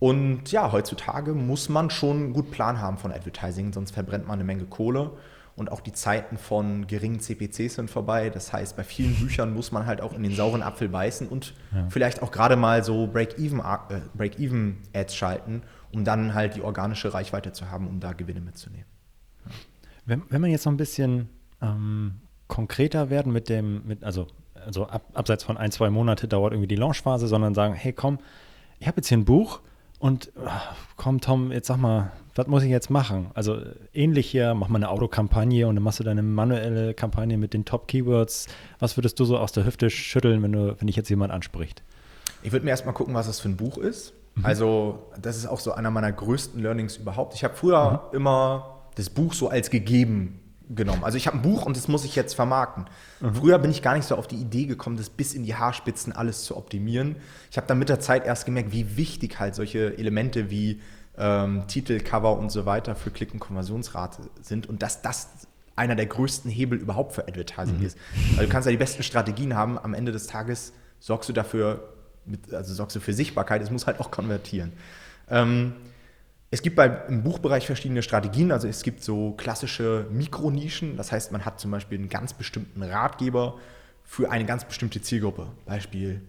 und 0.00 0.50
ja, 0.50 0.72
heutzutage 0.72 1.32
muss 1.32 1.68
man 1.68 1.90
schon 1.90 2.32
gut 2.32 2.50
Plan 2.50 2.80
haben 2.80 2.98
von 2.98 3.12
Advertising, 3.12 3.72
sonst 3.72 3.92
verbrennt 3.92 4.26
man 4.26 4.34
eine 4.34 4.44
Menge 4.44 4.64
Kohle 4.64 5.12
und 5.54 5.70
auch 5.70 5.80
die 5.80 5.92
Zeiten 5.92 6.38
von 6.38 6.86
geringen 6.86 7.20
CPCs 7.20 7.74
sind 7.74 7.90
vorbei. 7.90 8.30
Das 8.30 8.52
heißt, 8.52 8.76
bei 8.76 8.84
vielen 8.84 9.14
Büchern 9.14 9.52
muss 9.52 9.72
man 9.72 9.86
halt 9.86 10.00
auch 10.00 10.14
in 10.14 10.22
den 10.22 10.34
sauren 10.34 10.62
Apfel 10.62 10.88
beißen 10.88 11.28
und 11.28 11.54
ja. 11.74 11.86
vielleicht 11.90 12.22
auch 12.22 12.30
gerade 12.30 12.56
mal 12.56 12.84
so 12.84 13.06
Break-Even-Ads 13.06 13.92
äh, 13.92 14.00
Break 14.16 15.10
schalten, 15.10 15.62
um 15.92 16.04
dann 16.04 16.34
halt 16.34 16.56
die 16.56 16.62
organische 16.62 17.12
Reichweite 17.12 17.52
zu 17.52 17.70
haben, 17.70 17.86
um 17.86 18.00
da 18.00 18.12
Gewinne 18.12 18.40
mitzunehmen. 18.40 18.86
Ja. 19.44 19.50
Wenn, 20.04 20.22
wenn 20.30 20.40
man 20.40 20.50
jetzt 20.50 20.64
noch 20.64 20.72
ein 20.72 20.78
bisschen 20.78 21.28
ähm, 21.60 22.20
konkreter 22.48 23.10
werden 23.10 23.32
mit 23.32 23.48
dem, 23.48 23.86
mit, 23.86 24.04
also, 24.04 24.26
also 24.64 24.86
ab, 24.86 25.04
abseits 25.14 25.44
von 25.44 25.56
ein, 25.56 25.70
zwei 25.70 25.90
Monate 25.90 26.28
dauert 26.28 26.52
irgendwie 26.52 26.68
die 26.68 26.76
Launchphase, 26.76 27.26
sondern 27.26 27.54
sagen, 27.54 27.74
hey 27.74 27.92
komm, 27.92 28.18
ich 28.78 28.88
habe 28.88 28.96
jetzt 28.96 29.08
hier 29.08 29.18
ein 29.18 29.24
Buch 29.24 29.60
Und 30.02 30.32
ach, 30.44 30.74
komm, 30.96 31.20
Tom, 31.20 31.52
jetzt 31.52 31.68
sag 31.68 31.76
mal, 31.76 32.10
was 32.34 32.46
muss 32.46 32.62
ich 32.62 32.70
jetzt 32.70 32.90
machen? 32.90 33.30
Also 33.34 33.58
ähnlich 33.92 34.30
hier, 34.30 34.54
mach 34.54 34.68
mal 34.68 34.78
eine 34.78 34.88
Autokampagne 34.88 35.66
und 35.66 35.74
dann 35.76 35.84
machst 35.84 36.00
du 36.00 36.04
deine 36.04 36.22
manuelle 36.22 36.94
Kampagne 36.94 37.36
mit 37.36 37.52
den 37.52 37.64
Top-Keywords. 37.64 38.48
Was 38.78 38.96
würdest 38.96 39.20
du 39.20 39.24
so 39.24 39.38
aus 39.38 39.52
der 39.52 39.64
Hüfte 39.66 39.90
schütteln, 39.90 40.42
wenn, 40.42 40.52
du, 40.52 40.76
wenn 40.78 40.86
dich 40.86 40.96
jetzt 40.96 41.10
jemand 41.10 41.32
anspricht? 41.32 41.82
Ich 42.42 42.52
würde 42.52 42.64
mir 42.64 42.70
erstmal 42.70 42.94
gucken, 42.94 43.14
was 43.14 43.26
das 43.26 43.40
für 43.40 43.48
ein 43.48 43.56
Buch 43.56 43.78
ist. 43.78 44.14
Mhm. 44.34 44.46
Also, 44.46 45.10
das 45.20 45.36
ist 45.36 45.46
auch 45.46 45.60
so 45.60 45.72
einer 45.72 45.90
meiner 45.90 46.10
größten 46.10 46.60
Learnings 46.60 46.96
überhaupt. 46.96 47.34
Ich 47.34 47.44
habe 47.44 47.54
früher 47.54 48.08
mhm. 48.10 48.16
immer 48.16 48.82
das 48.94 49.10
Buch 49.10 49.34
so 49.34 49.48
als 49.48 49.70
gegeben 49.70 50.40
genommen. 50.74 51.04
Also 51.04 51.18
ich 51.18 51.26
habe 51.26 51.38
ein 51.38 51.42
Buch 51.42 51.66
und 51.66 51.76
das 51.76 51.88
muss 51.88 52.04
ich 52.04 52.16
jetzt 52.16 52.34
vermarkten. 52.34 52.86
Mhm. 53.20 53.34
Früher 53.34 53.58
bin 53.58 53.70
ich 53.70 53.82
gar 53.82 53.94
nicht 53.94 54.06
so 54.06 54.16
auf 54.16 54.26
die 54.26 54.36
Idee 54.36 54.66
gekommen, 54.66 54.96
das 54.96 55.10
bis 55.10 55.34
in 55.34 55.44
die 55.44 55.54
Haarspitzen 55.54 56.12
alles 56.12 56.44
zu 56.44 56.56
optimieren. 56.56 57.16
Ich 57.50 57.56
habe 57.56 57.66
dann 57.66 57.78
mit 57.78 57.88
der 57.88 58.00
Zeit 58.00 58.24
erst 58.24 58.46
gemerkt, 58.46 58.72
wie 58.72 58.96
wichtig 58.96 59.38
halt 59.38 59.54
solche 59.54 59.98
Elemente 59.98 60.50
wie 60.50 60.80
ähm, 61.18 61.66
Titel, 61.66 62.00
Cover 62.00 62.38
und 62.38 62.50
so 62.50 62.66
weiter 62.66 62.94
für 62.94 63.10
Klick- 63.10 63.32
und 63.32 63.40
Konversionsrate 63.40 64.22
sind 64.40 64.68
und 64.68 64.82
dass 64.82 65.02
das 65.02 65.28
einer 65.76 65.94
der 65.94 66.06
größten 66.06 66.50
Hebel 66.50 66.78
überhaupt 66.78 67.12
für 67.14 67.26
Advertising 67.26 67.78
mhm. 67.78 67.86
ist. 67.86 67.98
Weil 68.36 68.46
du 68.46 68.52
kannst 68.52 68.66
ja 68.66 68.70
die 68.70 68.78
besten 68.78 69.02
Strategien 69.02 69.54
haben, 69.54 69.78
am 69.78 69.94
Ende 69.94 70.12
des 70.12 70.26
Tages 70.26 70.72
sorgst 71.00 71.28
du 71.28 71.32
dafür, 71.32 71.92
mit, 72.24 72.52
also 72.52 72.74
sorgst 72.74 72.96
du 72.96 73.00
für 73.00 73.12
Sichtbarkeit, 73.12 73.62
es 73.62 73.70
muss 73.70 73.86
halt 73.86 74.00
auch 74.00 74.10
konvertieren. 74.10 74.72
Ähm, 75.30 75.74
es 76.50 76.60
gibt 76.60 76.76
bei, 76.76 76.86
im 77.08 77.22
Buchbereich 77.22 77.66
verschiedene 77.66 78.02
Strategien. 78.02 78.52
Also 78.52 78.68
es 78.68 78.82
gibt 78.82 79.02
so 79.02 79.32
klassische 79.32 80.06
Mikronischen. 80.10 80.98
Das 80.98 81.10
heißt, 81.10 81.32
man 81.32 81.46
hat 81.46 81.58
zum 81.58 81.70
Beispiel 81.70 81.98
einen 81.98 82.10
ganz 82.10 82.34
bestimmten 82.34 82.82
Ratgeber 82.82 83.58
für 84.04 84.30
eine 84.30 84.44
ganz 84.44 84.66
bestimmte 84.66 85.00
Zielgruppe. 85.00 85.46
Beispiel 85.64 86.20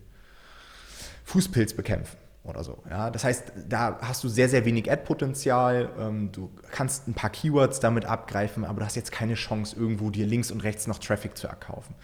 Fußpilz 1.25 1.73
bekämpfen 1.73 2.22
oder 2.43 2.63
so. 2.63 2.83
Ja, 2.89 3.09
das 3.09 3.23
heißt, 3.23 3.53
da 3.69 3.97
hast 4.01 4.23
du 4.23 4.27
sehr, 4.27 4.49
sehr 4.49 4.65
wenig 4.65 4.91
Ad-Potenzial. 4.91 5.89
Ähm, 5.97 6.31
du 6.31 6.51
kannst 6.71 7.07
ein 7.07 7.13
paar 7.13 7.29
Keywords 7.29 7.79
damit 7.79 8.05
abgreifen, 8.05 8.65
aber 8.65 8.81
du 8.81 8.85
hast 8.85 8.95
jetzt 8.95 9.11
keine 9.11 9.35
Chance, 9.35 9.75
irgendwo 9.75 10.09
dir 10.09 10.25
links 10.25 10.51
und 10.51 10.63
rechts 10.63 10.87
noch 10.87 10.99
Traffic 10.99 11.37
zu 11.37 11.47
erkaufen. 11.47 11.95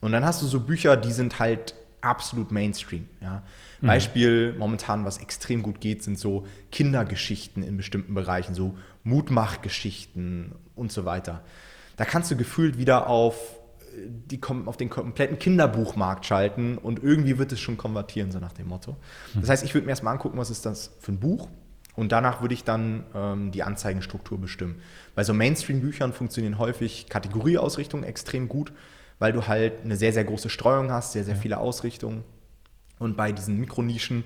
Und 0.00 0.12
dann 0.12 0.24
hast 0.24 0.42
du 0.42 0.46
so 0.46 0.60
Bücher, 0.60 0.96
die 0.96 1.12
sind 1.12 1.38
halt 1.38 1.74
absolut 2.02 2.52
Mainstream. 2.52 3.08
Ja. 3.20 3.42
Mhm. 3.80 3.86
Beispiel 3.86 4.54
momentan, 4.58 5.04
was 5.04 5.18
extrem 5.18 5.62
gut 5.62 5.80
geht, 5.80 6.02
sind 6.02 6.18
so 6.18 6.46
Kindergeschichten 6.70 7.62
in 7.62 7.76
bestimmten 7.76 8.14
Bereichen, 8.14 8.54
so 8.54 8.76
Mutmachgeschichten 9.02 10.52
und 10.74 10.92
so 10.92 11.04
weiter. 11.04 11.42
Da 11.96 12.04
kannst 12.04 12.30
du 12.30 12.36
gefühlt 12.36 12.78
wieder 12.78 13.08
auf, 13.08 13.58
die, 13.96 14.40
auf 14.66 14.76
den 14.76 14.90
kompletten 14.90 15.38
Kinderbuchmarkt 15.38 16.26
schalten 16.26 16.78
und 16.78 17.02
irgendwie 17.02 17.38
wird 17.38 17.52
es 17.52 17.60
schon 17.60 17.76
konvertieren, 17.76 18.30
so 18.30 18.38
nach 18.38 18.52
dem 18.52 18.68
Motto. 18.68 18.96
Mhm. 19.34 19.40
Das 19.40 19.50
heißt, 19.50 19.64
ich 19.64 19.74
würde 19.74 19.86
mir 19.86 19.92
erstmal 19.92 20.12
angucken, 20.12 20.38
was 20.38 20.50
ist 20.50 20.66
das 20.66 20.92
für 21.00 21.12
ein 21.12 21.20
Buch 21.20 21.48
und 21.94 22.12
danach 22.12 22.40
würde 22.42 22.54
ich 22.54 22.64
dann 22.64 23.04
ähm, 23.14 23.52
die 23.52 23.62
Anzeigenstruktur 23.62 24.40
bestimmen. 24.40 24.80
Bei 25.14 25.24
so 25.24 25.34
Mainstream-Büchern 25.34 26.12
funktionieren 26.12 26.58
häufig 26.58 27.08
Kategorieausrichtungen 27.08 28.04
extrem 28.04 28.48
gut 28.48 28.72
weil 29.18 29.32
du 29.32 29.46
halt 29.46 29.84
eine 29.84 29.96
sehr, 29.96 30.12
sehr 30.12 30.24
große 30.24 30.50
Streuung 30.50 30.90
hast, 30.90 31.12
sehr, 31.12 31.24
sehr 31.24 31.36
viele 31.36 31.58
Ausrichtungen. 31.58 32.24
Und 32.98 33.16
bei 33.16 33.32
diesen 33.32 33.58
Mikronischen 33.58 34.24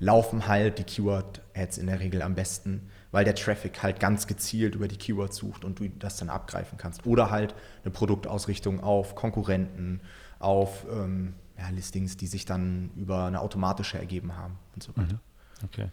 laufen 0.00 0.46
halt 0.46 0.78
die 0.78 0.84
Keyword-Ads 0.84 1.78
in 1.78 1.86
der 1.86 2.00
Regel 2.00 2.22
am 2.22 2.34
besten, 2.34 2.88
weil 3.10 3.24
der 3.24 3.34
Traffic 3.34 3.82
halt 3.82 4.00
ganz 4.00 4.26
gezielt 4.26 4.74
über 4.74 4.88
die 4.88 4.96
Keywords 4.96 5.36
sucht 5.36 5.64
und 5.64 5.78
du 5.78 5.88
das 5.88 6.16
dann 6.16 6.28
abgreifen 6.28 6.78
kannst. 6.78 7.06
Oder 7.06 7.30
halt 7.30 7.54
eine 7.84 7.90
Produktausrichtung 7.90 8.80
auf 8.80 9.14
Konkurrenten, 9.14 10.00
auf 10.38 10.86
ähm, 10.90 11.34
ja, 11.58 11.68
Listings, 11.70 12.16
die 12.16 12.26
sich 12.26 12.44
dann 12.44 12.90
über 12.96 13.24
eine 13.24 13.40
automatische 13.40 13.98
ergeben 13.98 14.36
haben 14.36 14.58
und 14.74 14.82
so 14.82 14.96
weiter. 14.96 15.14
Mhm. 15.14 15.20
Okay. 15.64 15.88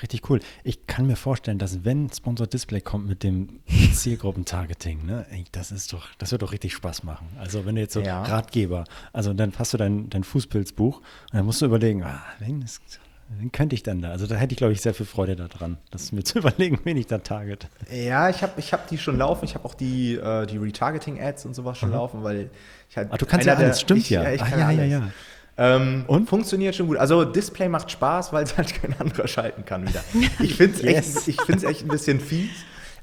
Richtig 0.00 0.30
cool. 0.30 0.40
Ich 0.64 0.86
kann 0.86 1.06
mir 1.06 1.16
vorstellen, 1.16 1.58
dass 1.58 1.84
wenn 1.84 2.10
Sponsor 2.10 2.46
Display 2.46 2.80
kommt 2.80 3.06
mit 3.06 3.22
dem 3.22 3.60
Zielgruppentargeting, 3.92 5.04
ne, 5.04 5.26
das 5.52 5.72
ist 5.72 5.92
doch, 5.92 6.08
das 6.16 6.32
wird 6.32 6.40
doch 6.42 6.52
richtig 6.52 6.72
Spaß 6.72 7.02
machen. 7.02 7.28
Also 7.38 7.66
wenn 7.66 7.74
du 7.74 7.82
jetzt 7.82 7.92
so 7.92 8.00
ja. 8.00 8.22
Ratgeber, 8.22 8.84
also 9.12 9.34
dann 9.34 9.52
hast 9.58 9.74
du 9.74 9.76
dein, 9.76 10.08
dein 10.08 10.24
Fußpilzbuch 10.24 10.98
und 10.98 11.04
dann 11.32 11.44
musst 11.44 11.60
du 11.60 11.66
überlegen, 11.66 12.02
ah, 12.02 12.22
wen, 12.38 12.62
ist, 12.62 12.80
wen 13.38 13.52
könnte 13.52 13.74
ich 13.74 13.82
denn 13.82 14.02
da? 14.02 14.10
Also 14.10 14.26
da 14.26 14.34
hätte 14.34 14.52
ich, 14.52 14.58
glaube 14.58 14.72
ich, 14.72 14.80
sehr 14.80 14.94
viel 14.94 15.06
Freude 15.06 15.36
daran, 15.36 15.78
das 15.90 16.12
mir 16.12 16.24
zu 16.24 16.38
überlegen, 16.38 16.78
wen 16.84 16.96
ich 16.96 17.06
da 17.06 17.18
target. 17.18 17.68
Ja, 17.90 18.28
ich 18.28 18.42
habe 18.42 18.52
ich 18.56 18.72
hab 18.72 18.88
die 18.88 18.98
schon 18.98 19.18
laufen. 19.18 19.44
Ich 19.44 19.54
habe 19.54 19.64
auch 19.64 19.74
die, 19.74 20.14
äh, 20.14 20.46
die 20.46 20.58
Retargeting-Ads 20.58 21.46
und 21.46 21.54
sowas 21.54 21.78
schon 21.78 21.90
mhm. 21.90 21.96
laufen, 21.96 22.24
weil 22.24 22.50
ich 22.88 22.96
halt. 22.96 23.08
Ah, 23.10 23.16
du 23.16 23.26
kannst 23.26 23.46
ja 23.46 23.54
alles, 23.54 23.76
der, 23.76 23.80
stimmt 23.80 24.00
ich, 24.00 24.10
ja. 24.10 24.22
ja, 24.24 24.32
ich 24.32 24.42
ah, 24.42 24.56
ja, 24.56 24.70
ja, 24.70 24.84
ja. 24.84 25.08
Ähm, 25.58 26.04
und? 26.06 26.28
Funktioniert 26.28 26.74
schon 26.74 26.86
gut. 26.86 26.96
Also 26.96 27.24
Display 27.24 27.68
macht 27.68 27.90
Spaß, 27.90 28.32
weil 28.32 28.44
es 28.44 28.56
halt 28.56 28.74
kein 28.80 28.98
anderer 28.98 29.28
schalten 29.28 29.64
kann 29.64 29.86
wieder. 29.86 30.02
Ich 30.40 30.54
finde 30.54 30.76
es 30.76 30.82
yes. 30.82 31.28
echt, 31.28 31.64
echt 31.64 31.82
ein 31.82 31.88
bisschen 31.88 32.18
fies. 32.18 32.50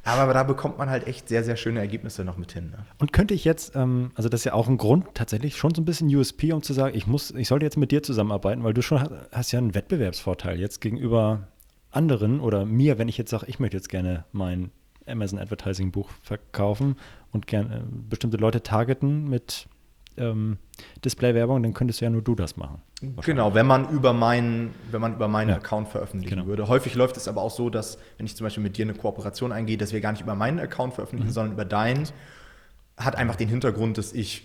Aber 0.04 0.34
da 0.34 0.44
bekommt 0.44 0.78
man 0.78 0.90
halt 0.90 1.08
echt 1.08 1.28
sehr, 1.28 1.44
sehr 1.44 1.56
schöne 1.56 1.80
Ergebnisse 1.80 2.24
noch 2.24 2.38
mit 2.38 2.52
hin. 2.52 2.72
Ne? 2.72 2.86
Und 2.98 3.14
könnte 3.14 3.34
ich 3.34 3.44
jetzt, 3.44 3.76
ähm, 3.76 4.12
also 4.16 4.30
das 4.30 4.42
ist 4.42 4.46
ja 4.46 4.54
auch 4.54 4.68
ein 4.68 4.78
Grund, 4.78 5.06
tatsächlich 5.14 5.58
schon 5.58 5.74
so 5.76 5.82
ein 5.82 5.86
bisschen 5.86 6.14
USP, 6.14 6.54
um 6.54 6.62
zu 6.62 6.74
sagen, 6.74 6.96
ich 6.96 7.08
muss, 7.08 7.32
ich 7.32 7.48
sollte 7.48 7.66
jetzt 7.66 7.78
mit 7.78 7.92
dir 7.92 8.04
zusammenarbeiten, 8.04 8.64
weil 8.64 8.74
du 8.74 8.82
schon 8.82 9.02
hast, 9.02 9.12
hast 9.32 9.52
ja 9.52 9.60
einen 9.60 9.76
Wettbewerbsvorteil 9.76 10.60
jetzt 10.60 10.82
gegenüber 10.82 11.48
anderen 11.92 12.40
oder 12.40 12.66
mir, 12.66 12.98
wenn 12.98 13.08
ich 13.08 13.18
jetzt 13.18 13.32
sage, 13.32 13.46
ich 13.48 13.60
möchte 13.60 13.78
jetzt 13.78 13.90
gerne 13.90 14.26
mein 14.32 14.72
Amazon 15.08 15.40
Advertising 15.40 15.92
Buch 15.92 16.10
verkaufen 16.22 16.98
und 17.32 17.48
gerne 17.48 17.78
äh, 17.78 17.82
bestimmte 18.10 18.38
Leute 18.38 18.62
targeten 18.62 19.30
mit 19.30 19.68
ähm, 20.18 20.58
Display-Werbung, 21.04 21.64
dann 21.64 21.74
könntest 21.74 22.02
du 22.02 22.06
ja 22.06 22.12
nur 22.12 22.22
du 22.22 22.36
das 22.36 22.58
machen. 22.58 22.82
Genau, 23.02 23.54
wenn 23.54 23.68
man 23.68 23.90
über 23.90 24.12
meinen, 24.14 24.74
wenn 24.90 25.02
man 25.02 25.14
über 25.14 25.28
meinen 25.28 25.50
ja. 25.50 25.58
Account 25.58 25.88
veröffentlichen 25.90 26.36
genau. 26.36 26.48
würde. 26.48 26.68
Häufig 26.68 26.96
läuft 26.96 27.16
es 27.18 27.28
aber 27.28 27.44
auch 27.44 27.52
so, 27.52 27.70
dass, 27.70 28.00
wenn 28.18 28.26
ich 28.26 28.36
zum 28.36 28.46
Beispiel 28.46 28.64
mit 28.64 28.78
dir 28.78 28.86
eine 28.86 28.96
Kooperation 28.96 29.52
eingehe, 29.52 29.78
dass 29.78 29.94
wir 29.94 30.02
gar 30.02 30.14
nicht 30.14 30.22
über 30.22 30.34
meinen 30.34 30.60
Account 30.60 30.96
veröffentlichen, 30.96 31.30
mhm. 31.30 31.34
sondern 31.34 31.54
über 31.54 31.66
deinen. 31.66 32.08
Hat 32.98 33.16
einfach 33.16 33.36
den 33.36 33.50
Hintergrund, 33.50 34.00
dass 34.00 34.14
ich 34.14 34.44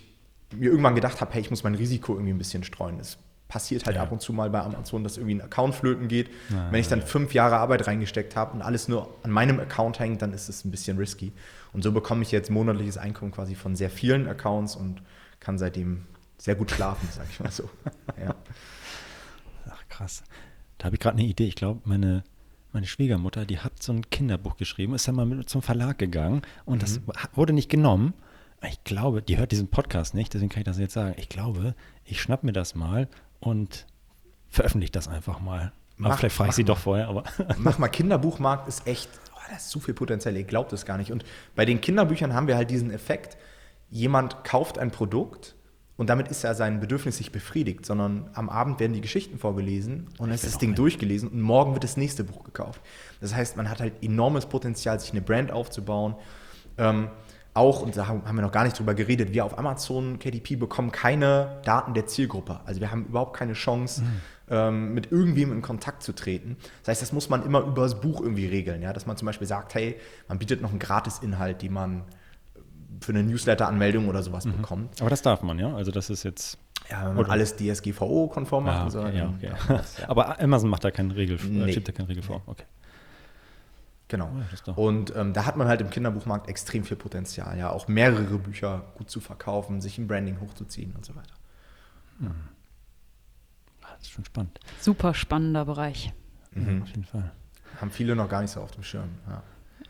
mir 0.55 0.69
irgendwann 0.69 0.93
gedacht 0.93 1.19
habe, 1.19 1.33
hey, 1.33 1.41
ich 1.41 1.49
muss 1.49 1.63
mein 1.63 1.73
Risiko 1.73 2.13
irgendwie 2.13 2.33
ein 2.33 2.37
bisschen 2.37 2.63
streuen. 2.63 2.99
Es 2.99 3.17
passiert 3.47 3.87
halt 3.87 3.95
ja. 3.95 4.03
ab 4.03 4.11
und 4.11 4.21
zu 4.21 4.33
mal 4.33 4.51
bei 4.51 4.61
Amazon, 4.61 5.03
dass 5.03 5.17
irgendwie 5.17 5.35
ein 5.35 5.41
Account 5.41 5.73
flöten 5.73 6.07
geht. 6.07 6.29
Ja, 6.49 6.71
wenn 6.71 6.79
ich 6.79 6.87
dann 6.87 7.01
fünf 7.01 7.33
Jahre 7.33 7.57
Arbeit 7.57 7.87
reingesteckt 7.87 8.35
habe 8.35 8.53
und 8.53 8.61
alles 8.61 8.87
nur 8.87 9.15
an 9.23 9.31
meinem 9.31 9.59
Account 9.59 9.99
hängt, 9.99 10.21
dann 10.21 10.31
ist 10.31 10.47
es 10.47 10.63
ein 10.63 10.69
bisschen 10.69 10.97
risky. 10.97 11.33
Und 11.71 11.83
so 11.83 11.91
bekomme 11.91 12.21
ich 12.21 12.31
jetzt 12.31 12.51
monatliches 12.51 12.99
Einkommen 12.99 13.31
quasi 13.31 13.55
von 13.55 13.75
sehr 13.75 13.89
vielen 13.89 14.27
Accounts 14.27 14.75
und 14.75 15.01
kann 15.39 15.57
seitdem 15.57 16.05
sehr 16.43 16.55
gut 16.55 16.71
schlafen, 16.71 17.07
sag 17.09 17.25
ich 17.29 17.39
mal 17.39 17.51
so. 17.51 17.69
Ja. 18.21 18.35
Ach 19.69 19.87
krass. 19.87 20.23
Da 20.77 20.85
habe 20.85 20.97
ich 20.97 20.99
gerade 20.99 21.17
eine 21.17 21.25
Idee. 21.25 21.45
Ich 21.45 21.55
glaube, 21.55 21.79
meine, 21.85 22.25
meine 22.73 22.85
Schwiegermutter, 22.85 23.45
die 23.45 23.59
hat 23.59 23.81
so 23.81 23.93
ein 23.93 24.09
Kinderbuch 24.09 24.57
geschrieben, 24.57 24.93
ist 24.93 25.07
dann 25.07 25.15
mal 25.15 25.25
mit 25.25 25.49
zum 25.49 25.61
Verlag 25.61 25.97
gegangen 25.97 26.41
und 26.65 26.77
mhm. 26.77 26.79
das 26.81 27.01
wurde 27.33 27.53
nicht 27.53 27.69
genommen. 27.69 28.13
Ich 28.69 28.83
glaube, 28.83 29.21
die 29.21 29.37
hört 29.37 29.53
diesen 29.53 29.69
Podcast 29.69 30.15
nicht, 30.15 30.33
deswegen 30.33 30.49
kann 30.49 30.59
ich 30.59 30.65
das 30.65 30.79
jetzt 30.79 30.93
sagen. 30.93 31.15
Ich 31.17 31.29
glaube, 31.29 31.75
ich 32.03 32.21
schnapp 32.21 32.43
mir 32.43 32.51
das 32.51 32.75
mal 32.75 33.07
und 33.39 33.85
veröffentliche 34.49 34.91
das 34.91 35.07
einfach 35.07 35.39
mal. 35.39 35.71
Mach, 35.95 36.19
vielleicht 36.19 36.35
frage 36.35 36.49
ich 36.49 36.55
sie 36.55 36.63
mal. 36.63 36.67
doch 36.67 36.77
vorher, 36.77 37.07
aber. 37.07 37.23
Mach 37.57 37.77
mal, 37.77 37.87
Kinderbuchmarkt 37.87 38.67
ist 38.67 38.85
echt, 38.85 39.09
oh, 39.33 39.39
das 39.49 39.63
ist 39.63 39.69
zu 39.69 39.79
viel 39.79 39.93
Potenzial, 39.93 40.35
ihr 40.35 40.43
glaubt 40.43 40.73
es 40.73 40.85
gar 40.85 40.97
nicht. 40.97 41.13
Und 41.13 41.23
bei 41.55 41.63
den 41.63 41.79
Kinderbüchern 41.79 42.33
haben 42.33 42.47
wir 42.47 42.57
halt 42.57 42.69
diesen 42.69 42.91
Effekt, 42.91 43.37
jemand 43.89 44.43
kauft 44.43 44.77
ein 44.77 44.91
Produkt 44.91 45.55
und 45.95 46.09
damit 46.09 46.27
ist 46.27 46.43
er 46.43 46.55
sein 46.55 46.79
Bedürfnis 46.79 47.19
nicht 47.19 47.31
befriedigt, 47.31 47.85
sondern 47.85 48.29
am 48.33 48.49
Abend 48.49 48.79
werden 48.79 48.93
die 48.93 49.01
Geschichten 49.01 49.37
vorgelesen 49.37 50.07
und 50.17 50.27
dann 50.27 50.31
ist 50.31 50.45
das 50.45 50.57
Ding 50.57 50.71
nicht. 50.71 50.79
durchgelesen 50.79 51.29
und 51.29 51.41
morgen 51.41 51.73
wird 51.73 51.83
das 51.83 51.97
nächste 51.97 52.23
Buch 52.23 52.43
gekauft. 52.43 52.81
Das 53.21 53.35
heißt, 53.35 53.57
man 53.57 53.69
hat 53.69 53.79
halt 53.79 53.93
enormes 54.01 54.47
Potenzial, 54.47 54.99
sich 54.99 55.11
eine 55.11 55.21
Brand 55.21 55.51
aufzubauen. 55.51 56.15
Ähm, 56.77 57.09
auch, 57.53 57.83
und 57.83 57.95
da 57.95 58.07
haben 58.07 58.23
wir 58.35 58.41
noch 58.41 58.51
gar 58.51 58.63
nicht 58.63 58.79
drüber 58.79 58.95
geredet, 58.95 59.33
wir 59.33 59.45
auf 59.45 59.59
Amazon 59.59 60.17
KDP 60.17 60.55
bekommen 60.55 60.91
keine 60.91 61.61
Daten 61.63 61.93
der 61.93 62.07
Zielgruppe. 62.07 62.59
Also 62.65 62.81
wir 62.81 62.89
haben 62.89 63.05
überhaupt 63.05 63.37
keine 63.37 63.53
Chance, 63.53 64.01
mhm. 64.01 64.21
ähm, 64.49 64.93
mit 64.95 65.11
irgendwem 65.11 65.51
in 65.51 65.61
Kontakt 65.61 66.01
zu 66.01 66.13
treten. 66.13 66.57
Das 66.81 66.87
heißt, 66.87 67.03
das 67.03 67.13
muss 67.13 67.29
man 67.29 67.45
immer 67.45 67.61
über 67.61 67.83
das 67.83 68.01
Buch 68.01 68.21
irgendwie 68.21 68.47
regeln, 68.47 68.81
ja? 68.81 68.91
dass 68.91 69.05
man 69.05 69.17
zum 69.17 69.27
Beispiel 69.27 69.45
sagt, 69.45 69.75
hey, 69.75 69.97
man 70.27 70.39
bietet 70.39 70.63
noch 70.63 70.71
einen 70.71 70.79
Gratis-Inhalt, 70.79 71.61
den 71.61 71.73
man 71.73 72.03
für 73.01 73.11
eine 73.11 73.23
Newsletter-Anmeldung 73.23 74.07
oder 74.07 74.23
sowas 74.23 74.45
mhm. 74.45 74.57
bekommt. 74.57 75.01
Aber 75.01 75.09
das 75.09 75.21
darf 75.21 75.41
man, 75.41 75.59
ja? 75.59 75.73
Also 75.75 75.91
das 75.91 76.09
ist 76.09 76.23
jetzt. 76.23 76.57
Ja, 76.89 77.07
wenn 77.07 77.15
man 77.15 77.25
alles 77.27 77.55
DSGVO-konform 77.55 78.65
macht. 78.65 78.95
Ah, 78.95 78.99
okay, 78.99 79.11
so, 79.11 79.17
ja, 79.17 79.29
okay. 79.29 79.51
Das, 79.67 79.97
ja. 79.99 80.09
Aber 80.09 80.39
Amazon 80.39 80.69
macht 80.69 80.83
da 80.83 80.91
keinen 80.91 81.11
Regel, 81.11 81.39
nee. 81.47 81.71
schiebt 81.71 81.87
da 81.87 81.91
keinen 81.91 82.07
Regel 82.07 82.23
vor. 82.23 82.41
Okay. 82.45 82.65
Genau. 84.09 84.29
Oh, 84.75 84.87
und 84.87 85.15
ähm, 85.15 85.33
da 85.33 85.45
hat 85.45 85.55
man 85.57 85.67
halt 85.67 85.81
im 85.81 85.89
Kinderbuchmarkt 85.89 86.47
extrem 86.47 86.83
viel 86.83 86.97
Potenzial, 86.97 87.57
ja, 87.57 87.71
auch 87.71 87.87
mehrere 87.87 88.37
Bücher 88.37 88.83
gut 88.95 89.09
zu 89.09 89.19
verkaufen, 89.19 89.81
sich 89.81 89.97
im 89.97 90.07
Branding 90.07 90.39
hochzuziehen 90.39 90.93
und 90.95 91.05
so 91.05 91.15
weiter. 91.15 91.33
Hm. 92.19 92.31
Das 93.81 94.01
ist 94.01 94.11
schon 94.11 94.25
spannend. 94.25 94.59
Super 94.79 95.13
spannender 95.13 95.65
Bereich. 95.65 96.13
Mhm. 96.51 96.77
Ja, 96.77 96.83
auf 96.83 96.89
jeden 96.89 97.05
Fall. 97.05 97.31
Haben 97.79 97.91
viele 97.91 98.15
noch 98.15 98.29
gar 98.29 98.41
nicht 98.41 98.51
so 98.51 98.61
auf 98.61 98.71
dem 98.71 98.83
Schirm. 98.83 99.09
Ja. 99.27 99.41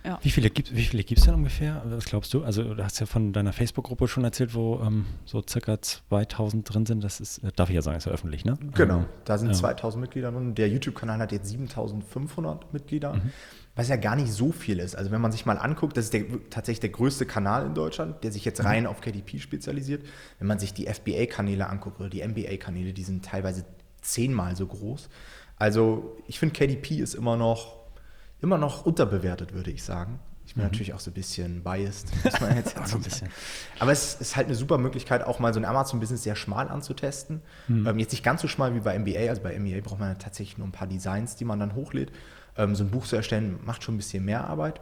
Ja. 0.05 0.19
Wie 0.21 0.31
viele 0.31 0.49
gibt 0.49 0.75
wie 0.75 0.83
viele 0.83 1.03
gibt's 1.03 1.23
denn 1.23 1.33
ungefähr? 1.33 1.81
Was 1.85 2.05
glaubst 2.05 2.33
du? 2.33 2.43
Also 2.43 2.73
du 2.75 2.83
hast 2.83 2.99
ja 2.99 3.05
von 3.05 3.31
deiner 3.31 3.53
Facebook-Gruppe 3.53 4.07
schon 4.07 4.23
erzählt, 4.23 4.53
wo 4.53 4.81
ähm, 4.85 5.05
so 5.25 5.41
circa 5.47 5.81
2000 5.81 6.73
drin 6.73 6.85
sind. 6.85 7.03
Das 7.03 7.19
ist, 7.21 7.37
äh, 7.39 7.51
darf 7.55 7.69
ich 7.69 7.75
ja 7.75 7.81
sagen, 7.81 7.97
ist 7.97 8.05
ja 8.05 8.11
öffentlich, 8.11 8.43
ne? 8.43 8.57
Genau, 8.75 8.99
Ähm, 8.99 9.05
da 9.25 9.37
sind 9.37 9.47
ja. 9.49 9.53
2000 9.53 10.01
Mitglieder 10.01 10.31
drin. 10.31 10.55
Der 10.55 10.67
YouTube-Kanal 10.67 11.19
hat 11.19 11.31
jetzt 11.31 11.47
7500 11.49 12.73
Mitglieder, 12.73 13.13
Mhm. 13.13 13.31
was 13.75 13.87
ja 13.87 13.95
gar 13.95 14.15
nicht 14.15 14.31
so 14.31 14.51
viel 14.51 14.79
ist. 14.79 14.95
Also 14.95 15.09
wenn 15.11 15.21
man 15.21 15.31
sich 15.31 15.45
mal 15.45 15.57
anguckt, 15.57 15.95
das 15.97 16.05
ist 16.05 16.13
der, 16.13 16.25
tatsächlich 16.49 16.81
der 16.81 16.89
größte 16.89 17.25
Kanal 17.25 17.65
in 17.65 17.73
Deutschland, 17.73 18.23
der 18.23 18.31
sich 18.31 18.43
Mhm. 18.43 18.49
jetzt 18.49 18.63
rein 18.65 18.85
auf 18.87 18.99
KDP 19.01 19.39
spezialisiert. 19.39 20.03
Wenn 20.39 20.47
man 20.47 20.59
sich 20.59 20.73
die 20.73 20.87
FBA-Kanäle 20.87 21.67
anguckt 21.69 21.99
oder 21.99 22.09
die 22.09 22.21
NBA-Kanäle, 22.21 22.93
die 22.93 23.03
sind 23.03 23.23
teilweise 23.25 23.63
zehnmal 24.01 24.55
so 24.57 24.67
groß. 24.67 25.07
Also 25.57 26.17
ich 26.27 26.39
finde, 26.39 26.53
KDP 26.55 26.97
ist 26.97 27.13
immer 27.13 27.37
noch, 27.37 27.82
immer 28.43 28.57
noch 28.57 28.85
unterbewertet, 28.85 29.53
würde 29.53 29.71
ich 29.71 29.83
sagen. 29.83 30.19
Ich 30.45 30.55
bin 30.55 30.63
natürlich 30.63 30.93
auch 30.93 30.99
so 30.99 31.09
ein 31.09 31.13
bisschen 31.13 31.63
biased, 31.63 32.11
muss 32.25 32.41
man 32.41 32.55
jetzt 32.57 32.75
Mhm. 32.75 32.83
Auch 32.83 32.87
so 32.87 32.97
ein 32.97 33.01
bisschen. 33.01 33.29
Aber 33.79 33.91
es 33.91 34.15
ist 34.15 34.35
halt 34.35 34.47
eine 34.47 34.55
super 34.55 34.77
Möglichkeit, 34.77 35.23
auch 35.23 35.39
mal 35.39 35.53
so 35.53 35.59
ein 35.59 35.65
Amazon-Business 35.65 36.23
sehr 36.23 36.35
schmal 36.35 36.67
anzutesten. 36.67 37.41
Ähm, 37.69 37.97
jetzt 37.97 38.11
nicht 38.11 38.23
ganz 38.23 38.41
so 38.41 38.47
schmal 38.49 38.75
wie 38.75 38.81
bei 38.81 38.99
MBA. 38.99 39.29
Also 39.29 39.41
bei 39.41 39.57
MBA 39.57 39.79
braucht 39.81 39.99
man 39.99 40.09
ja 40.09 40.15
tatsächlich 40.15 40.57
nur 40.57 40.67
ein 40.67 40.73
paar 40.73 40.87
Designs, 40.87 41.37
die 41.37 41.45
man 41.45 41.59
dann 41.59 41.75
hochlädt. 41.75 42.11
Ähm, 42.57 42.75
so 42.75 42.83
ein 42.83 42.91
Buch 42.91 43.05
zu 43.05 43.15
erstellen 43.15 43.59
macht 43.63 43.83
schon 43.83 43.95
ein 43.95 43.97
bisschen 43.97 44.25
mehr 44.25 44.45
Arbeit. 44.45 44.81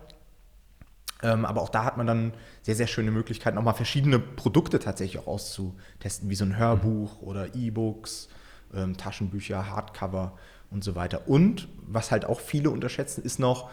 Ähm, 1.23 1.45
aber 1.45 1.61
auch 1.61 1.69
da 1.69 1.83
hat 1.85 1.97
man 1.97 2.07
dann 2.07 2.33
sehr, 2.63 2.75
sehr 2.75 2.87
schöne 2.87 3.11
Möglichkeiten, 3.11 3.57
auch 3.59 3.63
mal 3.63 3.73
verschiedene 3.73 4.17
Produkte 4.17 4.79
tatsächlich 4.79 5.21
auch 5.21 5.27
auszutesten, 5.27 6.29
wie 6.29 6.35
so 6.35 6.45
ein 6.45 6.57
Hörbuch 6.57 7.21
oder 7.21 7.53
E-Books, 7.53 8.29
ähm, 8.73 8.97
Taschenbücher, 8.97 9.69
Hardcover 9.69 10.33
und 10.71 10.83
so 10.83 10.95
weiter. 10.95 11.27
Und 11.27 11.67
was 11.85 12.11
halt 12.11 12.25
auch 12.25 12.39
viele 12.39 12.71
unterschätzen, 12.71 13.23
ist 13.23 13.39
noch 13.39 13.69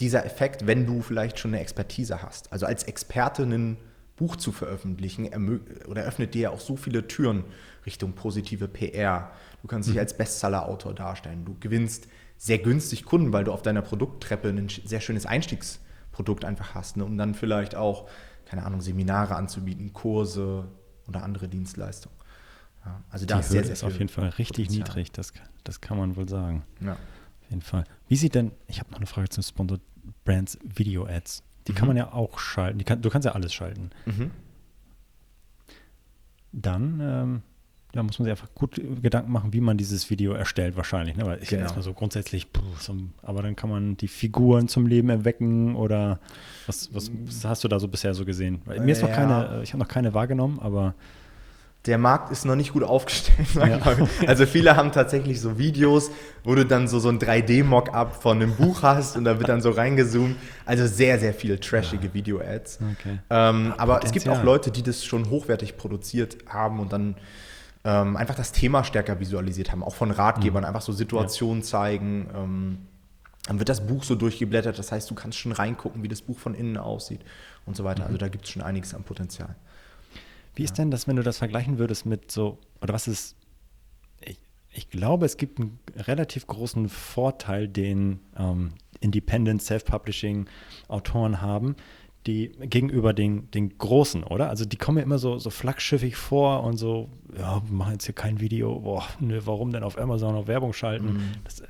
dieser 0.00 0.26
Effekt, 0.26 0.66
wenn 0.66 0.86
du 0.86 1.00
vielleicht 1.00 1.38
schon 1.38 1.52
eine 1.52 1.60
Expertise 1.60 2.22
hast. 2.22 2.52
Also 2.52 2.66
als 2.66 2.82
Experte 2.82 3.44
ein 3.44 3.78
Buch 4.16 4.36
zu 4.36 4.52
veröffentlichen, 4.52 5.28
oder 5.88 6.02
eröffnet 6.02 6.34
dir 6.34 6.42
ja 6.42 6.50
auch 6.50 6.60
so 6.60 6.76
viele 6.76 7.06
Türen 7.08 7.44
Richtung 7.86 8.12
positive 8.12 8.68
PR. 8.68 9.30
Du 9.62 9.68
kannst 9.68 9.88
dich 9.88 9.98
als 9.98 10.16
Bestseller-Autor 10.16 10.94
darstellen. 10.94 11.44
Du 11.44 11.56
gewinnst 11.58 12.06
sehr 12.36 12.58
günstig 12.58 13.04
Kunden, 13.04 13.32
weil 13.32 13.44
du 13.44 13.52
auf 13.52 13.62
deiner 13.62 13.82
Produkttreppe 13.82 14.48
ein 14.48 14.68
sehr 14.68 15.00
schönes 15.00 15.26
Einstiegsprodukt 15.26 16.44
einfach 16.44 16.74
hast, 16.74 16.96
ne, 16.96 17.04
um 17.04 17.16
dann 17.16 17.34
vielleicht 17.34 17.74
auch, 17.74 18.08
keine 18.44 18.64
Ahnung, 18.64 18.80
Seminare 18.80 19.34
anzubieten, 19.34 19.92
Kurse 19.92 20.68
oder 21.08 21.22
andere 21.22 21.48
Dienstleistungen. 21.48 22.16
Ja, 22.84 23.00
also 23.10 23.24
da 23.26 23.38
ist 23.40 23.48
sehr, 23.48 23.56
Hürde 23.62 23.66
sehr 23.68 23.72
ist 23.74 23.84
auf 23.84 23.98
jeden 23.98 24.08
Fall 24.08 24.28
richtig 24.30 24.66
Potenzial. 24.66 24.78
niedrig, 24.88 25.12
das, 25.12 25.32
das 25.64 25.80
kann 25.80 25.96
man 25.98 26.16
wohl 26.16 26.28
sagen. 26.28 26.64
Ja. 26.80 26.92
Auf 26.92 27.50
jeden 27.50 27.62
Fall. 27.62 27.84
Wie 28.08 28.16
sieht 28.16 28.34
denn, 28.34 28.52
ich 28.68 28.80
habe 28.80 28.90
noch 28.90 28.98
eine 28.98 29.06
Frage 29.06 29.28
zu 29.30 29.42
Sponsored 29.42 29.80
Brands 30.24 30.58
Video 30.62 31.06
Ads. 31.06 31.42
Die 31.66 31.72
kann 31.72 31.88
man 31.88 31.96
ja 31.96 32.12
auch 32.12 32.38
schalten. 32.38 32.84
Kann, 32.84 33.00
du 33.00 33.08
kannst 33.08 33.24
ja 33.24 33.32
alles 33.32 33.54
schalten. 33.54 33.90
Mhm. 34.04 34.30
Dann 36.52 37.00
ähm, 37.00 37.42
ja, 37.94 38.02
muss 38.02 38.18
man 38.18 38.24
sich 38.24 38.30
einfach 38.32 38.52
gut 38.54 38.80
Gedanken 39.02 39.32
machen, 39.32 39.52
wie 39.52 39.60
man 39.60 39.76
dieses 39.76 40.10
Video 40.10 40.32
erstellt, 40.32 40.76
wahrscheinlich. 40.76 41.16
Ne? 41.16 41.24
Weil 41.26 41.42
ich 41.42 41.48
Genau. 41.48 41.62
erstmal 41.62 41.82
so 41.82 41.92
grundsätzlich, 41.94 42.52
puh, 42.52 42.62
so, 42.78 42.94
aber 43.22 43.42
dann 43.42 43.56
kann 43.56 43.70
man 43.70 43.96
die 43.96 44.08
Figuren 44.08 44.68
zum 44.68 44.86
Leben 44.86 45.08
erwecken 45.10 45.74
oder 45.74 46.20
was, 46.66 46.92
was, 46.94 47.10
was 47.26 47.44
hast 47.44 47.64
du 47.64 47.68
da 47.68 47.80
so 47.80 47.88
bisher 47.88 48.14
so 48.14 48.24
gesehen? 48.24 48.60
Weil 48.66 48.80
mir 48.80 48.92
ist 48.92 49.02
noch 49.02 49.08
Ja. 49.08 49.14
keine, 49.14 49.58
äh, 49.60 49.62
ich 49.62 49.72
habe 49.72 49.82
noch 49.82 49.88
keine 49.88 50.12
wahrgenommen, 50.14 50.58
aber 50.60 50.94
der 51.86 51.98
Markt 51.98 52.32
ist 52.32 52.46
noch 52.46 52.56
nicht 52.56 52.72
gut 52.72 52.82
aufgestellt. 52.82 53.54
mal. 53.84 54.08
Also 54.26 54.46
viele 54.46 54.76
haben 54.76 54.90
tatsächlich 54.90 55.40
so 55.40 55.58
Videos, 55.58 56.10
wo 56.42 56.54
du 56.54 56.64
dann 56.64 56.88
so, 56.88 56.98
so 56.98 57.10
ein 57.10 57.18
3D-Mock-up 57.18 58.22
von 58.22 58.40
einem 58.40 58.56
Buch 58.56 58.82
hast 58.82 59.16
und 59.16 59.24
da 59.24 59.38
wird 59.38 59.48
dann 59.48 59.60
so 59.60 59.70
reingezoomt. 59.70 60.36
Also 60.64 60.86
sehr, 60.86 61.18
sehr 61.18 61.34
viele 61.34 61.60
trashige 61.60 62.14
Video-Ads. 62.14 62.78
Okay. 62.98 63.18
Ähm, 63.28 63.74
aber 63.76 64.02
es 64.02 64.12
gibt 64.12 64.28
auch 64.28 64.42
Leute, 64.42 64.70
die 64.70 64.82
das 64.82 65.04
schon 65.04 65.28
hochwertig 65.28 65.76
produziert 65.76 66.38
haben 66.48 66.80
und 66.80 66.92
dann 66.92 67.16
ähm, 67.84 68.16
einfach 68.16 68.34
das 68.34 68.52
Thema 68.52 68.82
stärker 68.82 69.20
visualisiert 69.20 69.70
haben. 69.70 69.82
Auch 69.82 69.94
von 69.94 70.10
Ratgebern, 70.10 70.64
einfach 70.64 70.82
so 70.82 70.92
Situationen 70.92 71.62
zeigen. 71.62 72.30
Ähm, 72.34 72.78
dann 73.46 73.58
wird 73.58 73.68
das 73.68 73.86
Buch 73.86 74.04
so 74.04 74.14
durchgeblättert, 74.14 74.78
das 74.78 74.90
heißt, 74.90 75.10
du 75.10 75.14
kannst 75.14 75.38
schon 75.38 75.52
reingucken, 75.52 76.02
wie 76.02 76.08
das 76.08 76.22
Buch 76.22 76.38
von 76.38 76.54
innen 76.54 76.78
aussieht 76.78 77.20
und 77.66 77.76
so 77.76 77.84
weiter. 77.84 78.06
Also 78.06 78.16
da 78.16 78.28
gibt 78.28 78.46
es 78.46 78.50
schon 78.50 78.62
einiges 78.62 78.94
an 78.94 79.02
Potenzial. 79.02 79.54
Wie 80.54 80.64
ist 80.64 80.78
denn 80.78 80.90
das, 80.90 81.08
wenn 81.08 81.16
du 81.16 81.22
das 81.22 81.38
vergleichen 81.38 81.78
würdest 81.78 82.06
mit 82.06 82.30
so, 82.30 82.58
oder 82.80 82.94
was 82.94 83.08
ist, 83.08 83.36
ich, 84.20 84.38
ich 84.70 84.88
glaube, 84.88 85.26
es 85.26 85.36
gibt 85.36 85.58
einen 85.58 85.78
relativ 85.96 86.46
großen 86.46 86.88
Vorteil, 86.88 87.68
den 87.68 88.20
ähm, 88.36 88.72
Independent 89.00 89.62
Self-Publishing 89.62 90.46
Autoren 90.88 91.40
haben, 91.40 91.76
die 92.26 92.52
gegenüber 92.60 93.12
den, 93.12 93.50
den 93.50 93.76
Großen, 93.76 94.24
oder? 94.24 94.48
Also 94.48 94.64
die 94.64 94.76
kommen 94.76 94.98
ja 94.98 95.04
immer 95.04 95.18
so, 95.18 95.38
so 95.38 95.50
flaggschiffig 95.50 96.16
vor 96.16 96.62
und 96.64 96.76
so, 96.76 97.10
ja, 97.36 97.62
wir 97.66 97.74
machen 97.74 97.92
jetzt 97.92 98.06
hier 98.06 98.14
kein 98.14 98.40
Video, 98.40 98.80
boah, 98.80 99.04
nö, 99.20 99.40
warum 99.44 99.72
denn 99.72 99.82
auf 99.82 99.98
Amazon 99.98 100.34
auf 100.34 100.46
Werbung 100.46 100.72
schalten? 100.72 101.20
Das 101.44 101.62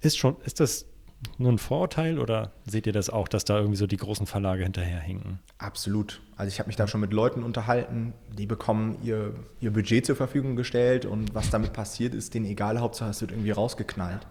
ist 0.00 0.16
schon, 0.16 0.36
ist 0.44 0.58
das 0.60 0.86
nur 1.38 1.52
ein 1.52 1.58
Vorurteil 1.58 2.18
oder 2.18 2.52
seht 2.66 2.86
ihr 2.86 2.92
das 2.92 3.10
auch, 3.10 3.28
dass 3.28 3.44
da 3.44 3.56
irgendwie 3.58 3.76
so 3.76 3.86
die 3.86 3.96
großen 3.96 4.26
Verlage 4.26 4.62
hinterherhinken? 4.62 5.38
Absolut. 5.58 6.20
Also 6.36 6.48
ich 6.48 6.58
habe 6.58 6.68
mich 6.68 6.76
da 6.76 6.86
schon 6.86 7.00
mit 7.00 7.12
Leuten 7.12 7.42
unterhalten, 7.42 8.12
die 8.36 8.46
bekommen 8.46 8.98
ihr, 9.02 9.34
ihr 9.60 9.72
Budget 9.72 10.06
zur 10.06 10.16
Verfügung 10.16 10.56
gestellt 10.56 11.06
und 11.06 11.34
was 11.34 11.50
damit 11.50 11.72
passiert 11.72 12.14
ist, 12.14 12.34
denen 12.34 12.46
egal, 12.46 12.80
Hauptsache 12.80 13.10
es 13.10 13.20
wird 13.20 13.32
irgendwie 13.32 13.50
rausgeknallt. 13.50 14.26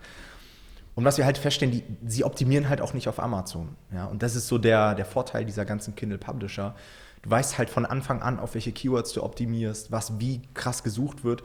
Und 0.96 1.06
was 1.06 1.18
wir 1.18 1.26
halt 1.26 1.38
feststellen, 1.38 1.72
die, 1.72 1.84
sie 2.08 2.24
optimieren 2.24 2.70
halt 2.70 2.82
auch 2.82 2.94
nicht 2.94 3.08
auf 3.08 3.20
Amazon. 3.20 3.76
Ja? 3.91 4.06
Und 4.06 4.22
das 4.22 4.36
ist 4.36 4.48
so 4.48 4.58
der, 4.58 4.96
der 4.96 5.06
Vorteil 5.06 5.46
dieser 5.46 5.66
ganzen 5.66 5.96
Kindle 5.96 6.20
Publisher. 6.20 6.76
Du 7.24 7.30
weißt 7.30 7.58
halt 7.58 7.70
von 7.70 7.86
Anfang 7.86 8.22
an, 8.22 8.39
auf 8.39 8.54
welche 8.54 8.72
Keywords 8.72 9.14
du 9.14 9.24
optimierst, 9.24 9.91
was 9.91 10.20
wie 10.20 10.41
krass 10.54 10.84
gesucht 10.84 11.24
wird. 11.24 11.44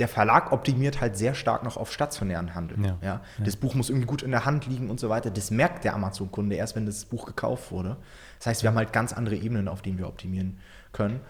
Der 0.00 0.08
Verlag 0.08 0.50
optimiert 0.50 1.00
halt 1.00 1.16
sehr 1.16 1.34
stark 1.34 1.62
noch 1.62 1.76
auf 1.76 1.92
stationären 1.92 2.54
Handel. 2.54 2.82
Ja. 2.84 2.98
Ja? 3.02 3.20
Das 3.38 3.54
Buch 3.56 3.74
muss 3.74 3.90
irgendwie 3.90 4.06
gut 4.06 4.22
in 4.22 4.30
der 4.30 4.46
Hand 4.46 4.66
liegen 4.66 4.90
und 4.90 4.98
so 4.98 5.10
weiter. 5.10 5.30
Das 5.30 5.50
merkt 5.50 5.84
der 5.84 5.94
Amazon-Kunde 5.94 6.56
erst, 6.56 6.74
wenn 6.74 6.86
das 6.86 7.04
Buch 7.04 7.26
gekauft 7.26 7.70
wurde. 7.70 7.98
Das 8.38 8.46
heißt, 8.46 8.62
wir 8.62 8.70
haben 8.70 8.78
halt 8.78 8.92
ganz 8.92 9.12
andere 9.12 9.36
Ebenen, 9.36 9.68
auf 9.68 9.82
denen 9.82 9.98
wir 9.98 10.08
optimieren 10.08 10.58
können. 10.92 11.20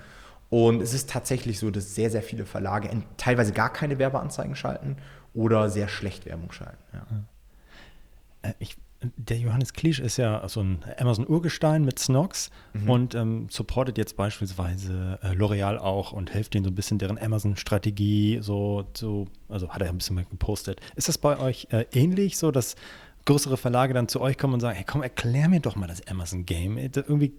Und 0.50 0.82
es 0.82 0.94
ist 0.94 1.10
tatsächlich 1.10 1.58
so, 1.58 1.70
dass 1.70 1.94
sehr, 1.94 2.10
sehr 2.10 2.22
viele 2.22 2.46
Verlage 2.46 2.90
teilweise 3.16 3.52
gar 3.52 3.72
keine 3.72 3.98
Werbeanzeigen 3.98 4.56
schalten 4.56 4.96
oder 5.34 5.68
sehr 5.68 5.88
schlecht 5.88 6.24
Werbung 6.26 6.52
schalten. 6.52 6.82
Ja. 6.92 8.50
Äh, 8.50 8.54
Ich, 8.60 8.76
der 9.16 9.38
Johannes 9.38 9.72
Klisch 9.72 9.98
ist 9.98 10.18
ja 10.18 10.46
so 10.48 10.60
ein 10.60 10.84
Amazon-Urgestein 10.98 11.84
mit 11.84 11.98
Snox 11.98 12.50
und 12.86 13.14
ähm, 13.14 13.46
supportet 13.50 13.96
jetzt 13.96 14.16
beispielsweise 14.16 15.18
äh, 15.22 15.28
L'Oreal 15.28 15.78
auch 15.78 16.12
und 16.12 16.30
hilft 16.30 16.52
denen 16.54 16.64
so 16.64 16.70
ein 16.70 16.74
bisschen 16.74 16.98
deren 16.98 17.18
Amazon-Strategie 17.18 18.40
so 18.42 18.84
zu, 18.92 19.28
also 19.48 19.70
hat 19.70 19.80
er 19.82 19.88
ein 19.88 19.98
bisschen 19.98 20.16
mal 20.16 20.24
gepostet. 20.26 20.80
Ist 20.96 21.08
das 21.08 21.16
bei 21.18 21.38
euch 21.38 21.68
äh, 21.70 21.86
ähnlich, 21.92 22.36
so 22.36 22.50
dass 22.50 22.76
größere 23.24 23.56
Verlage 23.56 23.94
dann 23.94 24.08
zu 24.08 24.20
euch 24.20 24.36
kommen 24.36 24.54
und 24.54 24.60
sagen, 24.60 24.76
hey 24.76 24.84
komm, 24.86 25.02
erklär 25.02 25.48
mir 25.48 25.60
doch 25.60 25.76
mal 25.76 25.86
das 25.86 26.06
Amazon-Game. 26.06 26.76
Äh, 26.76 26.90
Irgendwie 26.94 27.32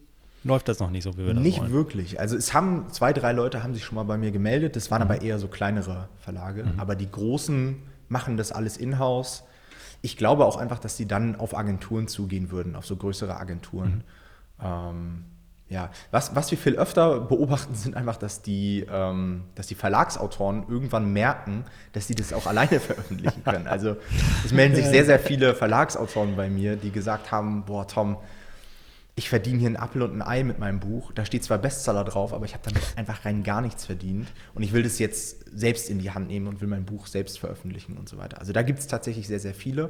läuft 0.44 0.68
das 0.68 0.80
noch 0.80 0.90
nicht 0.90 1.04
so, 1.04 1.14
wie 1.18 1.26
wir 1.28 1.34
das 1.36 1.44
Nicht 1.44 1.60
wollen. 1.60 1.72
wirklich. 1.72 2.20
Also 2.20 2.36
es 2.36 2.54
haben 2.56 2.88
zwei, 2.92 3.14
drei 3.14 3.34
Leute 3.34 3.62
haben 3.62 3.76
sich 3.76 3.84
schon 3.86 3.96
mal 3.96 4.04
bei 4.04 4.18
mir 4.18 4.32
gemeldet. 4.32 4.76
Das 4.76 4.90
waren 4.90 5.04
aber 5.04 5.22
eher 5.22 5.38
so 5.38 5.48
kleinere 5.48 6.10
Verlage. 6.18 6.66
Aber 6.78 6.96
die 6.96 7.10
großen 7.10 7.76
machen 8.10 8.38
das 8.38 8.52
alles 8.52 8.78
in-house. 8.78 9.44
Ich 10.02 10.18
glaube 10.18 10.46
auch 10.46 10.58
einfach, 10.58 10.80
dass 10.80 10.98
die 10.98 11.08
dann 11.08 11.36
auf 11.36 11.56
Agenturen 11.56 12.08
zugehen 12.08 12.52
würden, 12.52 12.76
auf 12.76 12.86
so 12.86 12.96
größere 12.96 13.38
Agenturen. 13.38 14.04
Ähm, 14.62 15.26
ja, 15.72 15.90
was, 16.12 16.36
was 16.36 16.52
wir 16.52 16.58
viel 16.58 16.76
öfter 16.76 17.22
beobachten, 17.22 17.76
sind 17.76 17.96
einfach, 17.96 18.18
dass 18.18 18.42
die, 18.42 18.86
ähm, 18.92 19.44
dass 19.56 19.68
die 19.68 19.76
Verlagsautoren 19.76 20.66
irgendwann 20.68 21.14
merken, 21.14 21.64
dass 21.94 22.08
sie 22.08 22.16
das 22.16 22.34
auch 22.34 22.46
alleine 22.46 22.80
veröffentlichen 22.82 23.42
können. 23.46 23.68
Also 23.68 23.96
es 24.44 24.52
melden 24.52 24.76
sich 24.76 24.86
sehr, 24.86 25.06
sehr 25.06 25.18
viele 25.18 25.56
Verlagsautoren 25.56 26.36
bei 26.36 26.50
mir, 26.50 26.76
die 26.76 26.92
gesagt 26.92 27.32
haben, 27.32 27.64
boah, 27.64 27.88
Tom, 27.88 28.18
ich 29.16 29.30
verdiene 29.30 29.60
hier 29.60 29.68
einen 29.68 29.78
Apfel 29.78 30.04
und 30.04 30.14
ein 30.14 30.22
Ei 30.22 30.44
mit 30.44 30.60
meinem 30.60 30.80
Buch. 30.80 31.12
Da 31.12 31.26
steht 31.26 31.44
zwar 31.44 31.58
Bestseller 31.58 32.04
drauf, 32.04 32.34
aber 32.34 32.46
ich 32.46 32.54
habe 32.54 32.64
damit 32.64 32.82
einfach 32.96 33.26
rein 33.26 33.44
gar 33.44 33.62
nichts 33.62 33.86
verdient. 33.86 34.28
Und 34.54 34.64
ich 34.64 34.72
will 34.72 34.84
das 34.84 35.00
jetzt 35.00 35.46
selbst 35.54 35.90
in 35.90 36.00
die 36.00 36.12
Hand 36.12 36.28
nehmen 36.28 36.48
und 36.48 36.62
will 36.62 36.68
mein 36.68 36.86
Buch 36.86 37.08
selbst 37.08 37.40
veröffentlichen 37.40 37.98
und 37.98 38.08
so 38.08 38.18
weiter. 38.18 38.40
Also 38.40 38.54
da 38.54 38.62
gibt 38.62 38.80
es 38.80 38.88
tatsächlich 38.88 39.28
sehr, 39.28 39.40
sehr 39.40 39.54
viele, 39.54 39.90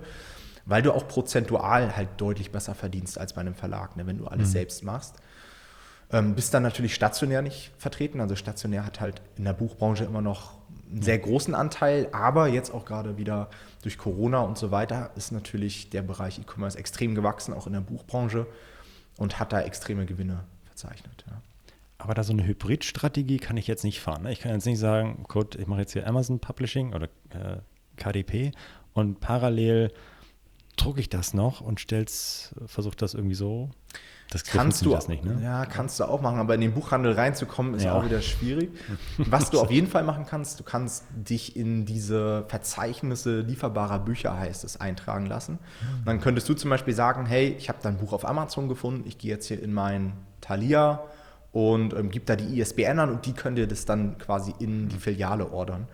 weil 0.66 0.82
du 0.82 0.92
auch 0.92 1.08
prozentual 1.08 1.96
halt 1.96 2.10
deutlich 2.18 2.52
besser 2.52 2.74
verdienst 2.74 3.18
als 3.18 3.34
bei 3.34 3.42
einem 3.42 3.56
Verlag, 3.56 3.96
ne, 3.96 4.08
wenn 4.08 4.18
du 4.18 4.26
alles 4.26 4.52
selbst 4.52 4.84
machst. 4.84 5.16
Ähm, 6.12 6.36
bist 6.36 6.54
dann 6.54 6.64
natürlich 6.64 6.96
stationär 6.96 7.42
nicht 7.42 7.72
vertreten. 7.78 8.20
Also 8.20 8.36
stationär 8.36 8.86
hat 8.86 9.00
halt 9.00 9.22
in 9.38 9.46
der 9.46 9.54
Buchbranche 9.54 10.04
immer 10.04 10.22
noch 10.22 10.58
einen 10.92 11.04
sehr 11.04 11.20
großen 11.20 11.56
Anteil, 11.56 12.10
aber 12.12 12.48
jetzt 12.48 12.74
auch 12.74 12.86
gerade 12.86 13.18
wieder 13.18 13.50
durch 13.82 13.98
Corona 13.98 14.42
und 14.42 14.58
so 14.58 14.72
weiter 14.72 15.12
ist 15.16 15.32
natürlich 15.32 15.90
der 15.90 16.02
Bereich 16.02 16.40
E-Commerce 16.40 16.78
extrem 16.78 17.16
gewachsen, 17.16 17.54
auch 17.54 17.66
in 17.66 17.74
der 17.74 17.80
Buchbranche 17.82 18.46
und 19.18 19.40
hat 19.40 19.54
da 19.54 19.62
extreme 19.62 20.06
Gewinne 20.06 20.44
verzeichnet. 20.66 21.26
Ja. 21.30 21.42
Aber 21.98 22.14
da 22.14 22.24
so 22.24 22.34
eine 22.34 22.46
Hybridstrategie 22.46 23.38
kann 23.38 23.58
ich 23.58 23.68
jetzt 23.68 23.84
nicht 23.84 24.00
fahren. 24.00 24.24
Ne? 24.24 24.32
Ich 24.32 24.40
kann 24.40 24.52
jetzt 24.52 24.66
nicht 24.66 24.80
sagen, 24.80 25.24
gut, 25.28 25.56
ich 25.56 25.68
mache 25.68 25.82
jetzt 25.82 25.94
hier 25.94 26.08
Amazon 26.08 26.40
Publishing 26.40 26.94
oder 26.94 27.06
äh, 27.30 27.58
KDP 27.98 28.52
und 28.94 29.20
parallel 29.20 29.94
drucke 30.78 31.00
ich 31.00 31.10
das 31.10 31.34
noch 31.34 31.62
und 31.62 31.80
stell's, 31.80 32.56
versuch 32.66 32.96
das 32.96 33.14
irgendwie 33.14 33.36
so. 33.36 33.70
Das 34.32 34.46
kannst 34.46 34.86
du 34.86 34.92
das 34.92 35.10
nicht, 35.10 35.26
ne? 35.26 35.40
Ja, 35.44 35.66
kannst 35.66 36.00
du 36.00 36.06
auch 36.06 36.22
machen, 36.22 36.40
aber 36.40 36.56
in 36.56 36.62
den 36.62 36.74
Buchhandel 36.74 37.12
reinzukommen 37.12 37.74
ist 37.74 37.84
ja. 37.84 37.94
auch 37.94 38.06
wieder 38.06 38.22
schwierig. 38.22 38.72
Was 39.18 39.50
du 39.50 39.60
auf 39.60 39.70
jeden 39.70 39.88
Fall 39.88 40.04
machen 40.04 40.26
kannst, 40.26 40.58
du 40.58 40.64
kannst 40.64 41.04
dich 41.14 41.58
in 41.58 41.86
diese 41.86 42.46
Verzeichnisse 42.48 43.42
lieferbarer 43.42 44.00
Bücher 44.00 44.40
heißt 44.40 44.64
es 44.64 44.80
eintragen 44.80 45.26
lassen. 45.26 45.60
Und 46.00 46.06
dann 46.06 46.22
könntest 46.22 46.48
du 46.48 46.54
zum 46.54 46.70
Beispiel 46.70 46.94
sagen, 46.94 47.26
hey, 47.26 47.50
ich 47.58 47.68
habe 47.68 47.80
dein 47.82 47.98
Buch 47.98 48.14
auf 48.14 48.26
Amazon 48.26 48.70
gefunden, 48.70 49.04
ich 49.06 49.18
gehe 49.18 49.32
jetzt 49.32 49.48
hier 49.48 49.62
in 49.62 49.74
mein 49.74 50.14
Thalia 50.40 51.04
und 51.52 51.94
ähm, 51.94 52.10
gib 52.10 52.26
da 52.26 52.38
die 52.38 52.62
ISBN 52.62 53.00
an 53.00 53.10
und 53.10 53.26
die 53.26 53.34
können 53.34 53.58
dir 53.58 53.68
das 53.68 53.84
dann 53.84 54.18
quasi 54.18 54.56
in 54.60 54.88
die 54.88 54.98
Filiale 54.98 55.52
ordern. 55.52 55.90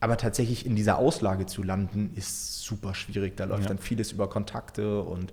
Aber 0.00 0.18
tatsächlich 0.18 0.66
in 0.66 0.76
dieser 0.76 0.98
Auslage 0.98 1.46
zu 1.46 1.62
landen, 1.62 2.12
ist 2.14 2.62
super 2.62 2.94
schwierig. 2.94 3.38
Da 3.38 3.44
läuft 3.44 3.62
ja. 3.62 3.68
dann 3.68 3.78
vieles 3.78 4.12
über 4.12 4.28
Kontakte 4.28 5.00
und 5.00 5.32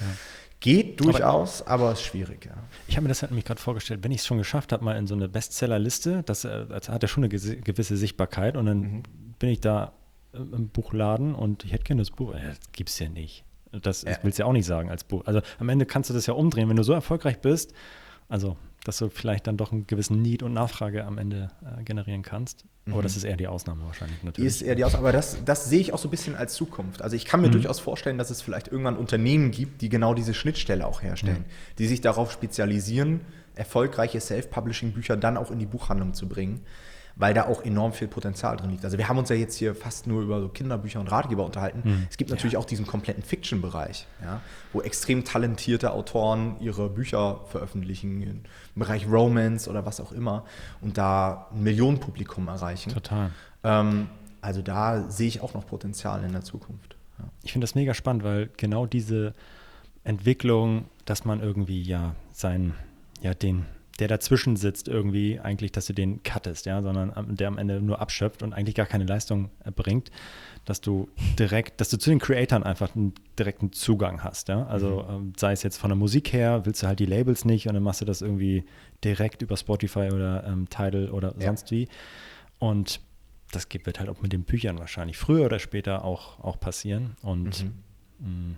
ja. 0.00 0.06
Geht 0.64 0.98
durchaus, 0.98 1.60
aber, 1.66 1.92
ist 1.92 2.00
schwierig. 2.00 2.46
Ja. 2.46 2.54
Ich 2.88 2.96
habe 2.96 3.02
mir 3.02 3.10
das 3.10 3.20
halt 3.20 3.30
nämlich 3.30 3.44
gerade 3.44 3.60
vorgestellt, 3.60 4.02
wenn 4.02 4.12
ich 4.12 4.20
es 4.20 4.26
schon 4.26 4.38
geschafft 4.38 4.72
habe, 4.72 4.82
mal 4.82 4.96
in 4.96 5.06
so 5.06 5.14
eine 5.14 5.28
Bestsellerliste, 5.28 6.22
das, 6.24 6.46
äh, 6.46 6.64
das 6.66 6.88
hat 6.88 7.02
ja 7.02 7.08
schon 7.08 7.22
eine 7.22 7.28
gewisse 7.28 7.96
Sichtbarkeit 7.98 8.56
und 8.56 8.64
dann 8.64 8.78
mhm. 8.78 9.02
bin 9.38 9.50
ich 9.50 9.60
da 9.60 9.92
im 10.32 10.68
Buchladen 10.68 11.34
und 11.34 11.64
ich 11.64 11.72
hätte 11.72 11.84
gerne 11.84 12.00
das 12.00 12.10
Buch. 12.10 12.32
Das 12.32 12.58
gibt 12.72 12.88
es 12.88 12.98
ja 12.98 13.10
nicht. 13.10 13.44
Das, 13.72 14.02
das 14.02 14.18
willst 14.22 14.38
du 14.38 14.42
ja 14.42 14.46
auch 14.46 14.52
nicht 14.52 14.64
sagen 14.64 14.88
als 14.88 15.04
Buch. 15.04 15.22
Also 15.26 15.42
am 15.58 15.68
Ende 15.68 15.84
kannst 15.84 16.08
du 16.08 16.14
das 16.14 16.24
ja 16.26 16.32
umdrehen, 16.32 16.68
wenn 16.70 16.76
du 16.76 16.82
so 16.82 16.94
erfolgreich 16.94 17.40
bist. 17.40 17.74
Also 18.28 18.56
dass 18.84 18.98
du 18.98 19.08
vielleicht 19.08 19.46
dann 19.46 19.56
doch 19.56 19.72
einen 19.72 19.86
gewissen 19.86 20.22
Need 20.22 20.42
und 20.42 20.52
Nachfrage 20.52 21.04
am 21.04 21.18
Ende 21.18 21.50
äh, 21.62 21.82
generieren 21.82 22.22
kannst. 22.22 22.64
Aber 22.86 22.98
mhm. 22.98 23.02
das 23.02 23.16
ist 23.16 23.24
eher 23.24 23.36
die 23.36 23.46
Ausnahme 23.46 23.84
wahrscheinlich 23.86 24.22
natürlich. 24.22 24.46
Ist 24.46 24.62
eher 24.62 24.74
die 24.74 24.84
Ausnahme, 24.84 25.08
aber 25.08 25.12
das, 25.12 25.38
das 25.44 25.64
sehe 25.64 25.80
ich 25.80 25.92
auch 25.92 25.98
so 25.98 26.08
ein 26.08 26.10
bisschen 26.10 26.36
als 26.36 26.54
Zukunft. 26.54 27.02
Also 27.02 27.16
ich 27.16 27.24
kann 27.24 27.40
mir 27.40 27.48
mhm. 27.48 27.52
durchaus 27.52 27.80
vorstellen, 27.80 28.18
dass 28.18 28.30
es 28.30 28.42
vielleicht 28.42 28.68
irgendwann 28.68 28.96
Unternehmen 28.96 29.50
gibt, 29.50 29.80
die 29.80 29.88
genau 29.88 30.14
diese 30.14 30.34
Schnittstelle 30.34 30.86
auch 30.86 31.02
herstellen, 31.02 31.40
mhm. 31.40 31.76
die 31.78 31.86
sich 31.86 32.02
darauf 32.02 32.30
spezialisieren, 32.30 33.22
erfolgreiche 33.54 34.20
Self-Publishing-Bücher 34.20 35.16
dann 35.16 35.36
auch 35.36 35.50
in 35.50 35.58
die 35.58 35.66
Buchhandlung 35.66 36.14
zu 36.14 36.28
bringen 36.28 36.60
weil 37.16 37.32
da 37.34 37.46
auch 37.46 37.64
enorm 37.64 37.92
viel 37.92 38.08
Potenzial 38.08 38.56
drin 38.56 38.70
liegt. 38.70 38.84
Also 38.84 38.98
wir 38.98 39.08
haben 39.08 39.18
uns 39.18 39.28
ja 39.28 39.36
jetzt 39.36 39.56
hier 39.56 39.74
fast 39.74 40.06
nur 40.06 40.22
über 40.22 40.40
so 40.40 40.48
Kinderbücher 40.48 41.00
und 41.00 41.10
Ratgeber 41.10 41.44
unterhalten. 41.44 41.82
Mhm. 41.84 42.06
Es 42.10 42.16
gibt 42.16 42.30
natürlich 42.30 42.54
ja. 42.54 42.58
auch 42.58 42.64
diesen 42.64 42.86
kompletten 42.86 43.22
Fiction-Bereich, 43.22 44.06
ja, 44.22 44.40
wo 44.72 44.82
extrem 44.82 45.24
talentierte 45.24 45.92
Autoren 45.92 46.56
ihre 46.60 46.88
Bücher 46.88 47.40
veröffentlichen 47.46 48.22
im 48.22 48.42
Bereich 48.74 49.06
Romance 49.06 49.68
oder 49.68 49.86
was 49.86 50.00
auch 50.00 50.12
immer 50.12 50.44
und 50.80 50.98
da 50.98 51.48
ein 51.52 51.62
Millionenpublikum 51.62 52.48
erreichen. 52.48 52.92
Total. 52.92 53.30
Ähm, 53.62 54.08
also 54.40 54.60
da 54.60 55.08
sehe 55.08 55.28
ich 55.28 55.40
auch 55.40 55.54
noch 55.54 55.66
Potenzial 55.66 56.24
in 56.24 56.32
der 56.32 56.42
Zukunft. 56.42 56.96
Ja. 57.18 57.26
Ich 57.44 57.52
finde 57.52 57.64
das 57.64 57.74
mega 57.74 57.94
spannend, 57.94 58.24
weil 58.24 58.50
genau 58.56 58.86
diese 58.86 59.34
Entwicklung, 60.02 60.86
dass 61.04 61.24
man 61.24 61.40
irgendwie 61.40 61.82
ja 61.82 62.14
sein, 62.32 62.74
ja, 63.22 63.34
den 63.34 63.66
der 63.98 64.08
dazwischen 64.08 64.56
sitzt 64.56 64.88
irgendwie 64.88 65.38
eigentlich, 65.38 65.70
dass 65.70 65.86
du 65.86 65.92
den 65.92 66.22
cuttest, 66.22 66.66
ja, 66.66 66.82
sondern 66.82 67.36
der 67.36 67.48
am 67.48 67.58
Ende 67.58 67.80
nur 67.80 68.00
abschöpft 68.00 68.42
und 68.42 68.52
eigentlich 68.52 68.74
gar 68.74 68.86
keine 68.86 69.04
Leistung 69.04 69.50
bringt, 69.76 70.10
dass 70.64 70.80
du 70.80 71.08
direkt, 71.38 71.80
dass 71.80 71.90
du 71.90 71.98
zu 71.98 72.10
den 72.10 72.18
Creatoren 72.18 72.64
einfach 72.64 72.96
einen 72.96 73.14
direkten 73.38 73.72
Zugang 73.72 74.24
hast, 74.24 74.48
ja. 74.48 74.66
Also 74.66 75.04
mhm. 75.08 75.14
Ähm, 75.14 75.32
sei 75.36 75.52
es 75.52 75.62
jetzt 75.62 75.76
von 75.76 75.90
der 75.90 75.96
Musik 75.96 76.32
her, 76.32 76.64
willst 76.64 76.82
du 76.82 76.86
halt 76.88 76.98
die 76.98 77.06
Labels 77.06 77.44
nicht 77.44 77.68
und 77.68 77.74
dann 77.74 77.82
machst 77.82 78.00
du 78.00 78.04
das 78.04 78.20
irgendwie 78.20 78.64
direkt 79.04 79.42
über 79.42 79.56
Spotify 79.56 80.10
oder 80.12 80.44
ähm, 80.44 80.68
Tidal 80.68 81.10
oder 81.10 81.34
ja. 81.38 81.46
sonst 81.46 81.70
wie. 81.70 81.88
Und 82.58 83.00
das 83.52 83.68
wird 83.70 84.00
halt 84.00 84.08
auch 84.08 84.20
mit 84.22 84.32
den 84.32 84.42
Büchern 84.42 84.78
wahrscheinlich 84.78 85.16
früher 85.18 85.44
oder 85.44 85.60
später 85.60 86.04
auch, 86.04 86.40
auch 86.40 86.58
passieren. 86.58 87.16
Und 87.22 87.64
mhm. 87.64 87.72
mh, 88.18 88.28
mm, 88.28 88.56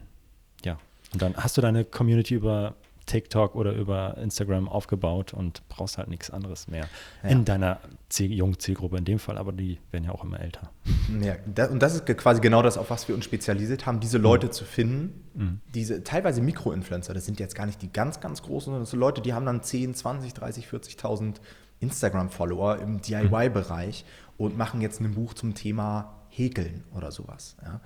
ja, 0.64 0.78
und 1.12 1.22
dann 1.22 1.36
hast 1.36 1.56
du 1.56 1.60
deine 1.60 1.84
Community 1.84 2.34
über 2.34 2.74
TikTok 3.06 3.54
oder 3.54 3.72
über 3.72 4.16
Instagram 4.18 4.68
aufgebaut 4.68 5.32
und 5.32 5.66
brauchst 5.68 5.96
halt 5.96 6.08
nichts 6.08 6.30
anderes 6.30 6.68
mehr 6.68 6.88
ja. 7.22 7.30
in 7.30 7.44
deiner 7.44 7.80
Ziel 8.08 8.32
jungen 8.32 8.58
Zielgruppe 8.58 8.98
in 8.98 9.04
dem 9.04 9.18
Fall, 9.18 9.38
aber 9.38 9.52
die 9.52 9.78
werden 9.90 10.04
ja 10.04 10.10
auch 10.10 10.24
immer 10.24 10.40
älter. 10.40 10.70
Ja, 11.20 11.36
und 11.68 11.80
das 11.80 11.94
ist 11.94 12.06
quasi 12.06 12.40
genau 12.40 12.62
das, 12.62 12.76
auf 12.76 12.90
was 12.90 13.08
wir 13.08 13.14
uns 13.14 13.24
spezialisiert 13.24 13.86
haben, 13.86 14.00
diese 14.00 14.18
Leute 14.18 14.48
mhm. 14.48 14.52
zu 14.52 14.64
finden, 14.64 15.24
mhm. 15.34 15.60
diese 15.74 16.02
teilweise 16.02 16.42
Mikroinfluencer, 16.42 17.14
das 17.14 17.24
sind 17.24 17.38
jetzt 17.38 17.54
gar 17.54 17.66
nicht 17.66 17.80
die 17.80 17.92
ganz, 17.92 18.20
ganz 18.20 18.42
großen, 18.42 18.66
sondern 18.66 18.82
das 18.82 18.90
sind 18.90 19.00
Leute, 19.00 19.22
die 19.22 19.32
haben 19.32 19.46
dann 19.46 19.62
10, 19.62 19.94
20, 19.94 20.34
30, 20.34 20.66
40.000 20.66 21.36
Instagram-Follower 21.80 22.78
im 22.78 23.00
DIY-Bereich 23.00 24.04
mhm. 24.04 24.44
und 24.44 24.58
machen 24.58 24.80
jetzt 24.80 25.00
ein 25.00 25.14
Buch 25.14 25.34
zum 25.34 25.54
Thema 25.54 26.22
Häkeln 26.28 26.84
oder 26.92 27.12
sowas. 27.12 27.56
Ja 27.62 27.80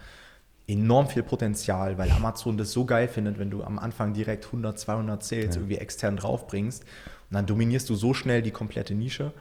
enorm 0.70 1.08
viel 1.08 1.22
Potenzial, 1.22 1.98
weil 1.98 2.10
Amazon 2.10 2.56
das 2.56 2.72
so 2.72 2.84
geil 2.84 3.08
findet, 3.08 3.38
wenn 3.38 3.50
du 3.50 3.62
am 3.62 3.78
Anfang 3.78 4.12
direkt 4.12 4.46
100, 4.46 4.78
200 4.78 5.22
Sales 5.22 5.54
ja. 5.54 5.60
irgendwie 5.60 5.76
extern 5.76 6.16
draufbringst 6.16 6.82
und 6.82 7.34
dann 7.34 7.46
dominierst 7.46 7.88
du 7.90 7.94
so 7.94 8.14
schnell 8.14 8.42
die 8.42 8.50
komplette 8.50 8.94
Nische 8.94 9.32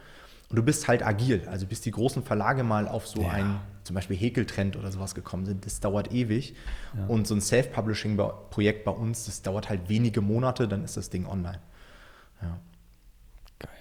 und 0.49 0.55
du 0.55 0.63
bist 0.63 0.87
halt 0.87 1.05
agil. 1.05 1.47
Also 1.49 1.67
bis 1.67 1.81
die 1.81 1.91
großen 1.91 2.23
Verlage 2.23 2.63
mal 2.63 2.87
auf 2.87 3.07
so 3.07 3.21
ja. 3.21 3.29
ein 3.29 3.59
zum 3.83 3.95
Beispiel 3.95 4.17
Häkeltrend 4.17 4.77
oder 4.77 4.91
sowas 4.91 5.15
gekommen 5.15 5.45
sind, 5.45 5.65
das 5.65 5.79
dauert 5.79 6.11
ewig 6.11 6.55
ja. 6.95 7.05
und 7.07 7.27
so 7.27 7.35
ein 7.35 7.41
Self-Publishing-Projekt 7.41 8.83
bei 8.83 8.91
uns, 8.91 9.25
das 9.25 9.41
dauert 9.41 9.69
halt 9.69 9.89
wenige 9.89 10.21
Monate, 10.21 10.67
dann 10.67 10.83
ist 10.83 10.95
das 10.97 11.09
Ding 11.09 11.25
online. 11.25 11.59
Ja. 12.41 12.59
Geil. 13.57 13.71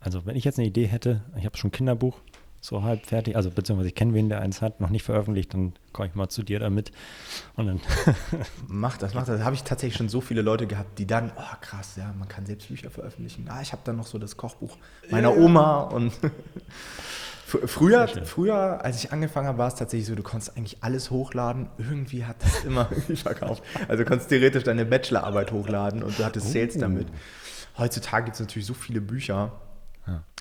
Also 0.00 0.26
wenn 0.26 0.36
ich 0.36 0.44
jetzt 0.44 0.58
eine 0.58 0.66
Idee 0.66 0.86
hätte, 0.86 1.22
ich 1.36 1.46
habe 1.46 1.56
schon 1.56 1.68
ein 1.68 1.72
Kinderbuch, 1.72 2.20
so 2.60 2.82
halb 2.82 3.06
fertig. 3.06 3.36
Also 3.36 3.50
beziehungsweise 3.50 3.88
ich 3.88 3.94
kenne 3.94 4.14
wen, 4.14 4.28
der 4.28 4.40
eins 4.40 4.62
hat, 4.62 4.80
noch 4.80 4.90
nicht 4.90 5.02
veröffentlicht, 5.02 5.54
dann 5.54 5.72
komme 5.92 6.08
ich 6.08 6.14
mal 6.14 6.28
zu 6.28 6.42
dir 6.42 6.58
damit. 6.58 6.92
Und 7.56 7.66
dann 7.66 7.80
mach 8.68 8.98
das, 8.98 9.14
mach 9.14 9.26
das. 9.26 9.38
Da 9.38 9.44
habe 9.44 9.54
ich 9.54 9.62
tatsächlich 9.62 9.96
schon 9.96 10.08
so 10.08 10.20
viele 10.20 10.42
Leute 10.42 10.66
gehabt, 10.66 10.98
die 10.98 11.06
dann, 11.06 11.32
oh 11.36 11.56
krass, 11.60 11.96
ja, 11.96 12.12
man 12.18 12.28
kann 12.28 12.46
selbst 12.46 12.68
Bücher 12.68 12.90
veröffentlichen. 12.90 13.46
Ah, 13.48 13.62
ich 13.62 13.72
habe 13.72 13.82
dann 13.84 13.96
noch 13.96 14.06
so 14.06 14.18
das 14.18 14.36
Kochbuch 14.36 14.76
meiner 15.10 15.36
Oma 15.36 15.82
und 15.82 16.12
Früher, 17.66 18.06
früher, 18.06 18.84
als 18.84 19.02
ich 19.02 19.12
angefangen 19.12 19.48
habe, 19.48 19.58
war 19.58 19.66
es 19.66 19.74
tatsächlich 19.74 20.06
so, 20.06 20.14
du 20.14 20.22
konntest 20.22 20.56
eigentlich 20.56 20.78
alles 20.82 21.10
hochladen. 21.10 21.68
Irgendwie 21.78 22.24
hat 22.24 22.36
das 22.44 22.64
immer 22.64 22.86
irgendwie 22.90 23.16
verkauft. 23.16 23.64
Also 23.88 24.04
du 24.04 24.08
konntest 24.08 24.30
theoretisch 24.30 24.62
deine 24.62 24.84
Bachelorarbeit 24.84 25.50
hochladen 25.50 26.04
und 26.04 26.16
du 26.16 26.24
hattest 26.24 26.46
uh. 26.46 26.50
Sales 26.52 26.78
damit. 26.78 27.08
Heutzutage 27.76 28.26
gibt 28.26 28.34
es 28.36 28.40
natürlich 28.40 28.66
so 28.66 28.74
viele 28.74 29.00
Bücher 29.00 29.52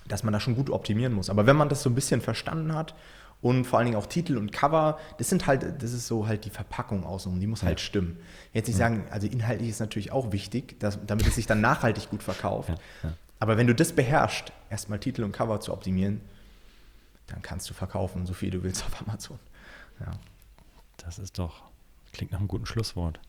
dass 0.09 0.23
man 0.23 0.33
da 0.33 0.39
schon 0.41 0.55
gut 0.55 0.69
optimieren 0.69 1.13
muss. 1.13 1.29
Aber 1.29 1.45
wenn 1.45 1.55
man 1.55 1.69
das 1.69 1.81
so 1.81 1.89
ein 1.89 1.95
bisschen 1.95 2.19
verstanden 2.19 2.75
hat 2.75 2.95
und 3.41 3.65
vor 3.65 3.79
allen 3.79 3.85
Dingen 3.85 3.97
auch 3.97 4.07
Titel 4.07 4.37
und 4.37 4.51
Cover, 4.51 4.99
das 5.17 5.29
sind 5.29 5.47
halt, 5.47 5.81
das 5.81 5.93
ist 5.93 6.07
so 6.07 6.27
halt 6.27 6.43
die 6.43 6.49
Verpackung 6.49 7.05
außenrum, 7.05 7.39
die 7.39 7.47
muss 7.47 7.63
halt 7.63 7.79
stimmen. 7.79 8.17
Jetzt 8.51 8.67
nicht 8.67 8.75
sagen, 8.75 9.05
also 9.11 9.27
inhaltlich 9.27 9.69
ist 9.69 9.79
natürlich 9.79 10.11
auch 10.11 10.33
wichtig, 10.33 10.77
dass, 10.79 10.99
damit 11.05 11.25
es 11.27 11.35
sich 11.35 11.47
dann 11.47 11.61
nachhaltig 11.61 12.09
gut 12.09 12.23
verkauft. 12.23 12.69
Ja, 12.69 12.75
ja. 13.03 13.13
Aber 13.39 13.55
wenn 13.57 13.67
du 13.67 13.75
das 13.75 13.93
beherrschst, 13.93 14.51
erstmal 14.69 14.99
Titel 14.99 15.23
und 15.23 15.31
Cover 15.31 15.61
zu 15.61 15.71
optimieren, 15.71 16.19
dann 17.27 17.41
kannst 17.41 17.69
du 17.69 17.73
verkaufen, 17.73 18.25
so 18.25 18.33
viel 18.33 18.49
du 18.49 18.63
willst 18.63 18.83
auf 18.83 19.01
Amazon. 19.01 19.39
Ja. 20.01 20.11
Das 20.97 21.19
ist 21.19 21.39
doch, 21.39 21.61
klingt 22.11 22.31
nach 22.31 22.39
einem 22.39 22.47
guten 22.49 22.65
Schlusswort. 22.65 23.19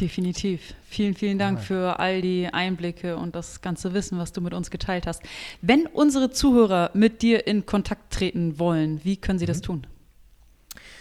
Definitiv. 0.00 0.74
Vielen, 0.88 1.14
vielen 1.14 1.38
Dank 1.38 1.58
ja. 1.58 1.64
für 1.64 1.98
all 2.00 2.20
die 2.20 2.48
Einblicke 2.48 3.16
und 3.16 3.34
das 3.34 3.60
ganze 3.60 3.94
Wissen, 3.94 4.18
was 4.18 4.32
du 4.32 4.40
mit 4.40 4.52
uns 4.52 4.70
geteilt 4.70 5.06
hast. 5.06 5.22
Wenn 5.62 5.86
unsere 5.86 6.30
Zuhörer 6.30 6.90
mit 6.94 7.22
dir 7.22 7.46
in 7.46 7.64
Kontakt 7.64 8.12
treten 8.12 8.58
wollen, 8.58 9.04
wie 9.04 9.16
können 9.16 9.38
sie 9.38 9.44
mhm. 9.44 9.48
das 9.48 9.60
tun? 9.60 9.86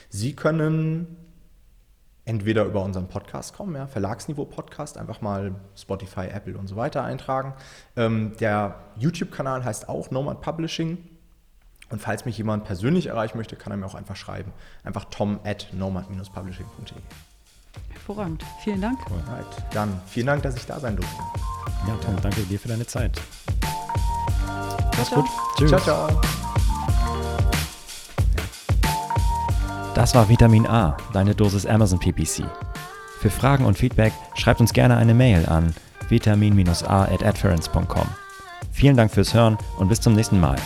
Sie 0.10 0.36
können 0.36 1.18
entweder 2.26 2.66
über 2.66 2.84
unseren 2.84 3.08
Podcast 3.08 3.56
kommen, 3.56 3.76
ja, 3.76 3.88
Verlagsniveau-Podcast, 3.88 4.98
einfach 4.98 5.22
mal 5.22 5.56
Spotify, 5.76 6.28
Apple 6.28 6.58
und 6.58 6.68
so 6.68 6.76
weiter 6.76 7.04
eintragen. 7.04 7.54
Ähm, 7.98 8.34
der 8.40 8.76
YouTube-Kanal 8.98 9.66
heißt 9.66 9.90
auch 9.90 10.12
Nomad 10.12 10.42
Publishing. 10.42 10.98
Und 11.90 12.00
falls 12.00 12.26
mich 12.26 12.38
jemand 12.38 12.64
persönlich 12.64 13.08
erreichen 13.08 13.38
möchte, 13.38 13.56
kann 13.56 13.72
er 13.72 13.78
mir 13.78 13.86
auch 13.86 13.96
einfach 13.96 14.16
schreiben. 14.16 14.54
Einfach 14.84 15.06
tom 15.06 15.40
at 15.44 15.68
nomad-publishing.de. 15.74 17.02
Hervorragend. 18.06 18.44
Vielen 18.62 18.82
Dank. 18.82 19.00
Alright. 19.06 19.46
Dann 19.72 20.02
vielen 20.08 20.28
Dank, 20.28 20.44
dass 20.44 20.58
ich 20.58 20.66
da 20.66 20.78
sein 20.78 20.98
durfte. 20.98 21.16
Ja, 21.88 21.96
Tom, 22.06 22.18
danke 22.22 22.42
dir 22.42 22.60
für 22.60 22.68
deine 22.68 22.86
Zeit. 22.86 23.22
Mach's 24.98 25.10
gut. 25.10 25.26
Tschüss. 25.58 25.70
Ciao, 25.70 25.80
ciao. 25.80 26.22
Das 29.96 30.14
war 30.16 30.28
Vitamin 30.28 30.68
A, 30.68 30.98
deine 31.14 31.34
Dosis 31.34 31.66
Amazon 31.66 31.98
PPC. 32.00 32.44
Für 33.22 33.30
Fragen 33.30 33.64
und 33.64 33.78
Feedback 33.78 34.12
schreibt 34.36 34.60
uns 34.60 34.74
gerne 34.74 34.98
eine 34.98 35.14
Mail 35.14 35.46
an 35.46 35.74
vitamin-a 36.10 37.04
at 37.04 37.38
Vielen 38.74 38.98
Dank 38.98 39.12
fürs 39.12 39.34
Hören 39.34 39.58
und 39.78 39.88
bis 39.88 40.02
zum 40.02 40.14
nächsten 40.14 40.42
Mal. 40.42 40.58